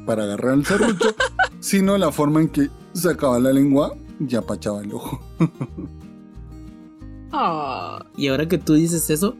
para 0.06 0.24
agarrar 0.24 0.54
el 0.54 0.64
serrucho, 0.64 1.14
sino 1.60 1.96
la 1.98 2.12
forma 2.12 2.40
en 2.40 2.48
que 2.48 2.68
sacaba 2.92 3.38
la 3.38 3.52
lengua 3.52 3.94
y 4.18 4.34
apachaba 4.34 4.82
el 4.82 4.92
ojo. 4.92 5.20
Ah. 7.32 8.04
Y 8.16 8.28
ahora 8.28 8.48
que 8.48 8.58
tú 8.58 8.74
dices 8.74 9.08
eso, 9.10 9.36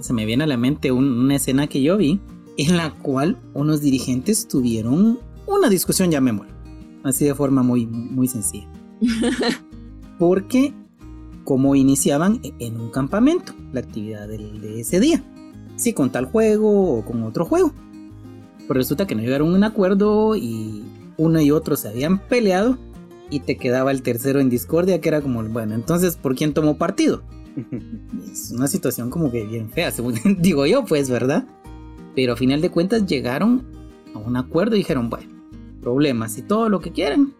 se 0.00 0.12
me 0.12 0.24
viene 0.24 0.44
a 0.44 0.46
la 0.46 0.56
mente 0.56 0.92
una 0.92 1.36
escena 1.36 1.66
que 1.66 1.82
yo 1.82 1.96
vi 1.96 2.20
en 2.56 2.76
la 2.76 2.90
cual 2.90 3.38
unos 3.54 3.80
dirigentes 3.80 4.48
tuvieron 4.48 5.18
una 5.46 5.68
discusión, 5.68 6.10
ya 6.10 6.20
me 6.20 6.32
muero. 6.32 6.52
Así 7.04 7.24
de 7.24 7.34
forma 7.34 7.62
muy, 7.62 7.86
muy 7.86 8.28
sencilla. 8.28 8.68
Porque 10.18 10.72
como 11.44 11.74
iniciaban 11.74 12.40
en 12.58 12.80
un 12.80 12.90
campamento 12.90 13.52
la 13.72 13.80
actividad 13.80 14.28
de 14.28 14.80
ese 14.80 15.00
día. 15.00 15.22
Si 15.76 15.92
con 15.92 16.10
tal 16.10 16.26
juego 16.26 16.98
o 16.98 17.04
con 17.04 17.22
otro 17.22 17.44
juego. 17.44 17.72
Pero 18.68 18.78
resulta 18.78 19.06
que 19.06 19.14
no 19.14 19.22
llegaron 19.22 19.52
a 19.52 19.56
un 19.56 19.64
acuerdo 19.64 20.36
y 20.36 20.84
uno 21.16 21.40
y 21.40 21.50
otro 21.50 21.76
se 21.76 21.88
habían 21.88 22.18
peleado 22.18 22.78
y 23.30 23.40
te 23.40 23.56
quedaba 23.56 23.90
el 23.90 24.02
tercero 24.02 24.40
en 24.40 24.50
discordia 24.50 25.00
que 25.00 25.08
era 25.08 25.20
como, 25.20 25.42
bueno, 25.42 25.74
entonces, 25.74 26.16
¿por 26.16 26.34
quién 26.34 26.52
tomó 26.52 26.76
partido? 26.76 27.22
es 28.32 28.50
una 28.50 28.68
situación 28.68 29.10
como 29.10 29.30
que 29.30 29.44
bien 29.44 29.70
fea, 29.70 29.90
según 29.90 30.14
digo 30.38 30.66
yo, 30.66 30.84
pues, 30.84 31.10
¿verdad? 31.10 31.46
Pero 32.14 32.34
a 32.34 32.36
final 32.36 32.60
de 32.60 32.70
cuentas 32.70 33.06
llegaron 33.06 33.64
a 34.14 34.18
un 34.18 34.36
acuerdo 34.36 34.76
y 34.76 34.80
dijeron, 34.80 35.08
bueno, 35.08 35.32
problemas 35.80 36.36
y 36.38 36.42
todo 36.42 36.68
lo 36.68 36.80
que 36.80 36.92
quieran, 36.92 37.32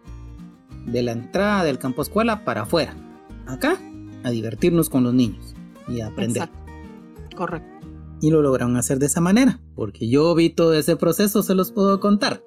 de 0.85 1.01
la 1.03 1.13
entrada 1.13 1.63
del 1.63 1.79
campo 1.79 2.01
escuela 2.01 2.43
para 2.43 2.63
afuera. 2.63 2.95
Acá, 3.45 3.77
a 4.23 4.29
divertirnos 4.31 4.89
con 4.89 5.03
los 5.03 5.13
niños 5.13 5.55
y 5.87 6.01
a 6.01 6.07
aprender. 6.07 6.49
Correcto. 7.35 7.72
Y 8.23 8.31
lo 8.31 8.41
lograron 8.41 8.77
hacer 8.77 8.99
de 8.99 9.07
esa 9.07 9.19
manera, 9.19 9.59
porque 9.75 10.07
yo 10.07 10.33
vi 10.33 10.49
todo 10.49 10.73
ese 10.75 10.95
proceso, 10.95 11.43
se 11.43 11.55
los 11.55 11.73
puedo 11.73 11.99
contar. 11.99 12.41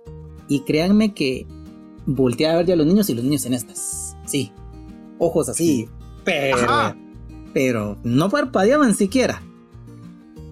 Y 0.48 0.60
créanme 0.60 1.12
que 1.12 1.46
volteé 2.06 2.48
a 2.48 2.56
ver 2.56 2.64
ya 2.64 2.72
a 2.72 2.76
los 2.78 2.86
niños 2.86 3.10
y 3.10 3.14
los 3.14 3.22
niños 3.22 3.44
en 3.44 3.52
estas. 3.52 4.16
Sí. 4.24 4.52
Ojos 5.18 5.50
así. 5.50 5.86
Pero. 6.24 6.96
Pero 7.52 7.98
no 8.04 8.30
parpadeaban 8.30 8.94
siquiera. 8.94 9.42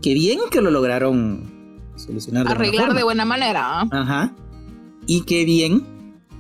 Qué 0.03 0.13
bien 0.13 0.41
que 0.51 0.61
lo 0.61 0.71
lograron 0.71 1.81
solucionar. 1.97 2.47
De 2.47 2.53
Arreglar 2.53 2.93
de 2.93 3.03
buena 3.03 3.25
manera. 3.25 3.81
Ajá. 3.81 4.35
Y 5.07 5.23
qué 5.23 5.47
bien 5.47 5.87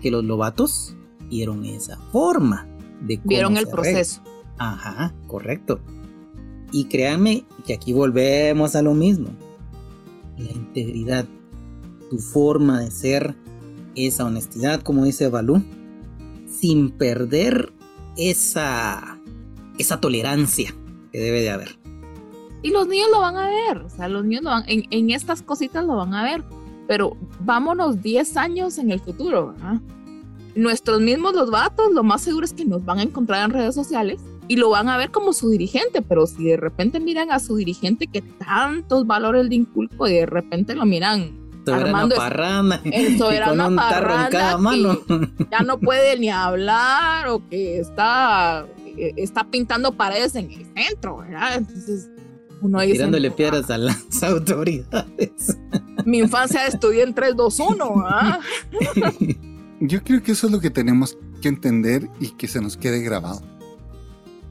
que 0.02 0.10
los 0.10 0.22
lobatos 0.22 0.94
vieron 1.30 1.64
esa 1.64 1.96
forma 2.12 2.66
de 3.00 3.16
cómo 3.16 3.28
Vieron 3.30 3.56
el 3.56 3.66
proceso. 3.66 4.20
Ajá, 4.58 5.14
correcto. 5.26 5.80
Y 6.74 6.86
créanme 6.86 7.44
que 7.64 7.72
aquí 7.72 7.92
volvemos 7.92 8.74
a 8.74 8.82
lo 8.82 8.94
mismo. 8.94 9.28
La 10.36 10.50
integridad, 10.50 11.24
tu 12.10 12.18
forma 12.18 12.80
de 12.80 12.90
ser, 12.90 13.36
esa 13.94 14.24
honestidad, 14.24 14.82
como 14.82 15.04
dice 15.04 15.28
Balú, 15.28 15.62
sin 16.50 16.90
perder 16.90 17.72
esa, 18.16 19.20
esa 19.78 20.00
tolerancia 20.00 20.74
que 21.12 21.20
debe 21.20 21.42
de 21.42 21.50
haber. 21.50 21.78
Y 22.64 22.70
los 22.70 22.88
niños 22.88 23.06
lo 23.12 23.20
van 23.20 23.36
a 23.36 23.46
ver, 23.46 23.76
o 23.78 23.88
sea, 23.88 24.08
los 24.08 24.24
niños 24.24 24.42
lo 24.42 24.50
van, 24.50 24.64
en, 24.66 24.82
en 24.90 25.10
estas 25.10 25.42
cositas 25.42 25.84
lo 25.84 25.94
van 25.94 26.12
a 26.12 26.24
ver, 26.24 26.42
pero 26.88 27.16
vámonos 27.38 28.02
10 28.02 28.36
años 28.36 28.78
en 28.78 28.90
el 28.90 28.98
futuro, 28.98 29.52
¿verdad? 29.52 29.80
Nuestros 30.56 31.00
mismos 31.00 31.34
los 31.34 31.52
vatos, 31.52 31.92
lo 31.92 32.02
más 32.02 32.22
seguro 32.22 32.44
es 32.44 32.52
que 32.52 32.64
nos 32.64 32.84
van 32.84 32.98
a 32.98 33.02
encontrar 33.04 33.44
en 33.44 33.52
redes 33.52 33.76
sociales 33.76 34.20
y 34.48 34.56
lo 34.56 34.70
van 34.70 34.88
a 34.88 34.96
ver 34.96 35.10
como 35.10 35.32
su 35.32 35.50
dirigente, 35.50 36.02
pero 36.02 36.26
si 36.26 36.44
de 36.44 36.56
repente 36.56 37.00
miran 37.00 37.30
a 37.30 37.38
su 37.38 37.56
dirigente 37.56 38.06
que 38.06 38.22
tantos 38.22 39.06
valores 39.06 39.48
de 39.48 39.54
inculco 39.54 40.06
y 40.08 40.14
de 40.14 40.26
repente 40.26 40.74
lo 40.74 40.84
miran 40.84 41.44
Armando 41.72 42.16
parranda. 42.16 42.80
El 42.84 43.18
soberano 43.18 43.74
parranda 43.74 44.58
mano. 44.58 45.00
ya 45.50 45.60
no 45.60 45.78
puede 45.78 46.18
ni 46.18 46.30
hablar 46.30 47.28
o 47.28 47.46
que 47.48 47.78
está, 47.78 48.66
eh, 48.96 49.14
está 49.16 49.44
pintando 49.44 49.92
paredes 49.92 50.34
en 50.34 50.50
el 50.50 50.66
centro, 50.74 51.18
¿verdad? 51.18 51.56
Entonces, 51.56 52.10
uno 52.60 52.80
dice. 52.80 52.94
Tirándole 52.94 53.30
piedras 53.30 53.70
a 53.70 53.78
las 53.78 54.22
autoridades. 54.22 55.56
Mi 56.04 56.18
infancia 56.18 56.66
estudié 56.66 57.02
en 57.02 57.14
321, 57.14 58.04
¿ah? 58.06 58.40
Yo 59.80 60.02
creo 60.02 60.22
que 60.22 60.32
eso 60.32 60.46
es 60.46 60.52
lo 60.52 60.60
que 60.60 60.70
tenemos 60.70 61.18
que 61.40 61.48
entender 61.48 62.08
y 62.20 62.28
que 62.30 62.46
se 62.46 62.60
nos 62.60 62.76
quede 62.76 63.00
grabado. 63.00 63.42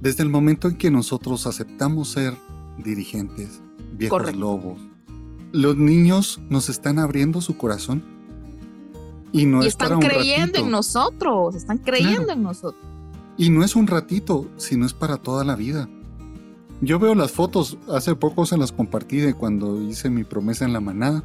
Desde 0.03 0.21
el 0.21 0.27
momento 0.27 0.67
en 0.67 0.75
que 0.75 0.91
nosotros 0.91 1.47
aceptamos 1.47 2.09
ser 2.09 2.33
dirigentes, 2.77 3.61
viejos 3.93 4.35
lobos, 4.35 4.77
los 5.53 5.77
niños 5.77 6.41
nos 6.49 6.67
están 6.67 6.99
abriendo 6.99 7.39
su 7.39 7.55
corazón. 7.55 8.03
Y 9.31 9.45
no 9.45 9.61
es 9.61 9.67
están 9.67 10.01
creyendo 10.01 10.59
en 10.59 10.69
nosotros, 10.69 11.55
están 11.55 11.77
creyendo 11.77 12.33
en 12.33 12.43
nosotros. 12.43 12.83
Y 13.37 13.49
no 13.49 13.63
es 13.63 13.77
un 13.77 13.87
ratito, 13.87 14.49
sino 14.57 14.85
es 14.85 14.91
para 14.91 15.15
toda 15.15 15.45
la 15.45 15.55
vida. 15.55 15.87
Yo 16.81 16.99
veo 16.99 17.15
las 17.15 17.31
fotos, 17.31 17.77
hace 17.87 18.13
poco 18.13 18.45
se 18.45 18.57
las 18.57 18.73
compartí 18.73 19.19
de 19.19 19.33
cuando 19.33 19.81
hice 19.81 20.09
mi 20.09 20.25
promesa 20.25 20.65
en 20.65 20.73
la 20.73 20.81
manada. 20.81 21.23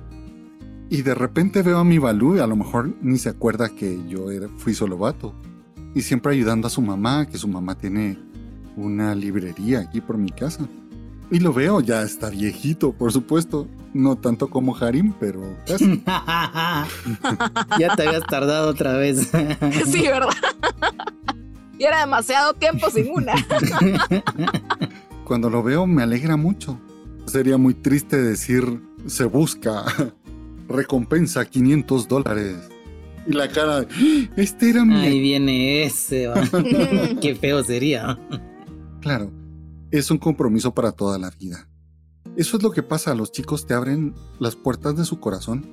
Y 0.88 1.02
de 1.02 1.16
repente 1.16 1.62
veo 1.62 1.78
a 1.78 1.84
mi 1.84 1.98
Balú 1.98 2.36
y 2.36 2.38
a 2.38 2.46
lo 2.46 2.54
mejor 2.54 2.94
ni 3.02 3.18
se 3.18 3.30
acuerda 3.30 3.70
que 3.70 3.98
yo 4.08 4.30
era, 4.30 4.48
fui 4.56 4.72
solo 4.72 4.98
vato. 4.98 5.34
Y 5.96 6.02
siempre 6.02 6.32
ayudando 6.32 6.68
a 6.68 6.70
su 6.70 6.80
mamá, 6.80 7.26
que 7.26 7.38
su 7.38 7.48
mamá 7.48 7.76
tiene 7.76 8.27
una 8.78 9.14
librería 9.14 9.80
aquí 9.80 10.00
por 10.00 10.16
mi 10.16 10.30
casa. 10.30 10.66
Y 11.30 11.40
lo 11.40 11.52
veo, 11.52 11.80
ya 11.80 12.02
está 12.02 12.30
viejito, 12.30 12.92
por 12.92 13.12
supuesto. 13.12 13.68
No 13.92 14.16
tanto 14.16 14.48
como 14.48 14.76
Harim, 14.76 15.12
pero 15.18 15.56
casi. 15.66 16.02
ya 17.78 17.96
te 17.96 18.06
habías 18.06 18.24
tardado 18.26 18.70
otra 18.70 18.94
vez. 18.94 19.30
sí, 19.86 20.02
¿verdad? 20.02 20.30
y 21.78 21.84
era 21.84 22.00
demasiado 22.00 22.54
tiempo 22.54 22.90
sin 22.90 23.10
una. 23.10 23.34
Cuando 25.24 25.50
lo 25.50 25.62
veo 25.62 25.86
me 25.86 26.02
alegra 26.02 26.36
mucho. 26.36 26.78
Sería 27.26 27.58
muy 27.58 27.74
triste 27.74 28.16
decir, 28.16 28.80
se 29.06 29.24
busca, 29.24 29.84
recompensa 30.66 31.44
500 31.44 32.08
dólares. 32.08 32.56
Y 33.26 33.32
la 33.32 33.48
cara, 33.48 33.86
este 34.36 34.70
era 34.70 34.86
mi... 34.86 34.94
Ahí 34.94 35.20
viene 35.20 35.82
ese, 35.84 36.30
qué 37.20 37.34
feo 37.34 37.62
sería. 37.62 38.18
Claro, 39.00 39.30
es 39.90 40.10
un 40.10 40.18
compromiso 40.18 40.74
para 40.74 40.92
toda 40.92 41.18
la 41.18 41.30
vida. 41.30 41.68
Eso 42.36 42.56
es 42.56 42.62
lo 42.62 42.70
que 42.70 42.82
pasa, 42.82 43.14
los 43.14 43.32
chicos 43.32 43.66
te 43.66 43.74
abren 43.74 44.14
las 44.38 44.54
puertas 44.54 44.96
de 44.96 45.04
su 45.04 45.18
corazón. 45.18 45.66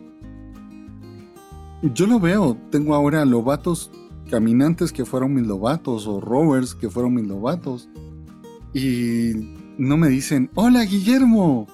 Yo 1.93 2.07
lo 2.07 2.19
veo, 2.19 2.57
tengo 2.71 2.95
ahora 2.95 3.25
lobatos 3.25 3.91
caminantes 4.29 4.91
que 4.91 5.05
fueron 5.05 5.33
mis 5.33 5.45
lobatos 5.45 6.07
o 6.07 6.19
rovers 6.19 6.73
que 6.73 6.89
fueron 6.89 7.13
mis 7.13 7.27
lobatos. 7.27 7.89
y 8.73 9.53
no 9.77 9.97
me 9.97 10.07
dicen, 10.07 10.49
hola 10.55 10.83
Guillermo, 10.83 11.67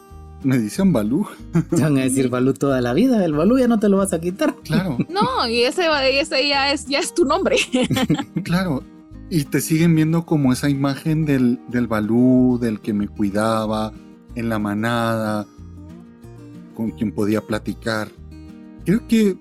me 0.44 0.58
dicen 0.58 0.92
Balú. 0.92 1.28
Te 1.70 1.82
van 1.82 1.98
a 1.98 2.02
decir 2.02 2.30
Balú 2.30 2.54
toda 2.54 2.82
la 2.82 2.94
vida, 2.94 3.24
el 3.24 3.34
Balú 3.34 3.58
ya 3.58 3.68
no 3.68 3.80
te 3.80 3.90
lo 3.90 3.98
vas 3.98 4.14
a 4.14 4.20
quitar. 4.20 4.56
Claro. 4.64 4.98
No, 5.10 5.48
y 5.48 5.62
ese, 5.62 5.88
ese 6.20 6.48
ya, 6.48 6.72
es, 6.72 6.86
ya 6.88 7.00
es 7.00 7.14
tu 7.14 7.26
nombre. 7.26 7.58
claro, 8.44 8.84
y 9.34 9.46
te 9.46 9.62
siguen 9.62 9.96
viendo 9.96 10.26
como 10.26 10.52
esa 10.52 10.70
imagen 10.70 11.24
del, 11.24 11.62
del 11.70 11.88
Balú, 11.88 12.60
del 12.62 12.82
que 12.82 12.92
me 12.92 13.08
cuidaba 13.08 13.94
en 14.36 14.50
la 14.50 14.60
manada, 14.60 15.48
con 16.76 16.92
quien 16.92 17.14
podía 17.14 17.40
platicar. 17.40 18.12
Creo 18.84 19.08
que 19.08 19.38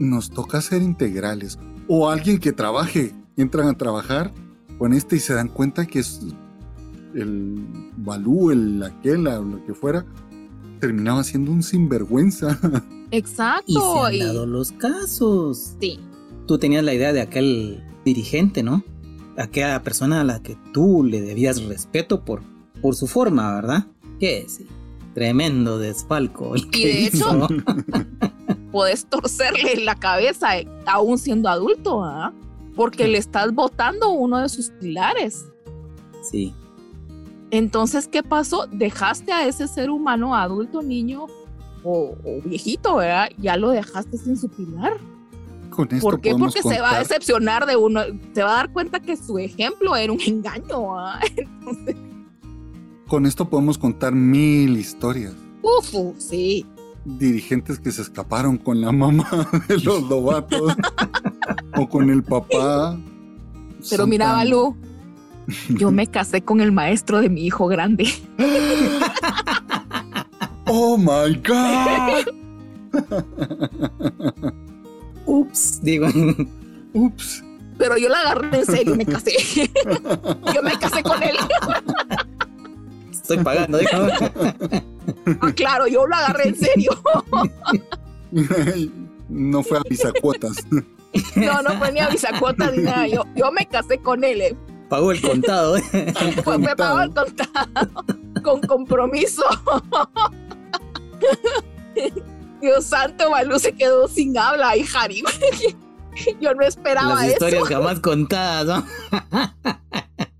nos 0.00 0.30
toca 0.30 0.60
ser 0.60 0.82
integrales. 0.82 1.56
O 1.86 2.10
alguien 2.10 2.38
que 2.38 2.52
trabaje, 2.52 3.14
entran 3.36 3.68
a 3.68 3.78
trabajar 3.78 4.32
con 4.76 4.92
este 4.92 5.14
y 5.14 5.20
se 5.20 5.34
dan 5.34 5.46
cuenta 5.46 5.86
que 5.86 6.00
es 6.00 6.20
el 7.14 7.64
Balú, 7.96 8.50
el 8.50 8.82
Aquela 8.82 9.38
o 9.38 9.44
lo 9.44 9.64
que 9.64 9.72
fuera, 9.72 10.04
terminaba 10.80 11.22
siendo 11.22 11.52
un 11.52 11.62
sinvergüenza. 11.62 12.58
Exacto. 13.12 13.64
Y 13.68 13.74
se 13.74 14.24
han 14.24 14.34
dado 14.34 14.46
los 14.46 14.72
casos. 14.72 15.76
Sí. 15.80 16.00
Tú 16.48 16.58
tenías 16.58 16.82
la 16.82 16.92
idea 16.92 17.12
de 17.12 17.20
aquel 17.20 17.84
dirigente, 18.04 18.64
¿no? 18.64 18.82
Aquella 19.38 19.82
persona 19.82 20.20
a 20.20 20.24
la 20.24 20.42
que 20.42 20.56
tú 20.72 21.04
le 21.04 21.20
debías 21.20 21.62
respeto 21.62 22.24
por, 22.24 22.42
por 22.82 22.94
su 22.94 23.06
forma, 23.06 23.54
¿verdad? 23.54 23.86
Que 24.18 24.46
sí. 24.48 24.66
Tremendo 25.14 25.78
desfalco. 25.78 26.54
y 26.56 26.84
de 26.84 27.06
hecho, 27.06 27.48
puedes 28.72 29.06
torcerle 29.06 29.76
la 29.84 29.94
cabeza 29.94 30.48
aún 30.86 31.18
siendo 31.18 31.48
adulto, 31.48 32.04
¿ah? 32.04 32.32
Porque 32.76 33.08
le 33.08 33.18
estás 33.18 33.52
votando 33.52 34.10
uno 34.10 34.38
de 34.38 34.48
sus 34.48 34.70
pilares. 34.70 35.46
Sí. 36.22 36.54
Entonces, 37.50 38.06
¿qué 38.06 38.22
pasó? 38.22 38.66
Dejaste 38.70 39.32
a 39.32 39.46
ese 39.46 39.66
ser 39.66 39.90
humano, 39.90 40.34
adulto, 40.34 40.82
niño 40.82 41.26
o, 41.84 42.14
viejito, 42.44 42.96
¿verdad? 42.96 43.28
Ya 43.38 43.56
lo 43.56 43.70
dejaste 43.70 44.18
sin 44.18 44.36
su 44.36 44.48
pilar. 44.48 44.98
Con 45.78 45.86
esto 45.92 46.10
¿Por 46.10 46.20
qué? 46.20 46.34
Porque 46.34 46.60
se 46.60 46.80
va 46.80 46.96
a 46.96 46.98
decepcionar 46.98 47.64
de 47.64 47.76
uno, 47.76 48.00
se 48.34 48.42
va 48.42 48.54
a 48.54 48.56
dar 48.56 48.72
cuenta 48.72 48.98
que 48.98 49.16
su 49.16 49.38
ejemplo 49.38 49.94
era 49.94 50.12
un 50.12 50.20
engaño. 50.20 50.66
Con 53.06 53.26
esto 53.26 53.48
podemos 53.48 53.78
contar 53.78 54.12
mil 54.12 54.76
historias. 54.76 55.34
Uf, 55.62 55.94
sí. 56.18 56.66
Dirigentes 57.04 57.78
que 57.78 57.92
se 57.92 58.02
escaparon 58.02 58.56
con 58.56 58.80
la 58.80 58.90
mamá 58.90 59.48
de 59.68 59.78
los 59.78 60.02
lobatos 60.08 60.74
o 61.76 61.88
con 61.88 62.10
el 62.10 62.24
papá. 62.24 62.98
Pero 63.88 64.08
mira, 64.08 64.32
Balú, 64.32 64.76
yo 65.68 65.92
me 65.92 66.08
casé 66.08 66.42
con 66.42 66.60
el 66.60 66.72
maestro 66.72 67.20
de 67.20 67.28
mi 67.28 67.46
hijo 67.46 67.68
grande. 67.68 68.08
Oh 70.70 70.98
my 70.98 71.34
God. 71.34 72.26
Ups, 75.28 75.80
digo. 75.82 76.08
Ups. 76.94 77.44
Pero 77.76 77.96
yo 77.98 78.08
la 78.08 78.20
agarré 78.20 78.58
en 78.60 78.66
serio 78.66 78.94
y 78.94 78.96
me 78.96 79.06
casé. 79.06 79.32
yo 80.54 80.62
me 80.62 80.76
casé 80.78 81.02
con 81.02 81.22
él. 81.22 81.36
Estoy 83.12 83.38
pagando, 83.38 83.78
dijo. 83.78 83.96
Ah, 85.40 85.52
claro, 85.52 85.86
yo 85.86 86.06
lo 86.06 86.14
agarré 86.14 86.48
en 86.48 86.54
serio. 86.54 86.90
no 89.30 89.62
fue 89.62 89.78
a 89.78 89.82
bisacuotas. 89.88 90.58
No, 91.34 91.62
no 91.62 91.78
fue 91.78 91.92
ni 91.92 92.00
a 92.00 92.10
bisacuotas 92.10 92.76
ni 92.76 92.82
nada. 92.82 93.06
Yo, 93.06 93.24
yo 93.34 93.50
me 93.50 93.66
casé 93.66 93.98
con 93.98 94.22
él. 94.22 94.42
Eh. 94.42 94.56
Pagó 94.90 95.10
el 95.10 95.22
contado. 95.22 95.78
¿eh? 95.78 95.82
me 96.58 96.76
pagó 96.76 97.00
el 97.00 97.14
contado. 97.14 97.68
Con 98.42 98.60
compromiso. 98.60 99.44
Dios 102.60 102.84
santo, 102.84 103.30
Balú 103.30 103.58
se 103.58 103.72
quedó 103.72 104.08
sin 104.08 104.36
habla 104.36 104.76
y 104.76 104.84
Harim. 104.94 105.24
Yo 106.40 106.54
no 106.54 106.62
esperaba 106.62 107.14
Las 107.14 107.32
historias 107.32 107.68
jamás 107.68 108.00
contadas, 108.00 108.66
¿no? 108.66 108.86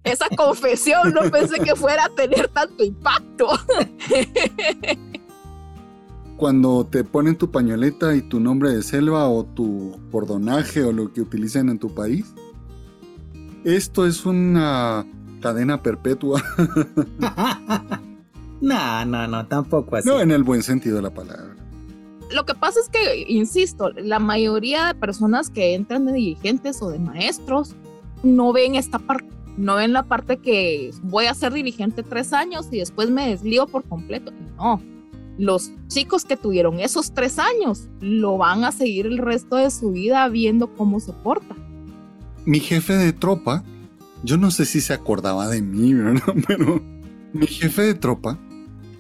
Esa 0.05 0.27
confesión 0.37 1.13
no 1.13 1.31
pensé 1.31 1.61
que 1.61 1.77
fuera 1.77 2.07
a 2.07 2.09
tener 2.09 2.49
tanto 2.49 2.83
impacto. 2.83 3.49
Cuando 6.37 6.87
te 6.87 7.05
ponen 7.05 7.37
tu 7.37 7.51
pañoleta 7.51 8.15
y 8.15 8.23
tu 8.23 8.41
nombre 8.41 8.71
de 8.71 8.83
selva 8.83 9.29
o 9.29 9.45
tu 9.45 10.01
cordonaje 10.11 10.83
o 10.83 10.93
lo 10.93 11.13
que 11.13 11.21
utilicen 11.21 11.69
en 11.69 11.79
tu 11.79 11.95
país, 11.95 12.33
esto 13.65 14.07
es 14.07 14.25
una 14.25 15.05
cadena 15.43 15.83
perpetua. 15.83 16.43
no, 18.61 19.05
no, 19.05 19.27
no, 19.27 19.47
tampoco 19.47 19.97
así. 19.97 20.09
No 20.09 20.21
en 20.21 20.31
el 20.31 20.43
buen 20.43 20.63
sentido 20.63 20.97
de 20.97 21.03
la 21.03 21.11
palabra. 21.11 21.58
Lo 22.33 22.45
que 22.45 22.55
pasa 22.55 22.81
es 22.81 22.89
que, 22.89 23.25
insisto, 23.29 23.91
la 23.91 24.19
mayoría 24.19 24.87
de 24.87 24.95
personas 24.95 25.51
que 25.51 25.75
entran 25.75 26.07
de 26.07 26.13
dirigentes 26.13 26.83
o 26.83 26.91
de 26.91 26.99
maestros 26.99 27.75
no 28.23 28.53
ven 28.53 28.75
esta 28.75 28.99
parte, 28.99 29.29
no 29.57 29.77
ven 29.77 29.93
la 29.93 30.03
parte 30.03 30.37
que 30.37 30.91
voy 31.03 31.27
a 31.27 31.35
ser 31.35 31.53
dirigente 31.53 32.03
tres 32.03 32.33
años 32.33 32.69
y 32.71 32.79
después 32.79 33.11
me 33.11 33.29
deslío 33.29 33.67
por 33.67 33.85
completo. 33.85 34.33
No, 34.57 34.83
los 35.39 35.73
chicos 35.89 36.25
que 36.25 36.37
tuvieron 36.37 36.81
esos 36.81 37.13
tres 37.13 37.39
años 37.39 37.89
lo 38.01 38.37
van 38.37 38.65
a 38.65 38.73
seguir 38.73 39.07
el 39.07 39.19
resto 39.19 39.57
de 39.57 39.71
su 39.71 39.93
vida 39.93 40.29
viendo 40.29 40.75
cómo 40.75 41.01
se 41.01 41.13
porta 41.13 41.57
mi 42.49 42.61
jefe 42.61 42.95
de 42.95 43.13
tropa, 43.13 43.63
yo 44.23 44.39
no 44.39 44.51
sé 44.51 44.65
si 44.65 44.81
se 44.81 44.95
acordaba 44.95 45.49
de 45.49 45.61
mí. 45.61 45.95
Pero 46.49 46.83
mi 47.35 47.47
jefe 47.47 47.83
de 47.83 47.95
tropa 47.95 48.39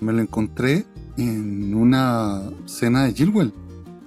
me 0.00 0.12
lo 0.12 0.20
encontré 0.20 0.84
en 1.18 1.74
una 1.74 2.42
cena 2.64 3.04
de 3.04 3.12
Gilwell. 3.12 3.52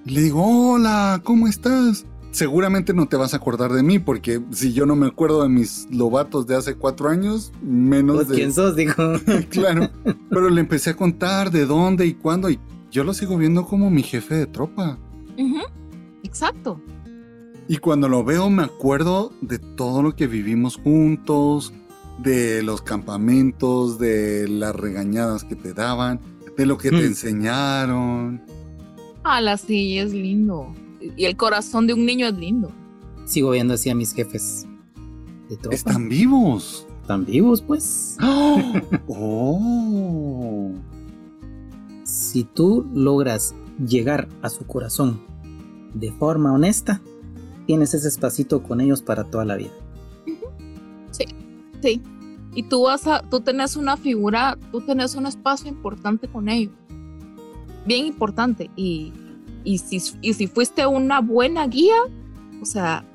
Y 0.05 0.11
le 0.11 0.21
digo, 0.21 0.73
hola, 0.73 1.21
¿cómo 1.23 1.47
estás? 1.47 2.05
Seguramente 2.31 2.93
no 2.93 3.07
te 3.07 3.17
vas 3.17 3.33
a 3.33 3.37
acordar 3.37 3.73
de 3.73 3.83
mí, 3.83 3.99
porque 3.99 4.41
si 4.51 4.73
yo 4.73 4.85
no 4.85 4.95
me 4.95 5.07
acuerdo 5.07 5.43
de 5.43 5.49
mis 5.49 5.87
lobatos 5.91 6.47
de 6.47 6.55
hace 6.55 6.75
cuatro 6.75 7.09
años, 7.09 7.51
menos 7.61 8.15
pues, 8.15 8.27
de... 8.29 8.35
¿Quién 8.35 8.53
sos? 8.53 8.75
Dijo. 8.75 9.13
claro. 9.49 9.89
Pero 10.29 10.49
le 10.49 10.61
empecé 10.61 10.91
a 10.91 10.95
contar 10.95 11.51
de 11.51 11.65
dónde 11.65 12.05
y 12.05 12.13
cuándo, 12.13 12.49
y 12.49 12.59
yo 12.89 13.03
lo 13.03 13.13
sigo 13.13 13.37
viendo 13.37 13.65
como 13.65 13.89
mi 13.89 14.01
jefe 14.01 14.35
de 14.35 14.47
tropa. 14.47 14.97
Exacto. 16.23 16.81
Y 17.67 17.77
cuando 17.77 18.07
lo 18.07 18.23
veo 18.23 18.49
me 18.49 18.63
acuerdo 18.63 19.31
de 19.41 19.59
todo 19.59 20.01
lo 20.01 20.15
que 20.15 20.27
vivimos 20.27 20.77
juntos, 20.77 21.73
de 22.19 22.63
los 22.63 22.81
campamentos, 22.81 23.97
de 23.97 24.47
las 24.47 24.75
regañadas 24.75 25.43
que 25.43 25.55
te 25.55 25.73
daban, 25.73 26.19
de 26.61 26.67
lo 26.67 26.77
que 26.77 26.89
te 26.91 26.97
hmm. 26.97 27.05
enseñaron. 27.05 28.41
Ah, 29.23 29.57
sí, 29.57 29.97
es 29.97 30.13
lindo. 30.13 30.73
Y 31.17 31.25
el 31.25 31.35
corazón 31.35 31.87
de 31.87 31.93
un 31.93 32.05
niño 32.05 32.27
es 32.27 32.35
lindo. 32.35 32.71
Sigo 33.25 33.51
viendo 33.51 33.73
así 33.73 33.89
a 33.89 33.95
mis 33.95 34.13
jefes. 34.13 34.67
Están 35.71 36.07
vivos. 36.07 36.87
Están 37.01 37.25
vivos, 37.25 37.61
pues. 37.61 38.15
oh. 39.07 40.71
Si 42.03 42.43
tú 42.43 42.85
logras 42.93 43.55
llegar 43.83 44.29
a 44.43 44.49
su 44.49 44.65
corazón 44.67 45.19
de 45.95 46.11
forma 46.11 46.53
honesta, 46.53 47.01
tienes 47.65 47.95
ese 47.95 48.07
espacito 48.07 48.61
con 48.61 48.81
ellos 48.81 49.01
para 49.01 49.23
toda 49.23 49.45
la 49.45 49.55
vida. 49.55 49.71
Sí, 51.09 51.25
sí. 51.81 52.01
Y 52.53 52.63
tú 52.63 52.83
vas 52.83 53.07
a, 53.07 53.21
tú 53.21 53.41
tenés 53.41 53.75
una 53.75 53.97
figura, 53.97 54.57
tú 54.71 54.81
tenés 54.81 55.15
un 55.15 55.25
espacio 55.25 55.69
importante 55.69 56.27
con 56.27 56.49
ellos. 56.49 56.73
Bien 57.85 58.05
importante. 58.05 58.69
Y, 58.75 59.13
y, 59.63 59.77
si, 59.77 60.01
y 60.21 60.33
si 60.33 60.47
fuiste 60.47 60.85
una 60.85 61.21
buena 61.21 61.67
guía, 61.67 61.95
o 62.61 62.65
sea, 62.65 63.05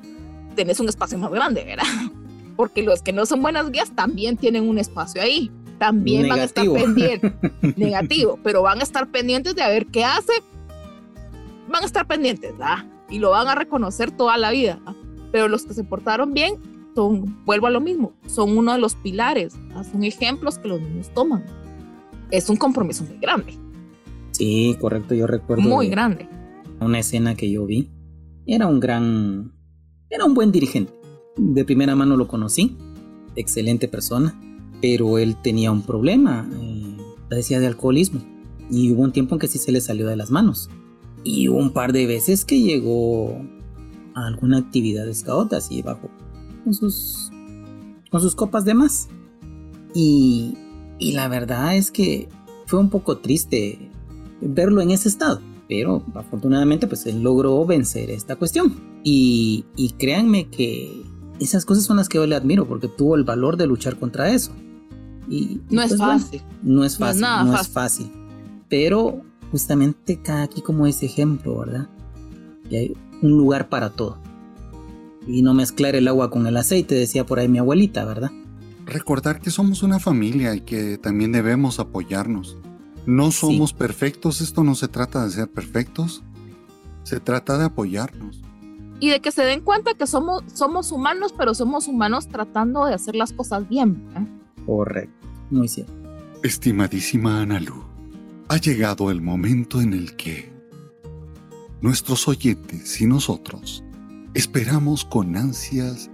tenés 0.55 0.81
un 0.81 0.89
espacio 0.89 1.19
más 1.19 1.31
grande, 1.31 1.65
¿verdad? 1.65 1.85
Porque 2.57 2.83
los 2.83 3.03
que 3.03 3.13
no 3.13 3.27
son 3.27 3.43
buenas 3.43 3.71
guías 3.71 3.91
también 3.95 4.37
tienen 4.37 4.69
un 4.69 4.79
espacio 4.79 5.21
ahí. 5.21 5.51
También 5.79 6.27
van 6.29 6.41
a 6.41 6.45
estar 6.45 6.67
pendientes. 6.67 7.33
negativo, 7.77 8.39
pero 8.43 8.63
van 8.63 8.81
a 8.81 8.83
estar 8.83 9.09
pendientes 9.09 9.55
de 9.55 9.63
a 9.63 9.69
ver 9.69 9.87
qué 9.87 10.05
hace. 10.05 10.33
Van 11.69 11.83
a 11.83 11.87
estar 11.87 12.07
pendientes, 12.07 12.53
¿verdad? 12.53 12.87
y 13.09 13.19
lo 13.19 13.31
van 13.31 13.49
a 13.49 13.55
reconocer 13.55 14.11
toda 14.11 14.37
la 14.37 14.51
vida. 14.51 14.81
Pero 15.33 15.49
los 15.49 15.65
que 15.65 15.75
se 15.75 15.85
portaron 15.85 16.33
bien 16.33 16.55
son, 16.97 17.45
vuelvo 17.45 17.67
a 17.67 17.71
lo 17.71 17.81
mismo, 17.83 18.15
son 18.27 18.57
uno 18.57 18.73
de 18.73 18.79
los 18.79 18.95
pilares, 18.95 19.55
son 19.93 20.03
ejemplos 20.03 20.59
que 20.59 20.67
los 20.67 20.81
niños 20.81 21.11
toman. 21.15 21.45
Es 22.31 22.49
un 22.49 22.57
compromiso 22.57 23.05
muy 23.05 23.19
grande. 23.19 23.53
Sí, 24.33 24.75
correcto, 24.81 25.15
yo 25.15 25.27
recuerdo. 25.27 25.63
Muy 25.63 25.89
grande. 25.89 26.27
Una 26.81 26.99
escena 26.99 27.35
que 27.35 27.51
yo 27.51 27.67
vi. 27.67 27.91
Era 28.47 28.67
un 28.67 28.81
gran, 28.81 29.53
era 30.09 30.25
un 30.25 30.33
buen 30.33 30.51
dirigente. 30.51 30.93
De 31.37 31.67
primera 31.67 31.95
mano 31.95 32.17
lo 32.17 32.29
conocí, 32.29 32.79
excelente 33.37 33.89
persona, 33.89 34.41
pero 34.81 35.19
él 35.19 35.37
tenía 35.43 35.71
un 35.73 35.83
problema, 35.83 36.49
eh, 36.51 36.97
decía 37.29 37.61
de 37.61 37.67
alcoholismo, 37.67 38.23
y 38.71 38.91
hubo 38.91 39.03
un 39.03 39.13
tiempo 39.13 39.35
en 39.35 39.39
que 39.39 39.49
sí 39.49 39.59
se 39.59 39.71
le 39.71 39.83
salió 39.83 40.07
de 40.07 40.17
las 40.17 40.31
manos. 40.31 40.71
Y 41.25 41.49
un 41.49 41.73
par 41.75 41.93
de 41.93 42.07
veces 42.07 42.47
que 42.47 42.63
llegó 42.63 43.37
a 44.15 44.27
alguna 44.27 44.59
actividad 44.59 45.05
de 45.05 45.15
y 45.71 45.83
bajo 45.83 46.09
con 46.67 46.75
sus, 46.75 47.31
con 48.11 48.21
sus 48.21 48.35
copas 48.35 48.65
de 48.65 48.75
más. 48.75 49.09
Y, 49.95 50.59
y 50.99 51.13
la 51.13 51.29
verdad 51.29 51.77
es 51.77 51.93
que 51.93 52.29
fue 52.67 52.81
un 52.81 52.91
poco 52.91 53.19
triste 53.19 53.89
verlo 54.41 54.81
en 54.81 54.91
ese 54.91 55.09
estado. 55.09 55.41
Pero 55.69 56.03
afortunadamente 56.15 56.89
pues 56.89 57.07
él 57.07 57.23
logró 57.23 57.65
vencer 57.65 58.11
esta 58.11 58.35
cuestión. 58.35 58.75
Y, 59.05 59.65
y 59.77 59.91
créanme 59.91 60.49
que 60.49 61.05
esas 61.39 61.65
cosas 61.65 61.85
son 61.85 61.99
las 61.99 62.09
que 62.09 62.19
yo 62.19 62.27
le 62.27 62.35
admiro 62.35 62.67
porque 62.67 62.89
tuvo 62.89 63.15
el 63.15 63.23
valor 63.23 63.57
de 63.57 63.69
luchar 63.69 63.97
contra 63.97 64.31
eso. 64.31 64.51
Y, 65.29 65.61
no, 65.71 65.83
es 65.83 65.91
pues, 65.91 66.01
fácil. 66.01 66.43
no 66.63 66.85
es 66.85 66.99
fácil. 66.99 67.23
No, 67.23 67.61
es, 67.61 67.69
fácil. 67.69 68.11
Pero 68.69 69.23
justamente 69.53 70.21
cada 70.21 70.43
aquí 70.43 70.63
como 70.63 70.89
ese 70.89 71.07
ejemplo, 71.07 71.61
¿verdad? 71.61 71.89
Que 72.69 72.77
hay 72.77 72.97
un 73.23 73.31
lugar 73.31 73.69
para 73.69 73.91
todo. 73.91 74.19
Y 75.27 75.43
no 75.43 75.55
mezclar 75.55 75.97
el 75.97 76.09
agua 76.09 76.31
con 76.31 76.47
el 76.47 76.57
aceite, 76.57 76.95
decía 76.95 77.27
por 77.27 77.39
ahí 77.39 77.49
mi 77.49 77.59
abuelita, 77.59 78.05
¿verdad? 78.05 78.31
Recordar 78.85 79.41
que 79.41 79.51
somos 79.51 79.83
una 79.83 79.99
familia 79.99 80.55
y 80.55 80.61
que 80.61 80.99
también 80.99 81.33
debemos 81.33 81.81
apoyarnos. 81.81 82.57
No 83.07 83.31
somos 83.33 83.73
perfectos, 83.73 84.41
esto 84.41 84.65
no 84.65 84.75
se 84.75 84.89
trata 84.89 85.25
de 85.25 85.31
ser 85.31 85.49
perfectos, 85.49 86.23
se 87.03 87.21
trata 87.21 87.59
de 87.59 87.65
apoyarnos. 87.65 88.43
Y 88.99 89.11
de 89.11 89.21
que 89.21 89.31
se 89.31 89.43
den 89.43 89.61
cuenta 89.61 89.95
que 89.95 90.07
somos, 90.07 90.43
somos 90.55 90.91
humanos, 90.91 91.35
pero 91.37 91.55
somos 91.55 91.87
humanos 91.87 92.29
tratando 92.29 92.85
de 92.85 92.95
hacer 92.95 93.15
las 93.15 93.33
cosas 93.33 93.69
bien. 93.69 94.03
Correcto, 94.65 95.27
muy 95.51 95.69
cierto. 95.69 95.93
Estimadísima 96.43 97.43
Analu, 97.43 97.85
ha 98.49 98.57
llegado 98.57 99.11
el 99.11 99.21
momento 99.21 99.81
en 99.81 99.93
el 99.93 100.17
que 100.17 100.53
nuestros 101.81 102.27
oyentes 102.29 103.01
y 103.01 103.07
nosotros 103.07 103.85
esperamos 104.37 105.05
con 105.05 105.37
ansias. 105.37 106.11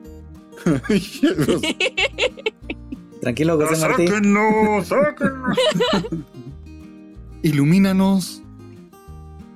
Tranquilo, 3.20 3.59
José 3.59 3.81
Martín. 3.81 4.09
¡Sáquenlo! 4.09 4.85
¡Sáquenlo! 4.85 5.55
Ilumínanos 7.43 8.43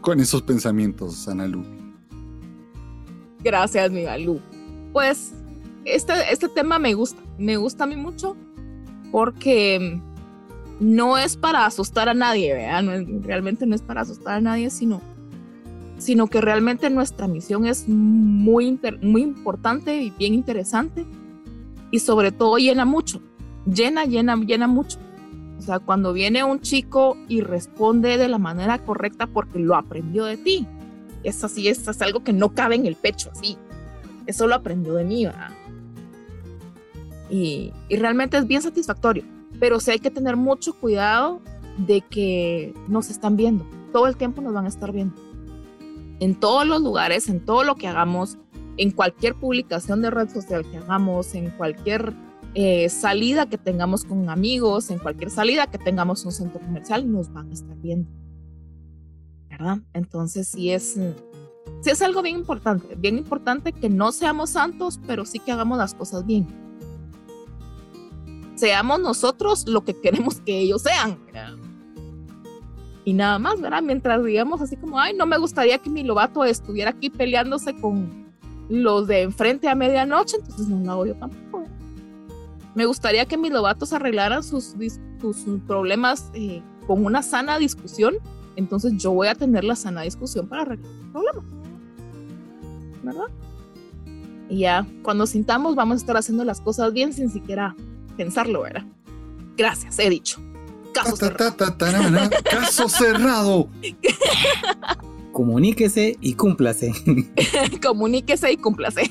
con 0.01 0.21
esos 0.21 0.43
pensamientos, 0.43 1.29
Analu. 1.29 1.65
Gracias, 3.43 3.91
mi 3.93 4.05
Balú. 4.05 4.41
Pues 4.93 5.33
este, 5.85 6.13
este 6.33 6.49
tema 6.49 6.79
me 6.81 6.95
gusta, 6.95 7.23
me 7.39 7.57
gusta 7.57 7.85
a 7.85 7.87
mí 7.87 7.95
mucho 7.95 8.37
porque 9.13 10.01
no 10.81 11.17
es 11.19 11.37
para 11.37 11.67
asustar 11.67 12.09
a 12.09 12.15
nadie, 12.15 12.53
¿verdad? 12.55 13.05
realmente 13.23 13.67
no 13.67 13.77
es 13.77 13.83
para 13.83 14.01
asustar 14.01 14.35
a 14.35 14.41
nadie, 14.41 14.71
sino, 14.71 15.01
sino 15.99 16.27
que 16.27 16.41
realmente 16.41 16.91
nuestra 16.91 17.27
misión 17.27 17.67
es 17.67 17.89
muy, 17.89 18.79
muy 19.03 19.23
importante 19.23 20.03
y 20.03 20.11
bien 20.11 20.35
interesante 20.35 21.07
y 21.91 22.01
sobre 22.01 22.33
todo 22.33 22.59
llena 22.59 22.85
mucho, 22.85 23.21
llena, 23.65 24.05
llena, 24.05 24.37
llena 24.37 24.67
mucho. 24.67 24.99
O 25.59 25.63
sea, 25.63 25.79
cuando 25.79 26.13
viene 26.13 26.45
un 26.45 26.61
chico 26.61 27.17
y 27.29 27.41
responde 27.41 28.19
de 28.19 28.29
la 28.29 28.39
manera 28.39 28.79
correcta 28.85 29.27
porque 29.27 29.59
lo 29.59 29.75
aprendió 29.75 30.25
de 30.25 30.37
ti. 30.37 30.67
Es 31.25 31.43
así, 31.43 31.69
es, 31.69 31.89
es 31.89 32.03
algo 32.03 32.23
que 32.23 32.33
no 32.33 32.51
cabe 32.51 32.75
en 32.75 32.87
el 32.87 32.95
pecho, 32.95 33.31
así. 33.33 33.57
Eso 34.27 34.47
lo 34.47 34.55
aprendió 34.55 34.95
de 34.95 35.05
mí, 35.05 35.25
¿verdad? 35.25 35.51
Y, 37.31 37.73
y 37.89 37.97
realmente 37.97 38.37
es 38.37 38.47
bien 38.47 38.61
satisfactorio. 38.61 39.25
Pero 39.59 39.81
sí 39.81 39.93
hay 39.93 39.99
que 39.99 40.11
tener 40.11 40.37
mucho 40.37 40.75
cuidado 40.75 41.41
de 41.79 42.03
que 42.03 42.75
nos 42.87 43.09
están 43.09 43.37
viendo. 43.37 43.67
Todo 43.93 44.07
el 44.07 44.17
tiempo 44.17 44.43
nos 44.43 44.53
van 44.53 44.67
a 44.67 44.69
estar 44.69 44.93
viendo. 44.93 45.15
En 46.21 46.39
todos 46.39 46.67
los 46.67 46.83
lugares, 46.83 47.29
en 47.29 47.45
todo 47.45 47.65
lo 47.65 47.75
que 47.77 47.89
hagamos, 47.89 48.39
en 48.77 48.91
cualquier 48.91 49.35
publicación 49.35 50.03
de 50.03 50.11
red 50.11 50.29
social 50.29 50.69
que 50.71 50.79
hagamos, 50.79 51.35
en 51.35 51.51
cualquier 51.51 52.15
eh, 52.55 52.89
salida 52.89 53.47
que 53.47 53.59
tengamos 53.59 54.05
con 54.05 54.31
amigos, 54.31 54.91
en 54.91 54.99
cualquier 54.99 55.31
salida 55.31 55.67
que 55.67 55.79
tengamos 55.79 56.25
un 56.25 56.33
centro 56.33 56.61
comercial, 56.61 57.11
nos 57.11 57.33
van 57.33 57.51
a 57.51 57.53
estar 57.53 57.77
viendo. 57.77 58.11
¿Verdad? 59.51 59.79
Entonces 59.93 60.49
sí 60.49 60.71
es, 60.71 60.95
sí 61.81 61.91
es 61.91 62.03
algo 62.03 62.23
bien 62.23 62.37
importante, 62.37 62.95
bien 62.95 63.19
importante 63.19 63.73
que 63.73 63.89
no 63.89 64.13
seamos 64.13 64.51
santos, 64.51 65.01
pero 65.07 65.25
sí 65.25 65.39
que 65.39 65.53
hagamos 65.53 65.79
las 65.79 65.95
cosas 65.95 66.27
bien. 66.27 66.47
Seamos 68.55 69.01
nosotros 69.01 69.69
lo 69.69 69.85
que 69.85 69.99
queremos 70.01 70.41
que 70.41 70.59
ellos 70.61 70.83
sean. 70.83 71.19
Y 73.07 73.13
nada 73.13 73.39
más, 73.39 73.61
¿verdad? 73.61 73.83
Mientras 73.83 74.25
digamos 74.25 74.61
así 74.61 74.77
como, 74.77 74.99
ay, 74.99 75.15
no 75.15 75.27
me 75.27 75.39
gustaría 75.39 75.79
que 75.79 75.89
mi 75.89 76.03
lobato 76.03 76.45
estuviera 76.45 76.91
aquí 76.91 77.09
peleándose 77.09 77.73
con 77.77 78.27
los 78.69 79.07
de 79.07 79.23
enfrente 79.23 79.69
a 79.69 79.77
medianoche, 79.77 80.39
entonces 80.41 80.67
no 80.67 80.85
lo 80.85 80.91
hago 80.91 81.07
yo 81.07 81.15
tampoco. 81.15 81.63
Me 82.75 82.85
gustaría 82.85 83.25
que 83.25 83.39
mis 83.39 83.53
lobatos 83.53 83.93
arreglaran 83.93 84.43
sus, 84.43 84.75
sus, 85.21 85.61
problemas 85.69 86.33
eh, 86.35 86.61
con 86.89 87.07
una 87.07 87.23
sana 87.23 87.59
discusión. 87.59 88.17
Entonces 88.57 88.95
yo 88.97 89.13
voy 89.13 89.29
a 89.29 89.37
tener 89.37 89.63
la 89.63 89.77
sana 89.77 90.03
discusión 90.03 90.49
para 90.49 90.63
arreglar 90.63 90.91
los 90.93 91.13
problemas. 91.13 91.45
¿Verdad? 93.05 93.29
Y 94.49 94.59
ya, 94.59 94.85
cuando 95.05 95.27
sintamos, 95.27 95.77
vamos 95.77 95.95
a 95.95 95.99
estar 95.99 96.17
haciendo 96.17 96.45
las 96.45 96.61
cosas 96.61 96.93
bien 96.93 97.13
sin 97.13 97.31
siquiera 97.31 97.77
pensarlo, 98.17 98.63
¿verdad? 98.63 98.85
Gracias, 99.57 99.97
he 100.01 100.11
dicho. 100.11 100.41
Caso 101.05 101.17
cerrado. 101.17 102.31
Caso 102.51 102.89
cerrado. 102.89 103.69
Comuníquese 105.33 106.17
y 106.21 106.35
cúmplase. 106.35 106.93
Comuníquese 107.83 108.53
y 108.53 108.57
cúmplase. 108.57 109.11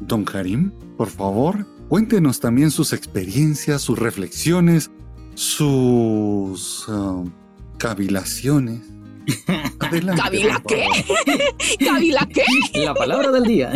Don 0.00 0.24
Karim, 0.24 0.70
por 0.96 1.08
favor, 1.08 1.66
Cuéntenos 1.88 2.40
también 2.40 2.72
sus 2.72 2.92
experiencias, 2.92 3.80
sus 3.80 3.98
reflexiones, 3.98 4.90
sus 5.34 6.88
um, 6.88 7.30
cavilaciones. 7.78 8.80
¿Cavila 9.78 10.62
qué? 10.66 10.84
¿Cavila 11.78 12.28
qué? 12.32 12.44
La 12.80 12.94
palabra 12.94 13.30
del 13.30 13.44
día. 13.44 13.72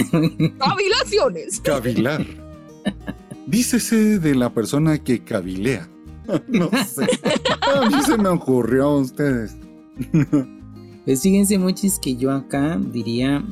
Cavilaciones. 0.59 1.61
Cavilar. 1.61 2.27
Dícese 3.47 4.19
de 4.19 4.35
la 4.35 4.53
persona 4.53 4.99
que 4.99 5.23
cavilea. 5.23 5.89
No 6.49 6.71
sé. 6.85 7.07
A 7.75 7.89
mí 7.89 8.03
se 8.05 8.19
me 8.19 8.29
ocurrió 8.29 8.85
a 8.85 8.97
ustedes. 8.99 9.57
Pues 11.07 11.23
fíjense, 11.23 11.59
muchis, 11.59 11.99
que 11.99 12.15
yo 12.15 12.31
acá 12.31 12.79
diría 12.79 13.43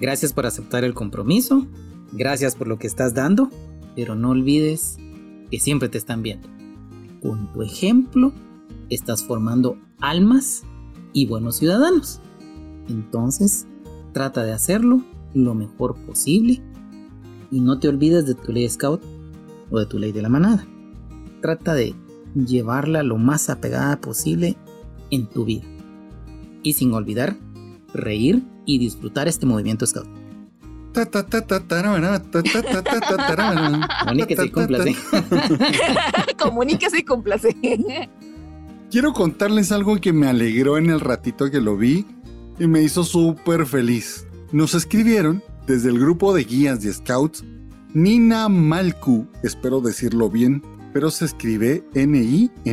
gracias 0.00 0.34
por 0.34 0.44
aceptar 0.44 0.84
el 0.84 0.92
compromiso, 0.92 1.66
gracias 2.12 2.54
por 2.54 2.68
lo 2.68 2.78
que 2.78 2.86
estás 2.86 3.14
dando 3.14 3.48
pero 3.94 4.14
no 4.14 4.30
olvides 4.30 4.98
que 5.50 5.60
siempre 5.60 5.88
te 5.88 5.98
están 5.98 6.22
viendo. 6.22 6.48
Con 7.22 7.52
tu 7.52 7.62
ejemplo, 7.62 8.32
estás 8.90 9.22
formando 9.22 9.78
almas 10.00 10.64
y 11.12 11.26
buenos 11.26 11.56
ciudadanos. 11.56 12.20
Entonces, 12.88 13.66
trata 14.12 14.44
de 14.44 14.52
hacerlo 14.52 15.02
lo 15.32 15.54
mejor 15.54 15.96
posible 16.06 16.62
y 17.50 17.60
no 17.60 17.78
te 17.78 17.88
olvides 17.88 18.26
de 18.26 18.34
tu 18.34 18.52
ley 18.52 18.68
scout 18.68 19.02
o 19.70 19.78
de 19.78 19.86
tu 19.86 19.98
ley 19.98 20.12
de 20.12 20.22
la 20.22 20.28
manada. 20.28 20.66
Trata 21.40 21.74
de 21.74 21.94
llevarla 22.34 23.02
lo 23.02 23.16
más 23.16 23.50
apegada 23.50 24.00
posible 24.00 24.56
en 25.10 25.26
tu 25.26 25.44
vida. 25.44 25.64
Y 26.62 26.74
sin 26.74 26.92
olvidar, 26.92 27.36
reír 27.92 28.42
y 28.66 28.78
disfrutar 28.78 29.28
este 29.28 29.46
movimiento 29.46 29.86
scout. 29.86 30.08
Comuníquese 34.04 34.44
y 34.44 34.50
cúmplase. 34.50 34.96
Comuníquese 36.38 36.98
y 36.98 37.02
cúmplase. 37.02 37.56
Quiero 38.90 39.12
contarles 39.12 39.72
algo 39.72 40.00
que 40.00 40.12
me 40.12 40.28
alegró 40.28 40.78
en 40.78 40.90
el 40.90 41.00
ratito 41.00 41.50
que 41.50 41.60
lo 41.60 41.76
vi 41.76 42.06
y 42.58 42.66
me 42.68 42.82
hizo 42.82 43.02
súper 43.02 43.66
feliz. 43.66 44.26
Nos 44.52 44.74
escribieron 44.74 45.42
desde 45.66 45.88
el 45.88 45.98
grupo 45.98 46.32
de 46.32 46.44
guías 46.44 46.80
de 46.82 46.92
scouts 46.92 47.44
Nina 47.92 48.48
Malku, 48.48 49.26
espero 49.42 49.80
decirlo 49.80 50.28
bien, 50.28 50.62
pero 50.94 51.10
se 51.10 51.26
escribe 51.26 51.84
N-I-N-A-M-A-L-L-K-U. 51.94 52.66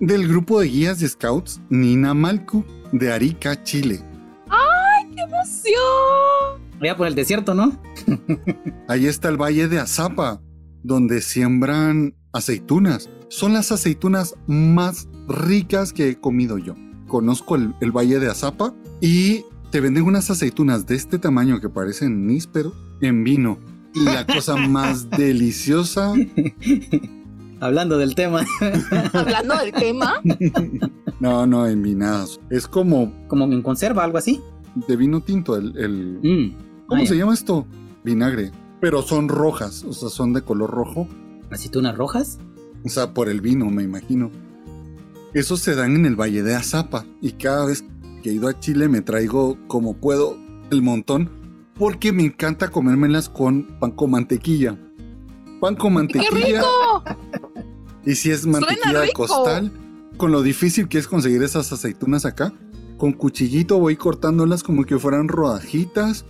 Del 0.00 0.26
grupo 0.26 0.60
de 0.60 0.68
guías 0.68 0.98
de 1.00 1.08
scouts 1.08 1.60
Nina 1.68 2.14
Malku 2.14 2.64
de 2.92 3.12
Arica, 3.12 3.62
Chile 3.62 4.02
emoción! 5.40 6.62
Vaya 6.80 6.96
por 6.96 7.06
el 7.06 7.14
desierto, 7.14 7.54
¿no? 7.54 7.78
Ahí 8.88 9.06
está 9.06 9.28
el 9.28 9.36
valle 9.36 9.68
de 9.68 9.78
Azapa, 9.78 10.40
donde 10.82 11.20
siembran 11.20 12.14
aceitunas. 12.32 13.10
Son 13.28 13.52
las 13.52 13.70
aceitunas 13.70 14.34
más 14.46 15.08
ricas 15.28 15.92
que 15.92 16.08
he 16.08 16.20
comido 16.20 16.58
yo. 16.58 16.74
Conozco 17.06 17.56
el, 17.56 17.92
valle 17.92 18.18
de 18.18 18.28
Azapa 18.28 18.74
y 19.00 19.44
te 19.70 19.80
venden 19.80 20.04
unas 20.04 20.30
aceitunas 20.30 20.86
de 20.86 20.96
este 20.96 21.18
tamaño 21.18 21.60
que 21.60 21.68
parecen 21.68 22.26
nísperos 22.26 22.72
en 23.00 23.24
vino. 23.24 23.58
Y 23.94 24.04
la 24.04 24.26
cosa 24.26 24.56
más 24.56 25.08
deliciosa. 25.16 26.14
Hablando 27.60 27.98
del 27.98 28.14
tema. 28.14 28.44
Hablando 29.12 29.56
del 29.56 29.72
tema. 29.72 30.14
No, 31.18 31.46
no, 31.46 31.66
en 31.66 31.82
vinadas. 31.82 32.40
Es 32.50 32.66
como. 32.66 33.12
Como 33.28 33.44
en 33.44 33.62
conserva, 33.62 34.04
algo 34.04 34.18
así 34.18 34.40
de 34.74 34.96
vino 34.96 35.20
tinto, 35.22 35.56
el... 35.56 35.76
el 35.76 36.20
mm. 36.22 36.86
¿Cómo 36.86 37.06
se 37.06 37.16
llama 37.16 37.34
esto? 37.34 37.66
Vinagre. 38.02 38.50
pero 38.80 39.02
son 39.02 39.28
rojas, 39.28 39.84
o 39.84 39.92
sea, 39.92 40.08
son 40.08 40.32
de 40.32 40.42
color 40.42 40.70
rojo. 40.70 41.06
¿Aceitunas 41.50 41.96
rojas? 41.96 42.38
O 42.84 42.88
sea, 42.88 43.12
por 43.12 43.28
el 43.28 43.40
vino, 43.40 43.66
me 43.66 43.82
imagino. 43.82 44.30
Esos 45.34 45.60
se 45.60 45.74
dan 45.74 45.94
en 45.94 46.06
el 46.06 46.16
Valle 46.16 46.42
de 46.42 46.54
Azapa 46.54 47.04
y 47.20 47.32
cada 47.32 47.66
vez 47.66 47.84
que 48.22 48.30
he 48.30 48.32
ido 48.32 48.48
a 48.48 48.58
Chile 48.58 48.88
me 48.88 49.02
traigo 49.02 49.56
como 49.68 49.94
puedo 49.94 50.36
el 50.70 50.82
montón 50.82 51.30
porque 51.80 52.12
me 52.12 52.24
encanta 52.24 52.68
comérmelas 52.68 53.30
con 53.30 53.62
pan 53.80 53.92
con 53.92 54.10
mantequilla. 54.10 54.76
Pan 55.62 55.76
con 55.76 55.94
mantequilla. 55.94 56.30
¡Qué 56.30 56.52
rico! 56.52 57.04
Y 58.04 58.16
si 58.16 58.30
es 58.30 58.46
mantequilla 58.46 59.00
de 59.00 59.12
costal, 59.12 59.72
con 60.18 60.30
lo 60.30 60.42
difícil 60.42 60.88
que 60.88 60.98
es 60.98 61.08
conseguir 61.08 61.42
esas 61.42 61.72
aceitunas 61.72 62.26
acá, 62.26 62.52
con 62.98 63.14
cuchillito 63.14 63.78
voy 63.78 63.96
cortándolas 63.96 64.62
como 64.62 64.84
que 64.84 64.98
fueran 64.98 65.26
rodajitas 65.26 66.26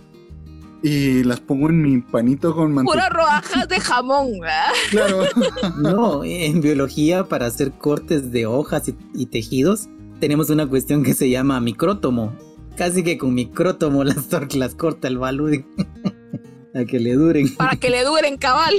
y 0.83 1.25
las 1.25 1.41
pongo 1.41 1.67
en 1.67 1.81
mi 1.81 1.99
panito 1.99 2.55
con 2.55 2.73
mantequilla. 2.73 3.09
Puras 3.09 3.13
rodajas 3.13 3.67
de 3.67 3.79
jamón. 3.81 4.39
¿verdad? 4.39 4.71
Claro. 4.89 5.23
No, 5.81 6.23
en 6.23 6.61
biología 6.61 7.25
para 7.25 7.47
hacer 7.47 7.73
cortes 7.73 8.31
de 8.31 8.45
hojas 8.45 8.87
y, 8.87 8.95
y 9.13 9.25
tejidos 9.25 9.89
tenemos 10.21 10.49
una 10.49 10.65
cuestión 10.65 11.03
que 11.03 11.13
se 11.13 11.29
llama 11.29 11.59
micrótomo. 11.59 12.31
Casi 12.77 13.03
que 13.03 13.17
con 13.17 13.33
micrótomo 13.33 14.03
las, 14.05 14.27
las 14.55 14.75
corta 14.75 15.07
el 15.07 15.17
balud 15.17 15.53
a 16.73 16.85
que 16.85 16.99
le 16.99 17.13
duren. 17.13 17.55
Para 17.55 17.75
que 17.75 17.89
le 17.89 18.03
duren 18.03 18.37
cabal. 18.37 18.73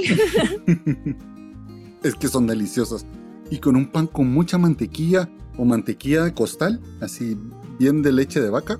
es 2.03 2.15
que 2.15 2.27
son 2.27 2.47
deliciosas. 2.47 3.05
Y 3.49 3.59
con 3.59 3.75
un 3.75 3.91
pan 3.91 4.07
con 4.07 4.27
mucha 4.27 4.57
mantequilla 4.57 5.29
o 5.57 5.65
mantequilla 5.65 6.23
de 6.23 6.33
costal, 6.33 6.81
así 7.01 7.37
bien 7.77 8.01
de 8.01 8.11
leche 8.11 8.41
de 8.41 8.49
vaca, 8.49 8.79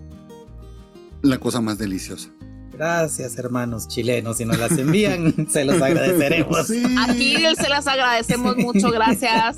la 1.21 1.37
cosa 1.37 1.61
más 1.61 1.77
deliciosa. 1.77 2.29
Gracias, 2.71 3.37
hermanos 3.37 3.87
chilenos. 3.87 4.37
Si 4.37 4.45
nos 4.45 4.57
las 4.57 4.71
envían, 4.77 5.47
se 5.49 5.63
los 5.63 5.79
agradeceremos. 5.79 6.67
Sí. 6.67 6.83
Aquí 7.07 7.37
se 7.55 7.69
las 7.69 7.85
agradecemos 7.87 8.57
mucho, 8.57 8.89
gracias. 8.89 9.57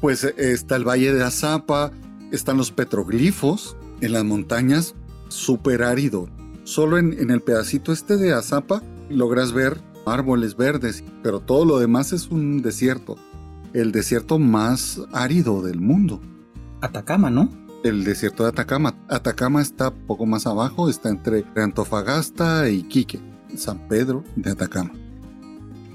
Pues 0.00 0.24
eh, 0.24 0.34
está 0.36 0.76
el 0.76 0.86
Valle 0.86 1.14
de 1.14 1.24
Azapa, 1.24 1.92
están 2.30 2.58
los 2.58 2.70
petroglifos 2.72 3.76
en 4.02 4.12
las 4.12 4.24
montañas, 4.24 4.94
súper 5.28 5.82
árido. 5.82 6.28
Solo 6.64 6.98
en, 6.98 7.14
en 7.18 7.30
el 7.30 7.40
pedacito 7.40 7.92
este 7.92 8.16
de 8.16 8.34
Azapa 8.34 8.82
logras 9.08 9.52
ver 9.52 9.80
árboles 10.04 10.56
verdes, 10.56 11.04
pero 11.22 11.40
todo 11.40 11.64
lo 11.64 11.78
demás 11.78 12.12
es 12.12 12.28
un 12.28 12.62
desierto. 12.62 13.16
El 13.72 13.92
desierto 13.92 14.38
más 14.38 15.00
árido 15.12 15.62
del 15.62 15.80
mundo. 15.80 16.20
Atacama, 16.80 17.30
¿no? 17.30 17.48
El 17.84 18.04
desierto 18.04 18.42
de 18.42 18.50
Atacama. 18.50 18.94
Atacama 19.08 19.62
está 19.62 19.94
poco 19.94 20.26
más 20.26 20.46
abajo, 20.46 20.88
está 20.88 21.08
entre 21.08 21.44
Antofagasta 21.56 22.68
y 22.68 22.82
Quique, 22.82 23.20
San 23.56 23.88
Pedro 23.88 24.24
de 24.36 24.50
Atacama. 24.50 24.92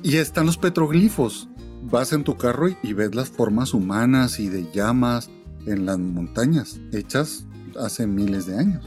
Y 0.01 0.15
están 0.15 0.45
los 0.45 0.57
petroglifos. 0.57 1.49
Vas 1.83 2.13
en 2.13 2.23
tu 2.23 2.35
carro 2.35 2.69
y, 2.69 2.77
y 2.83 2.93
ves 2.93 3.13
las 3.13 3.29
formas 3.29 3.73
humanas 3.73 4.39
y 4.39 4.49
de 4.49 4.69
llamas 4.71 5.29
en 5.65 5.85
las 5.85 5.99
montañas, 5.99 6.79
hechas 6.91 7.46
hace 7.80 8.07
miles 8.07 8.45
de 8.45 8.57
años. 8.59 8.86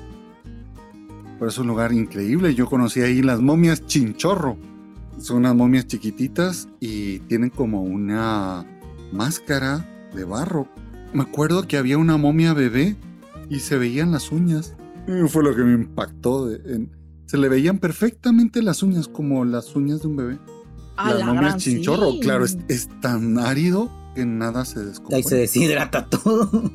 Pero 1.39 1.49
es 1.51 1.59
un 1.59 1.67
lugar 1.69 1.93
increíble. 1.93 2.55
Yo 2.55 2.67
conocí 2.67 3.01
ahí 3.01 3.23
las 3.23 3.41
momias 3.41 3.87
chinchorro. 3.87 4.57
Son 5.19 5.39
unas 5.39 5.55
momias 5.55 5.87
chiquititas 5.87 6.69
y 6.81 7.19
tienen 7.21 7.51
como 7.51 7.83
una 7.83 8.67
máscara 9.13 9.87
de 10.15 10.25
barro 10.25 10.67
me 11.13 11.23
acuerdo 11.23 11.67
que 11.67 11.77
había 11.77 11.99
una 11.99 12.17
momia 12.17 12.55
bebé 12.55 12.95
y 13.49 13.59
se 13.59 13.77
veían 13.77 14.13
las 14.13 14.31
uñas. 14.31 14.77
Y 15.09 15.29
Fue 15.29 15.43
lo 15.43 15.55
que 15.57 15.63
me 15.65 15.73
impactó. 15.75 16.47
de- 16.47 16.75
en- 16.75 16.93
se 17.27 17.37
le 17.37 17.49
veían 17.49 17.79
perfectamente 17.79 18.63
las 18.63 18.83
uñas, 18.85 19.09
como 19.09 19.45
las 19.45 19.75
uñas 19.75 20.03
de 20.03 20.07
un 20.09 20.15
bebé. 20.17 20.39
A 20.97 21.11
las 21.11 21.19
la 21.21 21.27
momias 21.27 21.45
gran, 21.47 21.59
chinchorro, 21.59 22.13
sí. 22.13 22.21
claro, 22.21 22.45
es, 22.45 22.59
es 22.69 22.89
tan 23.01 23.39
árido 23.39 23.91
que 24.15 24.25
nada 24.25 24.65
se 24.65 24.85
descompone. 24.85 25.17
Ahí 25.17 25.23
se 25.25 25.35
deshidrata 25.37 26.07
todo. 26.07 26.71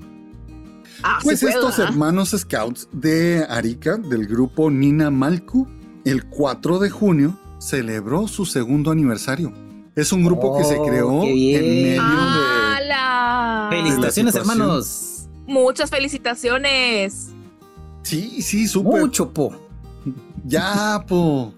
Ah, 1.07 1.19
Pues 1.23 1.43
estos 1.43 1.77
hermanos 1.77 2.31
scouts 2.35 2.89
de 2.91 3.45
Arica, 3.47 3.97
del 3.97 4.25
grupo 4.27 4.71
Nina 4.71 5.11
Malku, 5.11 5.67
el 6.03 6.25
4 6.25 6.79
de 6.79 6.89
junio 6.89 7.37
celebró 7.59 8.27
su 8.27 8.45
segundo 8.45 8.89
aniversario. 8.91 9.53
Es 9.95 10.11
un 10.11 10.25
grupo 10.25 10.57
que 10.57 10.63
se 10.65 10.77
Oh, 10.77 10.83
creó 10.85 11.23
en 11.23 11.33
medio 11.33 11.61
de... 11.61 11.97
¡Hala! 11.99 13.67
Felicitaciones, 13.69 14.35
hermanos. 14.35 15.27
Muchas 15.47 15.89
felicitaciones. 15.91 17.27
Sí, 18.01 18.41
sí, 18.41 18.67
súper. 18.67 19.01
Mucho, 19.01 19.31
po. 19.31 19.53
Ya, 20.43 21.03
po. 21.07 21.53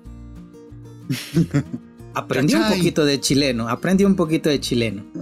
Aprendí 2.18 2.56
un 2.56 2.62
Cachai. 2.62 2.78
poquito 2.80 3.06
de 3.06 3.20
chileno. 3.20 3.70
Aprendí 3.70 4.04
un 4.06 4.16
poquito 4.16 4.50
de 4.50 4.60
chileno. 4.60 5.04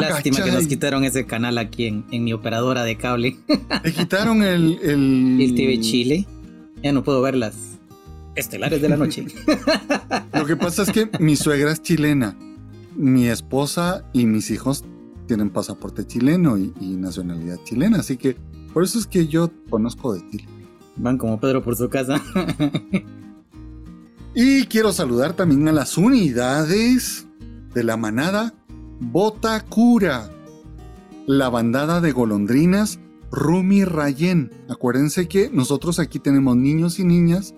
Lástima 0.00 0.36
que 0.36 0.42
Cachai. 0.42 0.54
nos 0.54 0.66
quitaron 0.66 1.04
ese 1.04 1.26
canal 1.26 1.58
aquí 1.58 1.86
en, 1.86 2.04
en 2.10 2.24
mi 2.24 2.32
operadora 2.32 2.84
de 2.84 2.96
cable. 2.96 3.36
Le 3.82 3.92
quitaron 3.92 4.42
el. 4.42 4.78
El, 4.82 5.38
El 5.40 5.54
TV 5.54 5.80
Chile. 5.80 6.26
Ya 6.82 6.92
no 6.92 7.02
puedo 7.02 7.20
ver 7.22 7.34
las 7.36 7.54
estelares 8.36 8.80
de 8.80 8.88
la 8.88 8.96
noche. 8.96 9.26
Lo 10.32 10.46
que 10.46 10.56
pasa 10.56 10.82
es 10.82 10.90
que 10.92 11.10
mi 11.18 11.34
suegra 11.34 11.72
es 11.72 11.82
chilena. 11.82 12.36
Mi 12.94 13.26
esposa 13.26 14.04
y 14.12 14.26
mis 14.26 14.50
hijos 14.50 14.84
tienen 15.26 15.50
pasaporte 15.50 16.06
chileno 16.06 16.56
y, 16.56 16.72
y 16.80 16.96
nacionalidad 16.96 17.58
chilena. 17.64 17.98
Así 17.98 18.16
que 18.16 18.36
por 18.72 18.84
eso 18.84 18.98
es 18.98 19.06
que 19.06 19.26
yo 19.26 19.50
conozco 19.70 20.14
de 20.14 20.20
Chile. 20.30 20.44
Van 20.96 21.18
como 21.18 21.38
Pedro 21.40 21.62
por 21.62 21.74
su 21.76 21.88
casa. 21.88 22.22
Y 24.40 24.66
quiero 24.66 24.92
saludar 24.92 25.32
también 25.32 25.66
a 25.66 25.72
las 25.72 25.98
unidades 25.98 27.26
de 27.74 27.82
la 27.82 27.96
manada 27.96 28.54
Botacura. 29.00 30.30
La 31.26 31.48
bandada 31.48 32.00
de 32.00 32.12
golondrinas 32.12 33.00
Rumi 33.32 33.82
Rayen. 33.82 34.52
Acuérdense 34.68 35.26
que 35.26 35.50
nosotros 35.50 35.98
aquí 35.98 36.20
tenemos 36.20 36.56
niños 36.56 37.00
y 37.00 37.04
niñas 37.04 37.52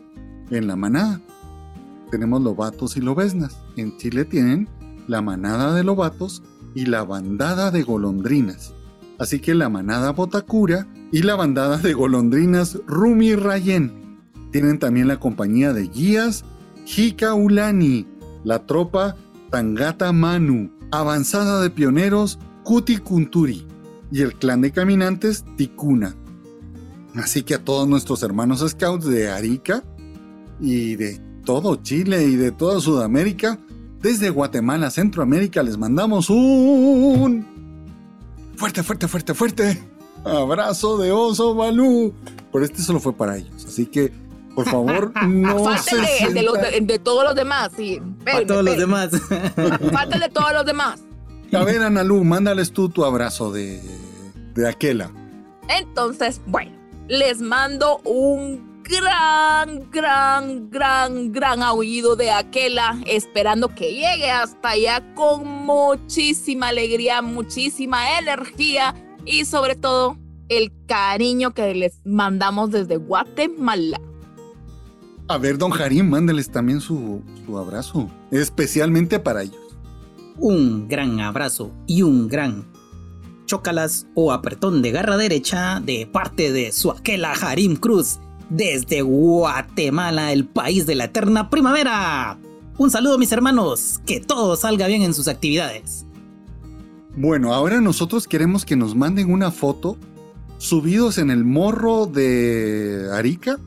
en 0.51 0.68
la 0.68 0.74
manada. 0.74 1.20
Tenemos 2.11 2.41
lobatos 2.41 2.97
y 2.97 3.03
lobesnas. 3.03 3.59
En 3.76 3.99
Chile 3.99 4.24
tienen 4.24 4.66
la 5.07 5.20
manada 5.20 5.74
de 5.74 5.85
lobatos 5.85 6.43
y 6.74 6.87
la 6.87 7.05
bandada 7.05 7.70
de 7.70 7.83
golondrinas. 7.83 8.72
Así 9.18 9.41
que 9.41 9.55
la 9.55 9.68
manada 9.68 10.12
Botacura 10.12 10.87
y 11.12 11.24
la 11.24 11.37
bandada 11.37 11.76
de 11.76 11.93
golondrinas 11.93 12.78
Rumi 12.87 13.35
Rayen. 13.35 14.18
Tienen 14.51 14.78
también 14.78 15.09
la 15.09 15.20
compañía 15.20 15.74
de 15.74 15.87
guías 15.87 16.43
Hika 16.87 17.35
Ulani, 17.35 18.07
la 18.45 18.66
tropa 18.66 19.16
Tangata 19.51 20.12
Manu, 20.12 20.70
avanzada 20.91 21.61
de 21.61 21.70
pioneros 21.70 22.39
Kuti 22.64 22.99
Kunturi 22.99 23.66
y 24.12 24.22
el 24.22 24.35
clan 24.35 24.61
de 24.61 24.72
caminantes 24.72 25.45
Tikuna. 25.57 26.16
Así 27.14 27.43
que 27.43 27.55
a 27.55 27.64
todos 27.64 27.89
nuestros 27.89 28.22
hermanos 28.22 28.64
scouts 28.68 29.05
de 29.05 29.31
Arica 29.31 29.83
y 30.61 30.97
de 30.97 31.20
todo 31.45 31.76
Chile 31.76 32.24
y 32.24 32.37
de 32.37 32.53
toda 32.53 32.81
Sudamérica, 32.81 33.59
desde 34.01 34.31
Guatemala, 34.31 34.91
Centroamérica, 34.91 35.62
les 35.62 35.76
mandamos 35.76 36.31
un 36.31 37.47
fuerte, 38.57 38.83
fuerte, 38.83 39.09
fuerte, 39.09 39.35
fuerte 39.35 39.91
abrazo 40.24 40.99
de 40.99 41.12
oso 41.12 41.55
Balú. 41.55 42.12
Pero 42.53 42.64
este 42.64 42.83
solo 42.83 43.01
fue 43.01 43.12
para 43.12 43.37
ellos, 43.37 43.64
así 43.66 43.87
que 43.87 44.12
por 44.64 44.70
favor 44.70 45.12
no 45.26 45.58
se 45.76 45.96
Fáltale 45.96 46.18
el 46.26 46.34
de, 46.34 46.42
los 46.42 46.54
de, 46.61 46.80
de 46.80 46.98
todos 46.98 47.24
los 47.24 47.34
demás, 47.34 47.70
sí. 47.76 48.00
Para 48.24 48.46
todos 48.46 48.64
los 48.64 48.76
demás. 48.76 49.11
Fáltale 49.92 50.28
todos 50.28 50.52
los 50.52 50.66
demás. 50.66 51.00
A 51.52 51.64
ver, 51.64 51.82
Analú, 51.82 52.22
mándales 52.24 52.72
tú 52.72 52.88
tu 52.88 53.04
abrazo 53.04 53.50
de, 53.50 53.80
de 54.54 54.68
Aquela. 54.68 55.11
Entonces, 55.68 56.40
bueno, 56.46 56.72
les 57.08 57.40
mando 57.40 57.98
un 58.04 58.82
gran, 58.82 59.90
gran, 59.90 60.70
gran, 60.70 61.32
gran 61.32 61.62
aullido 61.62 62.16
de 62.16 62.30
Aquela, 62.30 63.00
esperando 63.06 63.68
que 63.74 63.92
llegue 63.94 64.30
hasta 64.30 64.70
allá 64.70 65.14
con 65.14 65.44
muchísima 65.44 66.68
alegría, 66.68 67.22
muchísima 67.22 68.18
energía 68.18 68.94
y 69.24 69.44
sobre 69.44 69.74
todo 69.74 70.16
el 70.48 70.72
cariño 70.86 71.52
que 71.52 71.74
les 71.74 72.00
mandamos 72.04 72.70
desde 72.70 72.96
Guatemala. 72.96 74.00
A 75.31 75.39
ver, 75.39 75.59
don 75.59 75.70
Jarín, 75.70 76.11
mándales 76.11 76.51
también 76.51 76.81
su, 76.81 77.22
su 77.47 77.57
abrazo, 77.57 78.11
especialmente 78.33 79.20
para 79.20 79.45
ellos. 79.45 79.61
un 80.37 80.89
gran 80.89 81.20
abrazo 81.20 81.70
y 81.87 82.03
un 82.03 82.26
gran 82.26 82.66
chócalas 83.47 84.09
o 84.16 84.33
apretón 84.33 84.83
de 84.83 84.91
garra 84.91 85.16
derecha 85.16 85.78
de 85.78 86.09
parte 86.11 86.51
de 86.51 86.72
su 86.72 86.91
aquela 86.91 87.31
Harim 87.31 87.76
Cruz 87.76 88.18
desde 88.49 89.03
Guatemala, 89.03 90.33
el 90.33 90.47
país 90.47 90.85
de 90.87 90.97
la 90.97 91.05
eterna 91.05 91.49
primavera. 91.49 92.37
Un 92.76 92.91
saludo 92.91 93.16
mis 93.16 93.31
hermanos, 93.31 94.01
que 94.05 94.18
todo 94.18 94.57
salga 94.57 94.89
bien 94.89 95.03
en 95.03 95.14
sus 95.14 95.28
actividades. 95.28 96.07
Bueno, 97.16 97.55
ahora 97.55 97.81
nosotros 97.81 98.26
queremos 98.26 98.64
que 98.64 98.74
nos 98.74 98.97
manden 98.97 99.31
una 99.31 99.53
foto 99.53 99.97
subidos 100.59 101.18
en 101.18 101.31
el 101.31 101.45
morro 101.45 102.07
de 102.07 103.09
Arica 103.12 103.61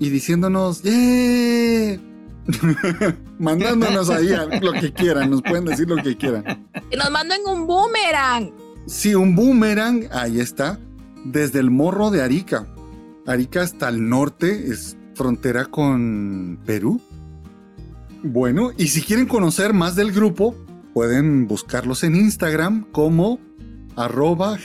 y 0.00 0.08
diciéndonos, 0.08 0.82
¡Yeah! 0.82 2.00
Mandándonos 3.38 4.10
ahí 4.10 4.30
lo 4.60 4.72
que 4.72 4.92
quieran, 4.92 5.30
nos 5.30 5.42
pueden 5.42 5.66
decir 5.66 5.88
lo 5.88 6.02
que 6.02 6.16
quieran. 6.16 6.66
Que 6.90 6.96
nos 6.96 7.10
manden 7.10 7.42
un 7.46 7.66
boomerang. 7.66 8.52
Sí, 8.86 9.14
un 9.14 9.36
boomerang, 9.36 10.08
ahí 10.10 10.40
está, 10.40 10.80
desde 11.24 11.60
el 11.60 11.70
morro 11.70 12.10
de 12.10 12.22
Arica. 12.22 12.66
Arica 13.26 13.62
hasta 13.62 13.88
el 13.90 14.08
norte, 14.08 14.70
es 14.70 14.96
frontera 15.14 15.66
con 15.66 16.58
Perú. 16.64 17.00
Bueno, 18.22 18.70
y 18.76 18.88
si 18.88 19.02
quieren 19.02 19.26
conocer 19.26 19.74
más 19.74 19.94
del 19.96 20.12
grupo, 20.12 20.56
pueden 20.94 21.46
buscarlos 21.46 22.04
en 22.04 22.16
Instagram 22.16 22.86
como 22.90 23.38
arroba 23.96 24.56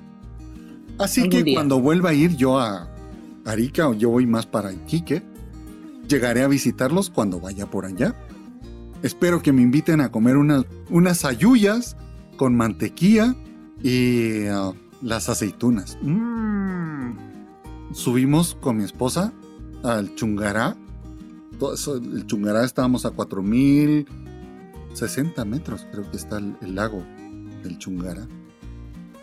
Así 0.99 1.29
que 1.29 1.55
cuando 1.55 1.81
vuelva 1.81 2.11
a 2.11 2.15
ir 2.15 2.35
yo 2.35 2.59
a 2.59 2.91
Arica 3.45 3.89
o 3.89 3.95
yo 3.95 4.11
voy 4.11 4.27
más 4.27 4.47
para 4.47 4.73
Iquique, 4.73 5.23
llegaré 6.13 6.43
a 6.43 6.49
visitarlos 6.49 7.11
cuando 7.11 7.41
vaya 7.41 7.67
por 7.67 7.87
allá. 7.87 8.15
Espero 9.03 9.43
que 9.43 9.53
me 9.53 9.63
inviten 9.63 10.03
a 10.03 10.13
comer 10.13 10.37
unas, 10.37 10.67
unas 10.91 11.25
ayuyas 11.25 11.97
con 12.37 12.55
mantequilla 12.55 13.35
y 13.83 14.47
uh, 14.49 14.75
las 15.01 15.31
aceitunas. 15.31 15.97
Mm. 16.03 17.15
Subimos 17.95 18.55
con 18.61 18.77
mi 18.77 18.85
esposa 18.85 19.33
al 19.83 20.15
Chungará. 20.15 20.77
el 21.61 22.27
Chungará 22.27 22.65
estábamos 22.65 23.07
a 23.07 23.11
4060 23.11 25.45
metros, 25.47 25.87
creo 25.91 26.11
que 26.11 26.19
está 26.19 26.37
el, 26.39 26.57
el 26.61 26.75
lago 26.75 27.03
del 27.63 27.79
Chungará. 27.79 28.29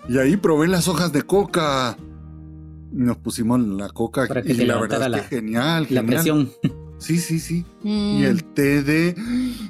Y 0.08 0.18
ahí 0.18 0.38
probé 0.38 0.68
las 0.68 0.88
hojas 0.88 1.14
de 1.14 1.22
coca. 1.22 1.96
Nos 2.92 3.18
pusimos 3.18 3.60
la 3.60 3.90
coca 3.90 4.28
y 4.46 4.54
la 4.66 4.80
verdad 4.80 5.14
es 5.16 5.22
que 5.28 5.38
genial, 5.38 5.88
La 5.90 6.04
presión. 6.04 6.52
Sí, 6.98 7.18
sí, 7.18 7.40
sí. 7.40 7.66
Y 7.84 8.24
el 8.24 8.38
mm. 8.38 8.54
té 8.54 8.84
de... 8.84 9.16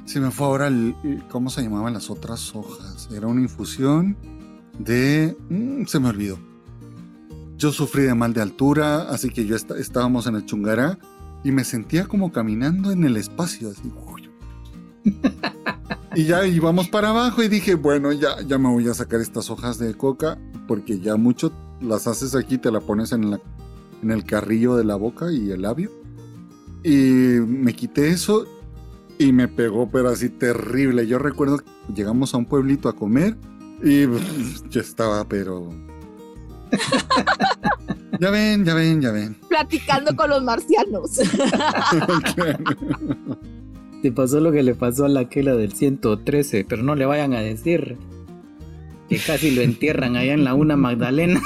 Se 0.04 0.20
me 0.20 0.30
fue 0.30 0.46
ahora 0.46 0.66
el... 0.66 0.94
¿Cómo 1.30 1.48
se 1.48 1.62
llamaban 1.62 1.94
las 1.94 2.10
otras 2.10 2.54
hojas? 2.56 3.08
Era 3.14 3.28
una 3.28 3.40
infusión 3.40 4.16
de... 4.78 5.36
Mm, 5.48 5.84
se 5.84 6.00
me 6.00 6.08
olvidó. 6.08 6.38
Yo 7.56 7.70
sufrí 7.72 8.02
de 8.02 8.14
mal 8.14 8.32
de 8.32 8.42
altura, 8.42 9.02
así 9.10 9.30
que 9.30 9.46
yo 9.46 9.54
estábamos 9.54 10.26
en 10.26 10.34
el 10.34 10.46
Chungará 10.46 10.98
y 11.44 11.52
me 11.52 11.62
sentía 11.62 12.06
como 12.06 12.32
caminando 12.32 12.90
en 12.90 13.04
el 13.04 13.16
espacio, 13.16 13.70
así. 13.70 13.92
Y 16.14 16.24
ya 16.24 16.44
íbamos 16.44 16.88
para 16.88 17.10
abajo 17.10 17.42
y 17.42 17.48
dije, 17.48 17.74
bueno, 17.76 18.10
ya, 18.10 18.40
ya 18.44 18.58
me 18.58 18.68
voy 18.68 18.88
a 18.88 18.94
sacar 18.94 19.20
estas 19.20 19.48
hojas 19.48 19.78
de 19.78 19.94
coca 19.94 20.38
porque 20.66 20.98
ya 20.98 21.16
mucho 21.16 21.52
las 21.80 22.06
haces 22.06 22.34
aquí, 22.34 22.58
te 22.58 22.70
la 22.70 22.80
pones 22.80 23.12
en, 23.12 23.30
la, 23.30 23.40
en 24.02 24.10
el 24.10 24.24
carrillo 24.24 24.76
de 24.76 24.84
la 24.84 24.96
boca 24.96 25.32
y 25.32 25.50
el 25.50 25.62
labio. 25.62 25.90
Y 26.82 27.40
me 27.46 27.74
quité 27.74 28.08
eso 28.08 28.46
y 29.18 29.32
me 29.32 29.48
pegó, 29.48 29.90
pero 29.90 30.08
así 30.08 30.28
terrible. 30.30 31.06
Yo 31.06 31.18
recuerdo 31.18 31.58
que 31.58 31.64
llegamos 31.94 32.32
a 32.34 32.38
un 32.38 32.46
pueblito 32.46 32.88
a 32.88 32.96
comer 32.96 33.36
y 33.82 34.06
yo 34.70 34.80
estaba, 34.80 35.28
pero... 35.28 35.68
ya 38.20 38.30
ven, 38.30 38.64
ya 38.64 38.74
ven, 38.74 39.02
ya 39.02 39.10
ven. 39.10 39.36
Platicando 39.48 40.14
con 40.16 40.30
los 40.30 40.42
marcianos. 40.42 41.10
Te 44.02 44.12
pasó 44.12 44.40
lo 44.40 44.52
que 44.52 44.62
le 44.62 44.74
pasó 44.74 45.04
a 45.04 45.08
la 45.08 45.28
Kela 45.28 45.54
del 45.54 45.72
113, 45.72 46.64
pero 46.66 46.82
no 46.82 46.94
le 46.94 47.04
vayan 47.04 47.34
a 47.34 47.40
decir 47.40 47.98
que 49.10 49.18
casi 49.18 49.50
lo 49.50 49.60
entierran 49.60 50.16
allá 50.16 50.34
en 50.34 50.44
la 50.44 50.54
una 50.54 50.76
Magdalena. 50.76 51.42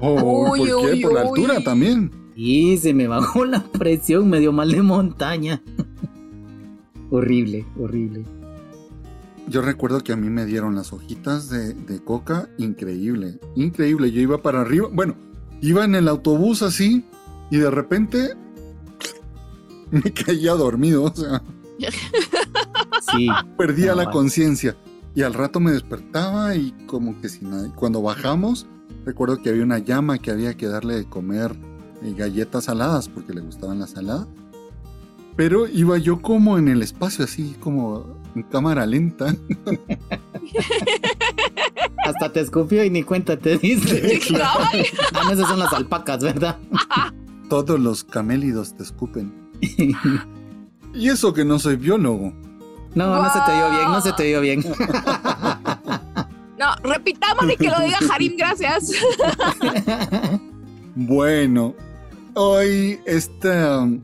oh, 0.00 0.46
¿Por 0.48 0.66
qué? 0.66 1.00
Por 1.02 1.12
la 1.12 1.20
altura 1.20 1.62
también. 1.62 2.10
Y 2.34 2.78
se 2.78 2.94
me 2.94 3.06
bajó 3.06 3.44
la 3.44 3.62
presión, 3.64 4.30
me 4.30 4.40
dio 4.40 4.50
mal 4.50 4.72
de 4.72 4.80
montaña. 4.80 5.62
horrible, 7.10 7.66
horrible. 7.78 8.24
Yo 9.46 9.60
recuerdo 9.60 10.00
que 10.02 10.14
a 10.14 10.16
mí 10.16 10.30
me 10.30 10.46
dieron 10.46 10.74
las 10.74 10.94
hojitas 10.94 11.50
de, 11.50 11.74
de, 11.74 12.02
coca, 12.02 12.48
increíble, 12.56 13.38
increíble. 13.54 14.10
Yo 14.10 14.22
iba 14.22 14.40
para 14.40 14.62
arriba, 14.62 14.88
bueno, 14.90 15.16
iba 15.60 15.84
en 15.84 15.94
el 15.96 16.08
autobús 16.08 16.62
así 16.62 17.04
y 17.50 17.58
de 17.58 17.70
repente 17.70 18.30
me 19.90 20.10
caía 20.14 20.52
dormido, 20.52 21.04
o 21.04 21.14
sea. 21.14 21.42
Sí. 23.12 23.28
Perdía 23.58 23.94
la 23.94 24.10
conciencia. 24.10 24.74
Y 25.14 25.22
al 25.22 25.34
rato 25.34 25.60
me 25.60 25.70
despertaba 25.70 26.56
y 26.56 26.72
como 26.86 27.20
que 27.20 27.28
sin 27.28 27.50
nada. 27.50 27.70
Cuando 27.74 28.02
bajamos, 28.02 28.66
recuerdo 29.04 29.40
que 29.40 29.50
había 29.50 29.62
una 29.62 29.78
llama 29.78 30.18
que 30.18 30.30
había 30.30 30.54
que 30.54 30.66
darle 30.66 30.96
de 30.96 31.04
comer 31.04 31.54
eh, 32.02 32.14
galletas 32.16 32.64
saladas 32.64 33.08
porque 33.08 33.32
le 33.32 33.40
gustaban 33.40 33.78
las 33.78 33.90
saladas. 33.90 34.26
Pero 35.36 35.68
iba 35.68 35.98
yo 35.98 36.20
como 36.20 36.58
en 36.58 36.68
el 36.68 36.82
espacio, 36.82 37.24
así 37.24 37.56
como 37.60 38.20
en 38.34 38.42
cámara 38.44 38.86
lenta. 38.86 39.34
Hasta 42.04 42.32
te 42.32 42.40
escupió 42.40 42.84
y 42.84 42.90
ni 42.90 43.02
cuenta 43.02 43.38
te 43.38 43.58
dice. 43.58 44.20
Ah, 44.42 44.70
esas 45.32 45.48
son 45.48 45.58
las 45.58 45.72
alpacas, 45.72 46.22
¿verdad? 46.22 46.58
Todos 47.48 47.80
los 47.80 48.04
camélidos 48.04 48.76
te 48.76 48.82
escupen. 48.82 49.50
y 50.94 51.08
eso 51.08 51.32
que 51.32 51.44
no 51.44 51.58
soy 51.58 51.76
biólogo. 51.76 52.32
No, 52.94 53.22
no 53.22 53.32
se 53.32 53.40
te 53.40 53.52
dio 53.52 53.70
bien, 53.70 53.84
no 53.84 54.00
se 54.00 54.12
te 54.12 54.22
dio 54.24 54.40
bien. 54.40 54.64
No, 56.56 56.72
repitamos 56.84 57.44
y 57.52 57.56
que 57.56 57.68
lo 57.68 57.78
diga 57.80 57.98
Harim, 58.10 58.36
gracias. 58.38 58.92
Bueno, 60.96 61.74
hoy 62.34 63.00
este 63.04 63.48
um, 63.66 64.00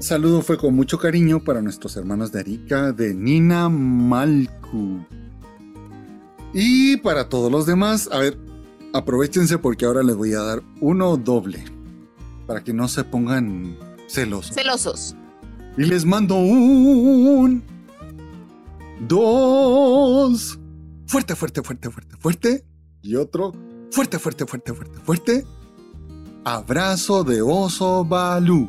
saludo 0.00 0.42
fue 0.42 0.58
con 0.58 0.74
mucho 0.74 0.98
cariño 0.98 1.38
para 1.44 1.62
nuestros 1.62 1.96
hermanos 1.96 2.32
de 2.32 2.40
Arica, 2.40 2.90
de 2.90 3.14
Nina 3.14 3.68
Malku. 3.68 5.06
Y 6.52 6.96
para 6.96 7.28
todos 7.28 7.52
los 7.52 7.66
demás, 7.66 8.08
a 8.10 8.18
ver, 8.18 8.36
aprovechense 8.92 9.58
porque 9.58 9.84
ahora 9.84 10.02
les 10.02 10.16
voy 10.16 10.34
a 10.34 10.40
dar 10.40 10.62
uno 10.80 11.16
doble. 11.16 11.64
Para 12.48 12.64
que 12.64 12.72
no 12.72 12.88
se 12.88 13.04
pongan 13.04 13.78
Celosos. 14.08 14.54
Celosos. 14.54 15.16
Y 15.76 15.84
les 15.84 16.04
mando 16.04 16.36
un... 16.36 17.62
Dos. 19.00 20.58
Fuerte, 21.06 21.36
fuerte, 21.36 21.62
fuerte, 21.62 21.90
fuerte, 21.90 22.16
fuerte. 22.16 22.64
Y 23.02 23.14
otro. 23.16 23.52
Fuerte, 23.90 24.18
fuerte, 24.18 24.46
fuerte, 24.46 24.74
fuerte, 24.74 24.98
fuerte. 25.00 25.46
Abrazo 26.44 27.24
de 27.24 27.42
oso 27.42 28.04
Balú. 28.04 28.68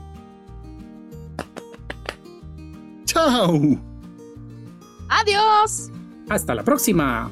Chao. 3.06 3.80
Adiós. 5.10 5.92
Hasta 6.30 6.54
la 6.54 6.64
próxima. 6.64 7.32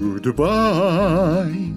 Goodbye. 0.00 1.72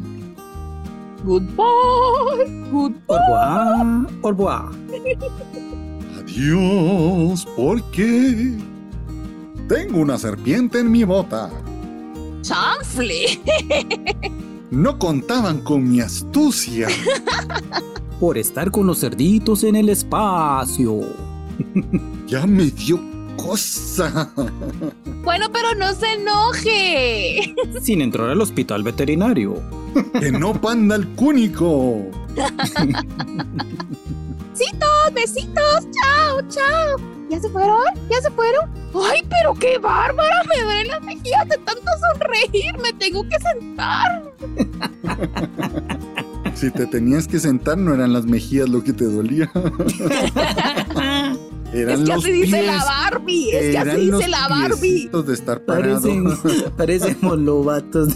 Goodbye. 1.24 2.70
Goodbye. 2.72 4.07
Au 4.22 4.30
revoir. 4.32 4.70
Adiós, 6.20 7.45
porque 7.55 8.57
tengo 9.68 9.99
una 9.99 10.18
serpiente 10.18 10.80
en 10.80 10.91
mi 10.91 11.03
bota. 11.03 11.49
¡Chanfle! 12.41 13.39
No 14.72 14.97
contaban 14.99 15.61
con 15.61 15.88
mi 15.89 16.01
astucia. 16.01 16.88
Por 18.20 18.38
estar 18.38 18.72
con 18.72 18.88
los 18.88 18.99
cerditos 18.99 19.63
en 19.63 19.76
el 19.76 19.89
espacio. 19.89 21.01
Ya 22.28 22.47
me 22.47 22.72
dio 22.72 22.99
cosa. 23.38 24.32
Bueno, 25.24 25.45
pero 25.53 25.76
no 25.76 25.93
se 25.93 26.13
enoje. 26.13 27.55
Sin 27.82 28.01
entrar 28.01 28.32
al 28.32 28.41
hospital 28.41 28.82
veterinario. 28.82 29.61
Que 30.20 30.32
no 30.32 30.59
panda 30.59 30.95
el 30.95 31.07
cúnico. 31.09 32.09
Besitos, 34.53 35.13
besitos. 35.13 35.88
Chao, 35.91 36.41
chao. 36.49 37.14
¿Ya 37.30 37.39
se 37.39 37.49
fueron? 37.49 37.84
¿Ya 38.09 38.21
se 38.21 38.32
fueron? 38.32 38.69
¡Ay, 38.93 39.23
pero 39.30 39.53
qué 39.55 39.78
bárbara! 39.78 40.43
Me 40.47 40.63
duelen 40.63 40.88
las 40.88 41.01
mejillas 41.01 41.47
de 41.49 41.57
tanto 41.57 41.91
sonreír. 42.13 42.78
Me 42.82 42.93
tengo 42.93 43.23
que 43.23 43.38
sentar. 43.39 44.32
Si 46.55 46.71
te 46.71 46.86
tenías 46.88 47.28
que 47.28 47.38
sentar, 47.38 47.78
no 47.78 47.93
eran 47.93 48.13
las 48.13 48.26
mejillas 48.26 48.69
lo 48.69 48.82
que 48.82 48.93
te 48.93 49.03
dolía. 49.03 49.51
Eran 51.76 52.01
es 52.01 52.07
que 52.07 52.13
así 52.13 52.32
dice 52.32 52.57
pies. 52.57 52.65
la 52.65 52.86
Barbie. 52.86 53.49
Es 53.51 53.71
que 53.71 53.78
así 53.78 54.11
dice 54.11 54.28
la 54.28 54.47
Barbie. 54.47 55.09
de 55.26 55.34
estar 55.34 55.65
parado. 55.65 56.01
Parecen, 56.01 56.71
parecemos 56.78 57.38
lobatos. 57.39 58.09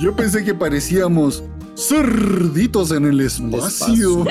Yo 0.00 0.14
pensé 0.14 0.44
que 0.44 0.54
parecíamos 0.54 1.42
cerditos 1.76 2.90
en 2.90 3.04
el 3.06 3.20
espacio. 3.20 4.24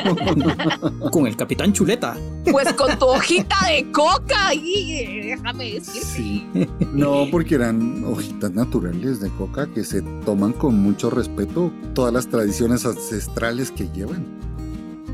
Con 1.11 1.27
el 1.27 1.35
capitán 1.35 1.73
Chuleta. 1.73 2.15
Pues 2.51 2.71
con 2.73 2.97
tu 2.99 3.05
hojita 3.05 3.55
de 3.67 3.91
coca 3.91 4.47
ahí, 4.49 4.99
eh, 4.99 5.21
déjame 5.37 5.73
decirte. 5.73 6.07
Sí. 6.07 6.45
No, 6.93 7.25
porque 7.31 7.55
eran 7.55 8.03
hojitas 8.05 8.51
naturales 8.51 9.19
de 9.19 9.29
coca 9.31 9.67
que 9.73 9.83
se 9.83 10.01
toman 10.25 10.53
con 10.53 10.75
mucho 10.75 11.09
respeto 11.09 11.71
todas 11.93 12.13
las 12.13 12.27
tradiciones 12.27 12.85
ancestrales 12.85 13.71
que 13.71 13.89
llevan. 13.89 14.25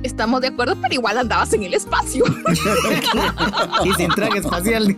Estamos 0.04 0.42
de 0.42 0.48
acuerdo, 0.50 0.76
pero 0.82 0.94
igual 0.94 1.18
andabas 1.18 1.54
en 1.54 1.64
el 1.64 1.74
espacio. 1.74 2.26
Y 3.86 3.94
sin 3.94 4.10
traje 4.10 4.40
espacial. 4.40 4.98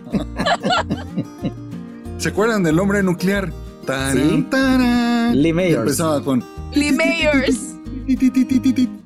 ¿Se 2.18 2.28
acuerdan 2.28 2.62
del 2.62 2.78
hombre 2.78 3.02
nuclear? 3.02 3.52
Tarán, 3.86 4.16
Sí. 4.16 4.46
tarán. 4.50 5.40
Lee 5.40 5.52
Mayors. 5.52 5.82
empezaba 5.82 6.22
con 6.22 6.42
Lee 6.74 6.92
Mayors. 6.92 7.76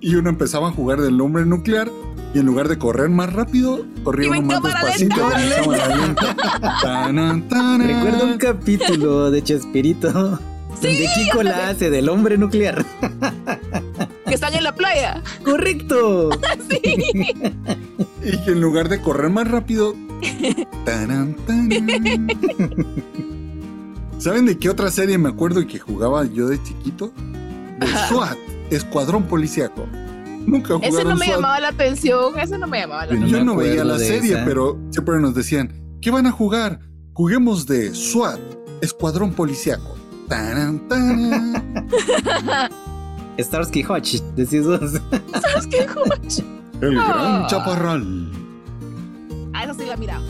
y 0.01 0.15
uno 0.15 0.31
empezaba 0.31 0.69
a 0.69 0.73
jugar 0.73 1.01
del 1.01 1.21
hombre 1.21 1.45
nuclear 1.45 1.89
y 2.33 2.39
en 2.39 2.47
lugar 2.47 2.69
de 2.69 2.79
correr 2.79 3.09
más 3.11 3.33
rápido, 3.33 3.85
corría 4.05 4.31
uno 4.31 4.43
más 4.43 4.63
despacito. 4.63 5.29
Recuerdo 7.79 8.25
un 8.27 8.39
capítulo 8.39 9.31
de 9.31 9.43
Chespirito 9.43 10.11
donde 10.13 11.09
Kiko 11.15 11.43
la 11.43 11.69
hace 11.71 11.91
del 11.91 12.09
hombre 12.09 12.39
nuclear. 12.39 12.85
Que 14.31 14.35
están 14.37 14.55
en 14.55 14.65
la 14.65 14.75
playa. 14.75 15.23
¡Correcto! 15.45 16.31
Sí. 16.71 16.81
Y 18.23 18.37
que 18.45 18.51
en 18.53 18.61
lugar 18.61 18.89
de 18.89 19.01
correr 19.01 19.29
más 19.31 19.51
rápido. 19.51 19.95
tarán, 20.85 21.35
tarán. 21.47 21.69
¿Saben 24.19 24.47
de 24.47 24.59
qué 24.59 24.69
otra 24.71 24.91
serie 24.91 25.19
me 25.19 25.29
acuerdo 25.31 25.61
y 25.61 25.67
que 25.67 25.79
jugaba 25.79 26.25
yo 26.27 26.47
de 26.49 26.63
chiquito? 26.63 27.13
De 27.81 27.87
SWAT, 28.09 28.37
Escuadrón 28.71 29.25
Policiaco. 29.25 29.87
Nunca 30.47 30.75
jugaron 30.75 30.95
Ese 30.95 31.05
no 31.05 31.17
me 31.17 31.25
SWAT. 31.27 31.37
llamaba 31.37 31.61
la 31.61 31.69
atención. 31.69 32.39
Ese 32.39 32.59
no 32.59 32.67
me 32.67 32.81
llamaba 32.81 33.07
la 33.07 33.13
atención. 33.15 33.31
Yo 33.41 33.45
no 33.45 33.57
veía 33.57 33.83
la 33.85 33.99
serie, 33.99 34.35
esa. 34.35 34.45
pero 34.45 34.79
siempre 34.91 35.19
nos 35.19 35.35
decían, 35.35 35.73
¿qué 36.01 36.11
van 36.11 36.27
a 36.27 36.33
jugar? 36.33 36.81
Juguemos 37.15 37.67
de 37.67 37.95
SWAT, 37.95 38.39
Escuadrón 38.81 39.33
Policiaco. 39.33 39.97
Tarán, 40.29 40.87
tarán. 40.89 41.89
Starsky 43.43 43.83
Hodge, 43.83 44.21
decís 44.37 44.67
vos. 44.67 44.93
¿Sabes 45.43 45.67
qué, 45.71 45.87
Joch? 45.87 46.39
El 46.81 46.95
gran 46.95 47.43
Ah. 47.43 47.47
chaparral. 47.49 48.31
Ah, 49.53 49.65
esa 49.65 49.75
sí 49.75 49.85
la 49.87 49.97
miraba. 49.97 50.25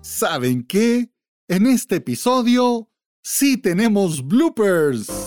¿Saben 0.00 0.64
qué? 0.64 1.10
En 1.48 1.66
este 1.66 1.96
episodio 1.96 2.88
sí 3.22 3.56
tenemos 3.56 4.26
bloopers. 4.26 5.23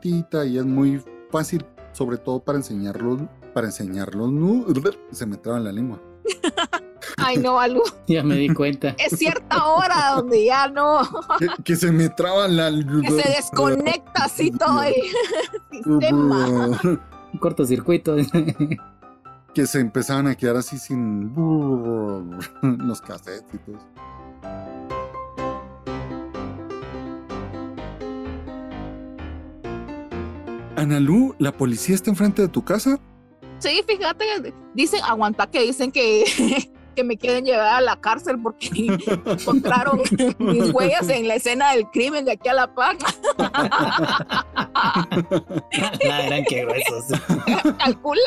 Chiquitita 0.00 0.44
y 0.46 0.58
es 0.58 0.64
muy 0.64 1.02
fácil, 1.30 1.64
sobre 1.92 2.16
todo 2.16 2.40
para 2.42 2.58
enseñarlos, 2.58 3.22
para 3.54 3.66
enseñarlos. 3.68 4.30
Se 5.12 5.26
me 5.26 5.36
traba 5.36 5.60
la 5.60 5.72
lengua. 5.72 6.00
Ay, 7.16 7.36
no, 7.38 7.58
Alu. 7.58 7.82
Ya 8.06 8.22
me 8.22 8.36
di 8.36 8.48
cuenta. 8.48 8.94
Es 8.98 9.18
cierta 9.18 9.64
hora 9.66 10.12
donde 10.16 10.44
ya 10.44 10.68
no. 10.68 11.02
Que, 11.38 11.48
que 11.62 11.76
se 11.76 11.92
me 11.92 12.08
traba 12.08 12.48
la. 12.48 12.70
Que 12.70 13.10
se 13.10 13.28
desconecta 13.28 14.24
así 14.24 14.50
todo 14.50 14.82
el 14.82 14.94
sistema. 15.70 16.80
Un 17.32 17.38
cortocircuito. 17.38 18.16
que 19.54 19.66
se 19.66 19.80
empezaban 19.80 20.26
a 20.26 20.34
quedar 20.34 20.56
así 20.56 20.78
sin 20.78 21.32
los 22.62 23.00
cassettes 23.00 23.54
y 23.54 23.58
todo. 23.58 23.78
Analú, 30.76 31.34
¿la 31.38 31.52
policía 31.52 31.94
está 31.94 32.10
enfrente 32.10 32.42
de 32.42 32.48
tu 32.48 32.64
casa? 32.64 32.98
Sí, 33.58 33.82
fíjate, 33.86 34.54
dicen, 34.74 35.00
aguanta 35.04 35.46
que 35.50 35.60
dicen 35.60 35.92
que, 35.92 36.24
que 36.96 37.04
me 37.04 37.16
quieren 37.18 37.44
llevar 37.44 37.74
a 37.74 37.80
la 37.80 38.00
cárcel 38.00 38.38
porque 38.42 38.70
encontraron 39.26 40.00
mis 40.38 40.70
huellas 40.72 41.08
en 41.08 41.28
la 41.28 41.34
escena 41.34 41.72
del 41.72 41.86
crimen 41.90 42.24
de 42.24 42.32
aquí 42.32 42.48
a 42.48 42.54
La 42.54 42.74
Paz. 42.74 42.96
La 46.04 46.22
gran 46.26 46.44
que 46.44 46.64
gruesos. 46.64 47.04
Calcula. 47.78 48.20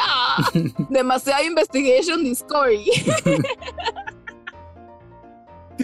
Demasiada 0.89 1.43
investigation 1.43 2.23
discovery. 2.23 2.85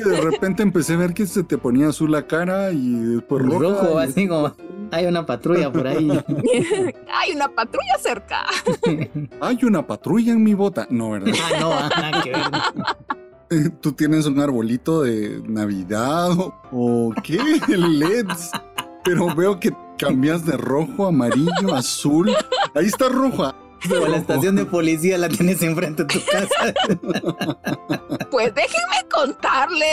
Y 0.05 0.09
de 0.09 0.21
repente 0.21 0.63
empecé 0.63 0.93
a 0.93 0.97
ver 0.97 1.13
que 1.13 1.25
se 1.27 1.43
te 1.43 1.57
ponía 1.57 1.89
azul 1.89 2.11
la 2.11 2.25
cara 2.27 2.71
y 2.71 2.93
después 2.93 3.43
roja. 3.45 3.59
Rojo, 3.59 4.01
y- 4.01 4.03
así 4.03 4.27
como 4.27 4.53
hay 4.91 5.05
una 5.05 5.25
patrulla 5.25 5.71
por 5.71 5.87
ahí. 5.87 6.09
Hay 7.13 7.35
una 7.35 7.47
patrulla 7.49 7.97
cerca. 8.01 8.45
Hay 9.41 9.59
una 9.63 9.85
patrulla 9.85 10.31
en 10.33 10.43
mi 10.43 10.53
bota. 10.55 10.87
No, 10.89 11.11
¿verdad? 11.11 11.33
Ah, 11.43 11.59
no, 11.59 11.71
ah, 11.73 11.89
nada 11.95 12.23
que 12.23 12.31
ver. 12.31 12.41
Eh, 13.51 13.71
¿Tú 13.81 13.93
tienes 13.93 14.27
un 14.27 14.39
arbolito 14.39 15.01
de 15.01 15.41
Navidad 15.47 16.29
o, 16.37 16.53
o 16.71 17.13
qué? 17.23 17.39
LEDs. 17.67 18.51
Pero 19.03 19.33
veo 19.33 19.59
que 19.59 19.71
cambias 19.97 20.45
de 20.45 20.55
rojo, 20.55 21.07
amarillo, 21.07 21.73
azul. 21.73 22.29
Ahí 22.75 22.85
está 22.85 23.09
roja. 23.09 23.55
O 23.89 24.07
la 24.07 24.17
estación 24.17 24.55
de 24.55 24.65
policía 24.65 25.17
la 25.17 25.29
tienes 25.29 25.61
enfrente 25.61 26.03
de 26.03 26.13
tu 26.13 26.19
casa. 26.25 26.73
Pues 28.31 28.53
déjenme 28.53 29.09
contarle. 29.11 29.85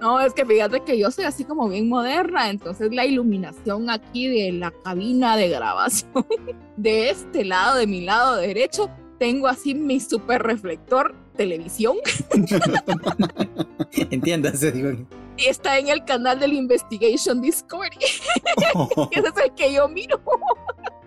No, 0.00 0.20
es 0.20 0.34
que 0.34 0.44
fíjate 0.44 0.80
que 0.80 0.98
yo 0.98 1.10
soy 1.10 1.24
así 1.24 1.44
como 1.44 1.68
bien 1.68 1.88
moderna, 1.88 2.50
entonces 2.50 2.92
la 2.92 3.06
iluminación 3.06 3.88
aquí 3.88 4.28
de 4.28 4.52
la 4.52 4.70
cabina 4.84 5.36
de 5.36 5.48
grabación, 5.48 6.26
de 6.76 7.08
este 7.10 7.44
lado, 7.44 7.78
de 7.78 7.86
mi 7.86 8.02
lado 8.02 8.36
derecho, 8.36 8.90
tengo 9.18 9.46
así 9.48 9.74
mi 9.74 10.00
super 10.00 10.42
reflector 10.42 11.14
televisión 11.36 11.96
Entiéndase, 14.10 14.70
digo. 14.72 14.90
y 15.38 15.46
está 15.46 15.78
en 15.78 15.88
el 15.88 16.04
canal 16.04 16.38
del 16.38 16.52
Investigation 16.52 17.40
Discovery, 17.40 17.96
que 17.98 19.18
ese 19.18 19.28
es 19.28 19.44
el 19.44 19.54
que 19.54 19.72
yo 19.72 19.88
miro. 19.88 20.20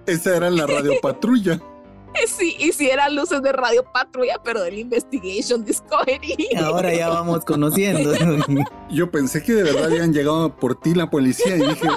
Esa 0.07 0.37
era 0.37 0.49
la 0.49 0.65
radio 0.65 0.93
patrulla. 1.01 1.61
Sí, 2.25 2.55
y 2.57 2.71
si 2.71 2.89
eran 2.89 3.15
luces 3.15 3.43
de 3.43 3.51
radio 3.51 3.83
patrulla, 3.93 4.41
pero 4.43 4.63
del 4.63 4.79
Investigation 4.79 5.63
Discovery. 5.63 6.49
Ahora 6.57 6.91
ya 6.91 7.09
vamos 7.09 7.45
conociendo. 7.45 8.11
Yo 8.89 9.11
pensé 9.11 9.43
que 9.43 9.53
de 9.53 9.61
verdad 9.63 9.85
habían 9.85 10.13
llegado 10.13 10.55
por 10.55 10.73
ti 10.79 10.95
la 10.95 11.11
policía 11.11 11.57
y 11.57 11.61
dije, 11.61 11.87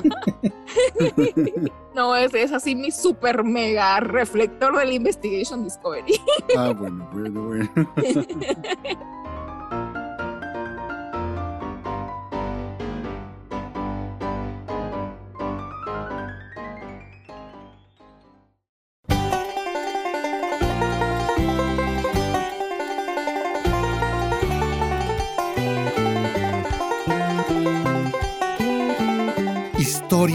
No, 1.95 2.15
ese 2.17 2.43
es 2.43 2.53
así 2.53 2.75
mi 2.75 2.91
super 2.91 3.45
mega 3.45 3.99
reflector 4.01 4.77
del 4.77 4.93
Investigation 4.93 5.65
Discovery. 5.65 6.21
ah, 6.55 6.75
bueno, 6.77 7.09
bueno, 7.15 7.43
bueno. 7.47 7.71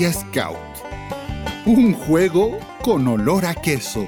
Scout. 0.03 0.57
Un 1.65 1.93
juego 1.93 2.59
con 2.83 3.07
olor 3.07 3.45
a 3.45 3.55
queso. 3.55 4.05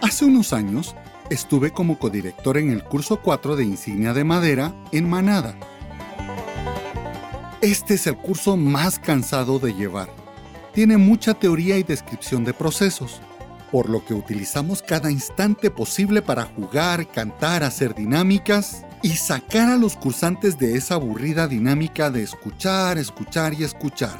Hace 0.00 0.24
unos 0.24 0.54
años 0.54 0.96
estuve 1.28 1.72
como 1.72 1.98
codirector 1.98 2.56
en 2.56 2.70
el 2.70 2.84
curso 2.84 3.20
4 3.20 3.56
de 3.56 3.64
Insignia 3.64 4.14
de 4.14 4.24
Madera 4.24 4.74
en 4.92 5.08
Manada. 5.08 5.54
Este 7.60 7.94
es 7.94 8.06
el 8.06 8.16
curso 8.16 8.56
más 8.56 8.98
cansado 8.98 9.58
de 9.58 9.74
llevar. 9.74 10.08
Tiene 10.72 10.96
mucha 10.96 11.34
teoría 11.34 11.76
y 11.76 11.82
descripción 11.82 12.44
de 12.44 12.54
procesos, 12.54 13.20
por 13.70 13.90
lo 13.90 14.04
que 14.04 14.14
utilizamos 14.14 14.80
cada 14.80 15.10
instante 15.10 15.70
posible 15.70 16.22
para 16.22 16.44
jugar, 16.44 17.06
cantar, 17.08 17.62
hacer 17.62 17.94
dinámicas 17.94 18.86
y 19.02 19.10
sacar 19.16 19.68
a 19.68 19.76
los 19.76 19.96
cursantes 19.96 20.58
de 20.58 20.76
esa 20.76 20.94
aburrida 20.94 21.48
dinámica 21.48 22.10
de 22.10 22.22
escuchar, 22.22 22.98
escuchar 22.98 23.54
y 23.54 23.64
escuchar. 23.64 24.18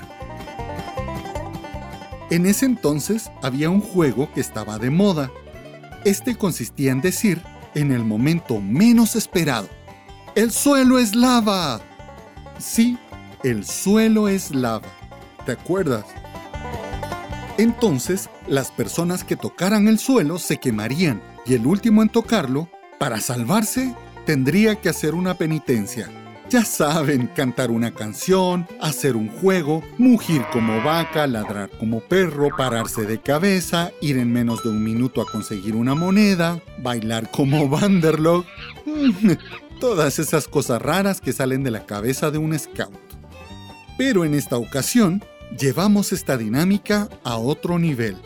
En 2.31 2.47
ese 2.47 2.67
entonces 2.67 3.31
había 3.43 3.71
un 3.71 3.81
juego 3.81 4.33
que 4.33 4.41
estaba 4.41 4.79
de 4.79 4.91
moda. 4.91 5.31
Este 6.05 6.35
consistía 6.35 6.91
en 6.91 7.01
decir, 7.01 7.43
en 7.75 7.93
el 7.93 8.05
momento 8.05 8.61
menos 8.61 9.17
esperado, 9.17 9.69
¡El 10.35 10.51
suelo 10.51 10.99
es 10.99 11.15
lava! 11.15 11.81
Sí, 12.59 12.99
el 13.45 13.67
suelo 13.67 14.29
es 14.29 14.51
lava. 14.51 14.89
¿Te 15.45 15.53
acuerdas? 15.53 16.07
Entonces, 17.59 18.31
las 18.47 18.71
personas 18.71 19.25
que 19.25 19.37
tocaran 19.37 19.89
el 19.89 19.99
suelo 19.99 20.39
se 20.39 20.57
quemarían 20.57 21.23
y 21.45 21.53
el 21.53 21.67
último 21.67 22.01
en 22.03 22.09
tocarlo, 22.09 22.71
para 22.99 23.21
salvarse, 23.21 23.95
tendría 24.25 24.77
que 24.77 24.89
hacer 24.89 25.15
una 25.15 25.35
penitencia. 25.35 26.11
Ya 26.53 26.67
saben, 26.67 27.29
cantar 27.29 27.71
una 27.71 27.95
canción, 27.95 28.67
hacer 28.79 29.17
un 29.17 29.29
juego, 29.29 29.83
mugir 29.97 30.43
como 30.53 30.83
vaca, 30.85 31.27
ladrar 31.27 31.71
como 31.79 32.01
perro, 32.01 32.51
pararse 32.55 33.07
de 33.07 33.21
cabeza, 33.21 33.91
ir 34.03 34.19
en 34.19 34.31
menos 34.31 34.63
de 34.63 34.69
un 34.69 34.85
minuto 34.85 35.23
a 35.23 35.31
conseguir 35.31 35.75
una 35.75 35.95
moneda, 35.95 36.61
bailar 36.83 37.31
como 37.31 37.69
Vanderlog. 37.71 38.45
Todas 39.81 40.19
esas 40.19 40.47
cosas 40.47 40.83
raras 40.83 41.23
que 41.23 41.33
salen 41.33 41.65
de 41.65 41.71
la 41.71 41.87
cabeza 41.87 42.31
de 42.31 42.39
un 42.39 42.59
scout. 42.59 42.93
Pero 43.97 44.27
en 44.27 44.35
esta 44.35 44.59
ocasión, 44.59 45.25
llevamos 45.59 46.13
esta 46.13 46.37
dinámica 46.37 47.09
a 47.25 47.39
otro 47.39 47.79
nivel. 47.79 48.17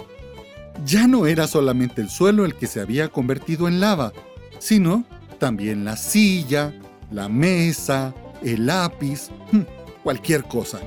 Ya 0.85 1.06
no 1.06 1.27
era 1.27 1.47
solamente 1.47 2.02
el 2.02 2.10
suelo 2.10 2.44
el 2.44 2.56
que 2.56 2.66
se 2.66 2.81
había 2.81 3.09
convertido 3.09 3.68
en 3.68 3.78
lava, 3.78 4.12
sino 4.59 5.05
también 5.39 5.85
la 5.85 5.97
silla, 5.97 6.73
la 7.11 7.29
mesa, 7.29 8.15
el 8.43 8.67
lápiz, 8.67 9.31
hm, 9.53 9.61
cualquier 10.03 10.45
cosa. 10.45 10.81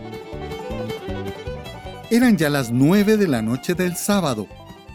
Eran 2.12 2.38
ya 2.38 2.50
las 2.50 2.72
nueve 2.72 3.18
de 3.18 3.28
la 3.28 3.42
noche 3.42 3.76
del 3.76 3.96
sábado. 3.96 4.48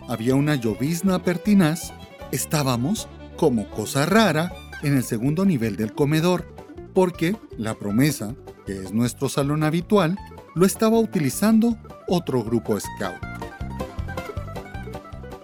Había 0.08 0.34
una 0.34 0.56
llovizna 0.56 1.22
pertinaz. 1.22 1.92
Estábamos, 2.32 3.08
como 3.36 3.70
cosa 3.70 4.04
rara, 4.04 4.52
en 4.82 4.96
el 4.96 5.04
segundo 5.04 5.44
nivel 5.44 5.76
del 5.76 5.94
comedor, 5.94 6.52
porque 6.92 7.36
la 7.56 7.74
promesa, 7.74 8.34
que 8.66 8.82
es 8.82 8.92
nuestro 8.92 9.28
salón 9.28 9.62
habitual, 9.62 10.18
lo 10.54 10.66
estaba 10.66 10.98
utilizando 10.98 11.76
otro 12.08 12.42
grupo 12.42 12.78
scout. 12.78 13.14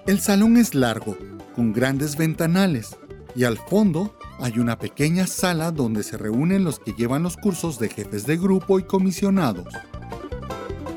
El 0.06 0.20
salón 0.20 0.56
es 0.56 0.74
largo, 0.74 1.16
con 1.54 1.72
grandes 1.72 2.16
ventanales, 2.16 2.96
y 3.34 3.44
al 3.44 3.58
fondo 3.58 4.14
hay 4.38 4.58
una 4.58 4.78
pequeña 4.78 5.26
sala 5.26 5.70
donde 5.70 6.02
se 6.02 6.16
reúnen 6.16 6.64
los 6.64 6.78
que 6.78 6.92
llevan 6.92 7.22
los 7.22 7.36
cursos 7.36 7.78
de 7.78 7.88
jefes 7.88 8.26
de 8.26 8.36
grupo 8.36 8.78
y 8.78 8.84
comisionados. 8.84 9.66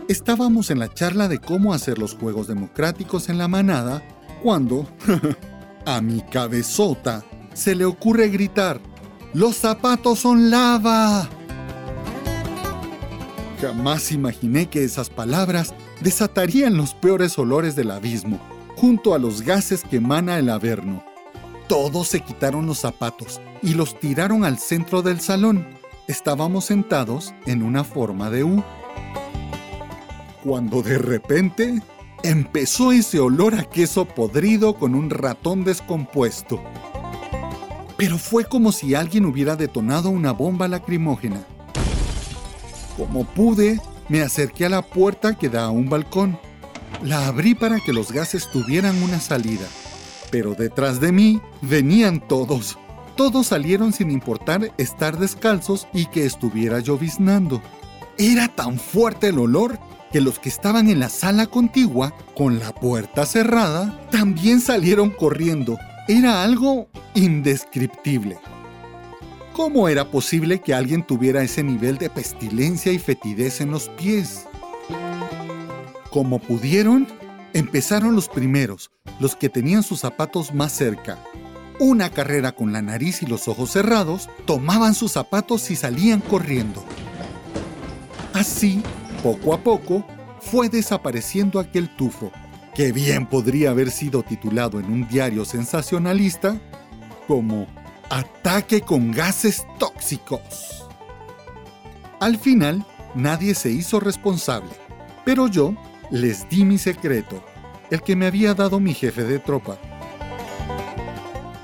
Estábamos 0.07 0.69
en 0.69 0.79
la 0.79 0.93
charla 0.93 1.27
de 1.27 1.39
cómo 1.39 1.73
hacer 1.73 1.97
los 1.97 2.15
juegos 2.15 2.47
democráticos 2.47 3.29
en 3.29 3.37
la 3.37 3.47
manada 3.47 4.03
cuando, 4.41 4.87
a 5.85 6.01
mi 6.01 6.21
cabezota, 6.21 7.23
se 7.53 7.75
le 7.75 7.85
ocurre 7.85 8.29
gritar, 8.29 8.79
¡Los 9.33 9.55
zapatos 9.55 10.19
son 10.19 10.51
lava! 10.51 11.27
Jamás 13.59 14.11
imaginé 14.11 14.69
que 14.69 14.83
esas 14.83 15.09
palabras 15.09 15.73
desatarían 16.01 16.77
los 16.77 16.93
peores 16.93 17.39
olores 17.39 17.75
del 17.75 17.91
abismo, 17.91 18.39
junto 18.75 19.15
a 19.15 19.19
los 19.19 19.41
gases 19.41 19.83
que 19.83 19.97
emana 19.97 20.37
el 20.37 20.49
averno. 20.49 21.03
Todos 21.67 22.09
se 22.09 22.19
quitaron 22.19 22.65
los 22.65 22.79
zapatos 22.79 23.39
y 23.61 23.73
los 23.73 23.97
tiraron 23.97 24.43
al 24.43 24.59
centro 24.59 25.01
del 25.01 25.21
salón. 25.21 25.65
Estábamos 26.07 26.65
sentados 26.65 27.33
en 27.45 27.63
una 27.63 27.85
forma 27.85 28.29
de 28.29 28.43
U. 28.43 28.63
Cuando 30.43 30.81
de 30.81 30.97
repente 30.97 31.81
empezó 32.21 32.91
ese 32.91 33.19
olor 33.19 33.55
a 33.55 33.63
queso 33.63 34.03
podrido 34.05 34.75
con 34.75 34.93
un 34.93 35.09
ratón 35.09 35.63
descompuesto. 35.63 36.61
Pero 37.95 38.17
fue 38.17 38.43
como 38.43 38.73
si 38.73 38.93
alguien 38.93 39.25
hubiera 39.25 39.55
detonado 39.55 40.09
una 40.09 40.33
bomba 40.33 40.67
lacrimógena. 40.67 41.45
Como 42.97 43.23
pude, 43.23 43.79
me 44.09 44.21
acerqué 44.21 44.65
a 44.65 44.69
la 44.69 44.81
puerta 44.81 45.37
que 45.37 45.47
da 45.47 45.65
a 45.65 45.69
un 45.69 45.89
balcón. 45.89 46.37
La 47.01 47.27
abrí 47.27 47.55
para 47.55 47.79
que 47.79 47.93
los 47.93 48.11
gases 48.11 48.51
tuvieran 48.51 49.01
una 49.01 49.21
salida 49.21 49.65
pero 50.33 50.55
detrás 50.55 50.99
de 50.99 51.11
mí 51.11 51.39
venían 51.61 52.19
todos. 52.19 52.79
Todos 53.15 53.45
salieron 53.45 53.93
sin 53.93 54.09
importar 54.09 54.71
estar 54.79 55.19
descalzos 55.19 55.87
y 55.93 56.07
que 56.07 56.25
estuviera 56.25 56.79
lloviznando. 56.79 57.61
Era 58.17 58.47
tan 58.47 58.79
fuerte 58.79 59.27
el 59.27 59.37
olor 59.37 59.77
que 60.11 60.21
los 60.21 60.39
que 60.39 60.49
estaban 60.49 60.89
en 60.89 60.99
la 60.99 61.09
sala 61.09 61.45
contigua, 61.45 62.15
con 62.35 62.57
la 62.57 62.73
puerta 62.73 63.27
cerrada, 63.27 64.07
también 64.09 64.59
salieron 64.59 65.11
corriendo. 65.11 65.77
Era 66.07 66.41
algo 66.41 66.87
indescriptible. 67.13 68.39
¿Cómo 69.53 69.87
era 69.87 70.09
posible 70.09 70.61
que 70.61 70.73
alguien 70.73 71.05
tuviera 71.05 71.43
ese 71.43 71.61
nivel 71.61 71.99
de 71.99 72.09
pestilencia 72.09 72.91
y 72.91 72.97
fetidez 72.97 73.61
en 73.61 73.69
los 73.69 73.87
pies? 73.89 74.47
Como 76.09 76.39
pudieron, 76.39 77.05
Empezaron 77.53 78.15
los 78.15 78.29
primeros, 78.29 78.89
los 79.19 79.35
que 79.35 79.47
tenían 79.47 79.83
sus 79.83 79.99
zapatos 79.99 80.55
más 80.55 80.71
cerca. 80.71 81.19
Una 81.79 82.09
carrera 82.09 82.51
con 82.53 82.73
la 82.73 82.81
nariz 82.81 83.21
y 83.21 83.27
los 83.27 83.47
ojos 83.47 83.71
cerrados, 83.71 84.27
tomaban 84.45 84.95
sus 84.95 85.11
zapatos 85.11 85.69
y 85.69 85.75
salían 85.75 86.19
corriendo. 86.21 86.83
Así, 88.33 88.81
poco 89.21 89.53
a 89.53 89.59
poco, 89.59 90.03
fue 90.41 90.67
desapareciendo 90.67 91.59
aquel 91.59 91.95
tufo, 91.95 92.31
que 92.73 92.91
bien 92.91 93.27
podría 93.27 93.69
haber 93.69 93.91
sido 93.91 94.23
titulado 94.23 94.79
en 94.79 94.91
un 94.91 95.07
diario 95.07 95.45
sensacionalista 95.45 96.59
como 97.27 97.67
Ataque 98.09 98.81
con 98.81 99.11
gases 99.11 99.65
tóxicos. 99.77 100.87
Al 102.19 102.37
final, 102.37 102.83
nadie 103.13 103.53
se 103.53 103.69
hizo 103.69 103.99
responsable, 103.99 104.71
pero 105.23 105.47
yo 105.47 105.75
les 106.13 106.47
di 106.47 106.63
mi 106.63 106.77
secreto, 106.77 107.43
el 107.89 108.03
que 108.03 108.15
me 108.15 108.27
había 108.27 108.53
dado 108.53 108.79
mi 108.79 108.93
jefe 108.93 109.23
de 109.23 109.39
tropa. 109.39 109.79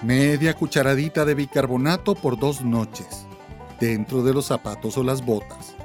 Media 0.02 0.56
cucharadita 0.56 1.24
de 1.24 1.36
bicarbonato 1.36 2.16
por 2.16 2.40
dos 2.40 2.64
noches, 2.64 3.28
dentro 3.80 4.24
de 4.24 4.34
los 4.34 4.48
zapatos 4.48 4.98
o 4.98 5.04
las 5.04 5.24
botas. 5.24 5.76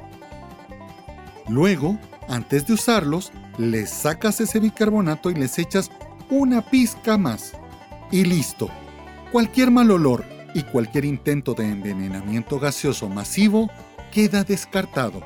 Luego, 1.46 1.98
antes 2.26 2.66
de 2.66 2.72
usarlos, 2.72 3.32
les 3.58 3.90
sacas 3.90 4.40
ese 4.40 4.60
bicarbonato 4.60 5.30
y 5.30 5.34
les 5.34 5.58
echas 5.58 5.90
una 6.30 6.62
pizca 6.62 7.18
más. 7.18 7.52
Y 8.10 8.24
listo. 8.24 8.70
Cualquier 9.30 9.70
mal 9.70 9.90
olor 9.90 10.24
y 10.54 10.62
cualquier 10.62 11.04
intento 11.04 11.52
de 11.52 11.68
envenenamiento 11.68 12.58
gaseoso 12.58 13.10
masivo 13.10 13.70
queda 14.10 14.42
descartado. 14.42 15.20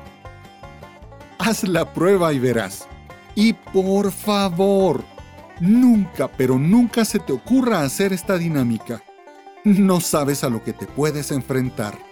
Haz 1.37 1.63
la 1.63 1.93
prueba 1.93 2.33
y 2.33 2.39
verás. 2.39 2.89
Y 3.35 3.53
por 3.53 4.11
favor, 4.11 5.03
nunca, 5.59 6.27
pero 6.27 6.57
nunca 6.57 7.05
se 7.05 7.19
te 7.19 7.33
ocurra 7.33 7.81
hacer 7.81 8.13
esta 8.13 8.37
dinámica. 8.37 9.01
No 9.63 10.01
sabes 10.01 10.43
a 10.43 10.49
lo 10.49 10.63
que 10.63 10.73
te 10.73 10.85
puedes 10.85 11.31
enfrentar. 11.31 12.08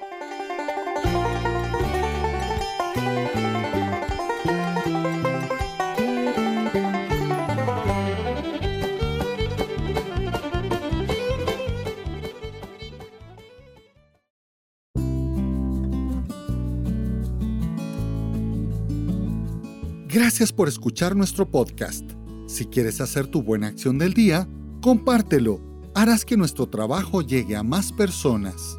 Gracias 20.38 20.54
por 20.54 20.68
escuchar 20.68 21.16
nuestro 21.16 21.50
podcast. 21.50 22.08
Si 22.46 22.66
quieres 22.66 23.02
hacer 23.02 23.26
tu 23.26 23.42
buena 23.42 23.66
acción 23.66 23.98
del 23.98 24.14
día, 24.14 24.48
compártelo. 24.84 25.60
Harás 25.96 26.26
que 26.26 26.38
nuestro 26.38 26.70
trabajo 26.70 27.24
llegue 27.24 27.56
a 27.56 27.64
más 27.64 27.92
personas. 27.92 28.78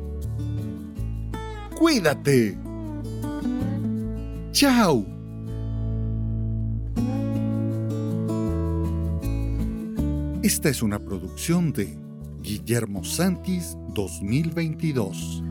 Cuídate. 1.78 2.56
Chao. 4.52 5.04
Esta 10.42 10.70
es 10.70 10.82
una 10.82 10.98
producción 10.98 11.74
de 11.74 11.98
Guillermo 12.40 13.04
Santis 13.04 13.76
2022. 13.92 15.42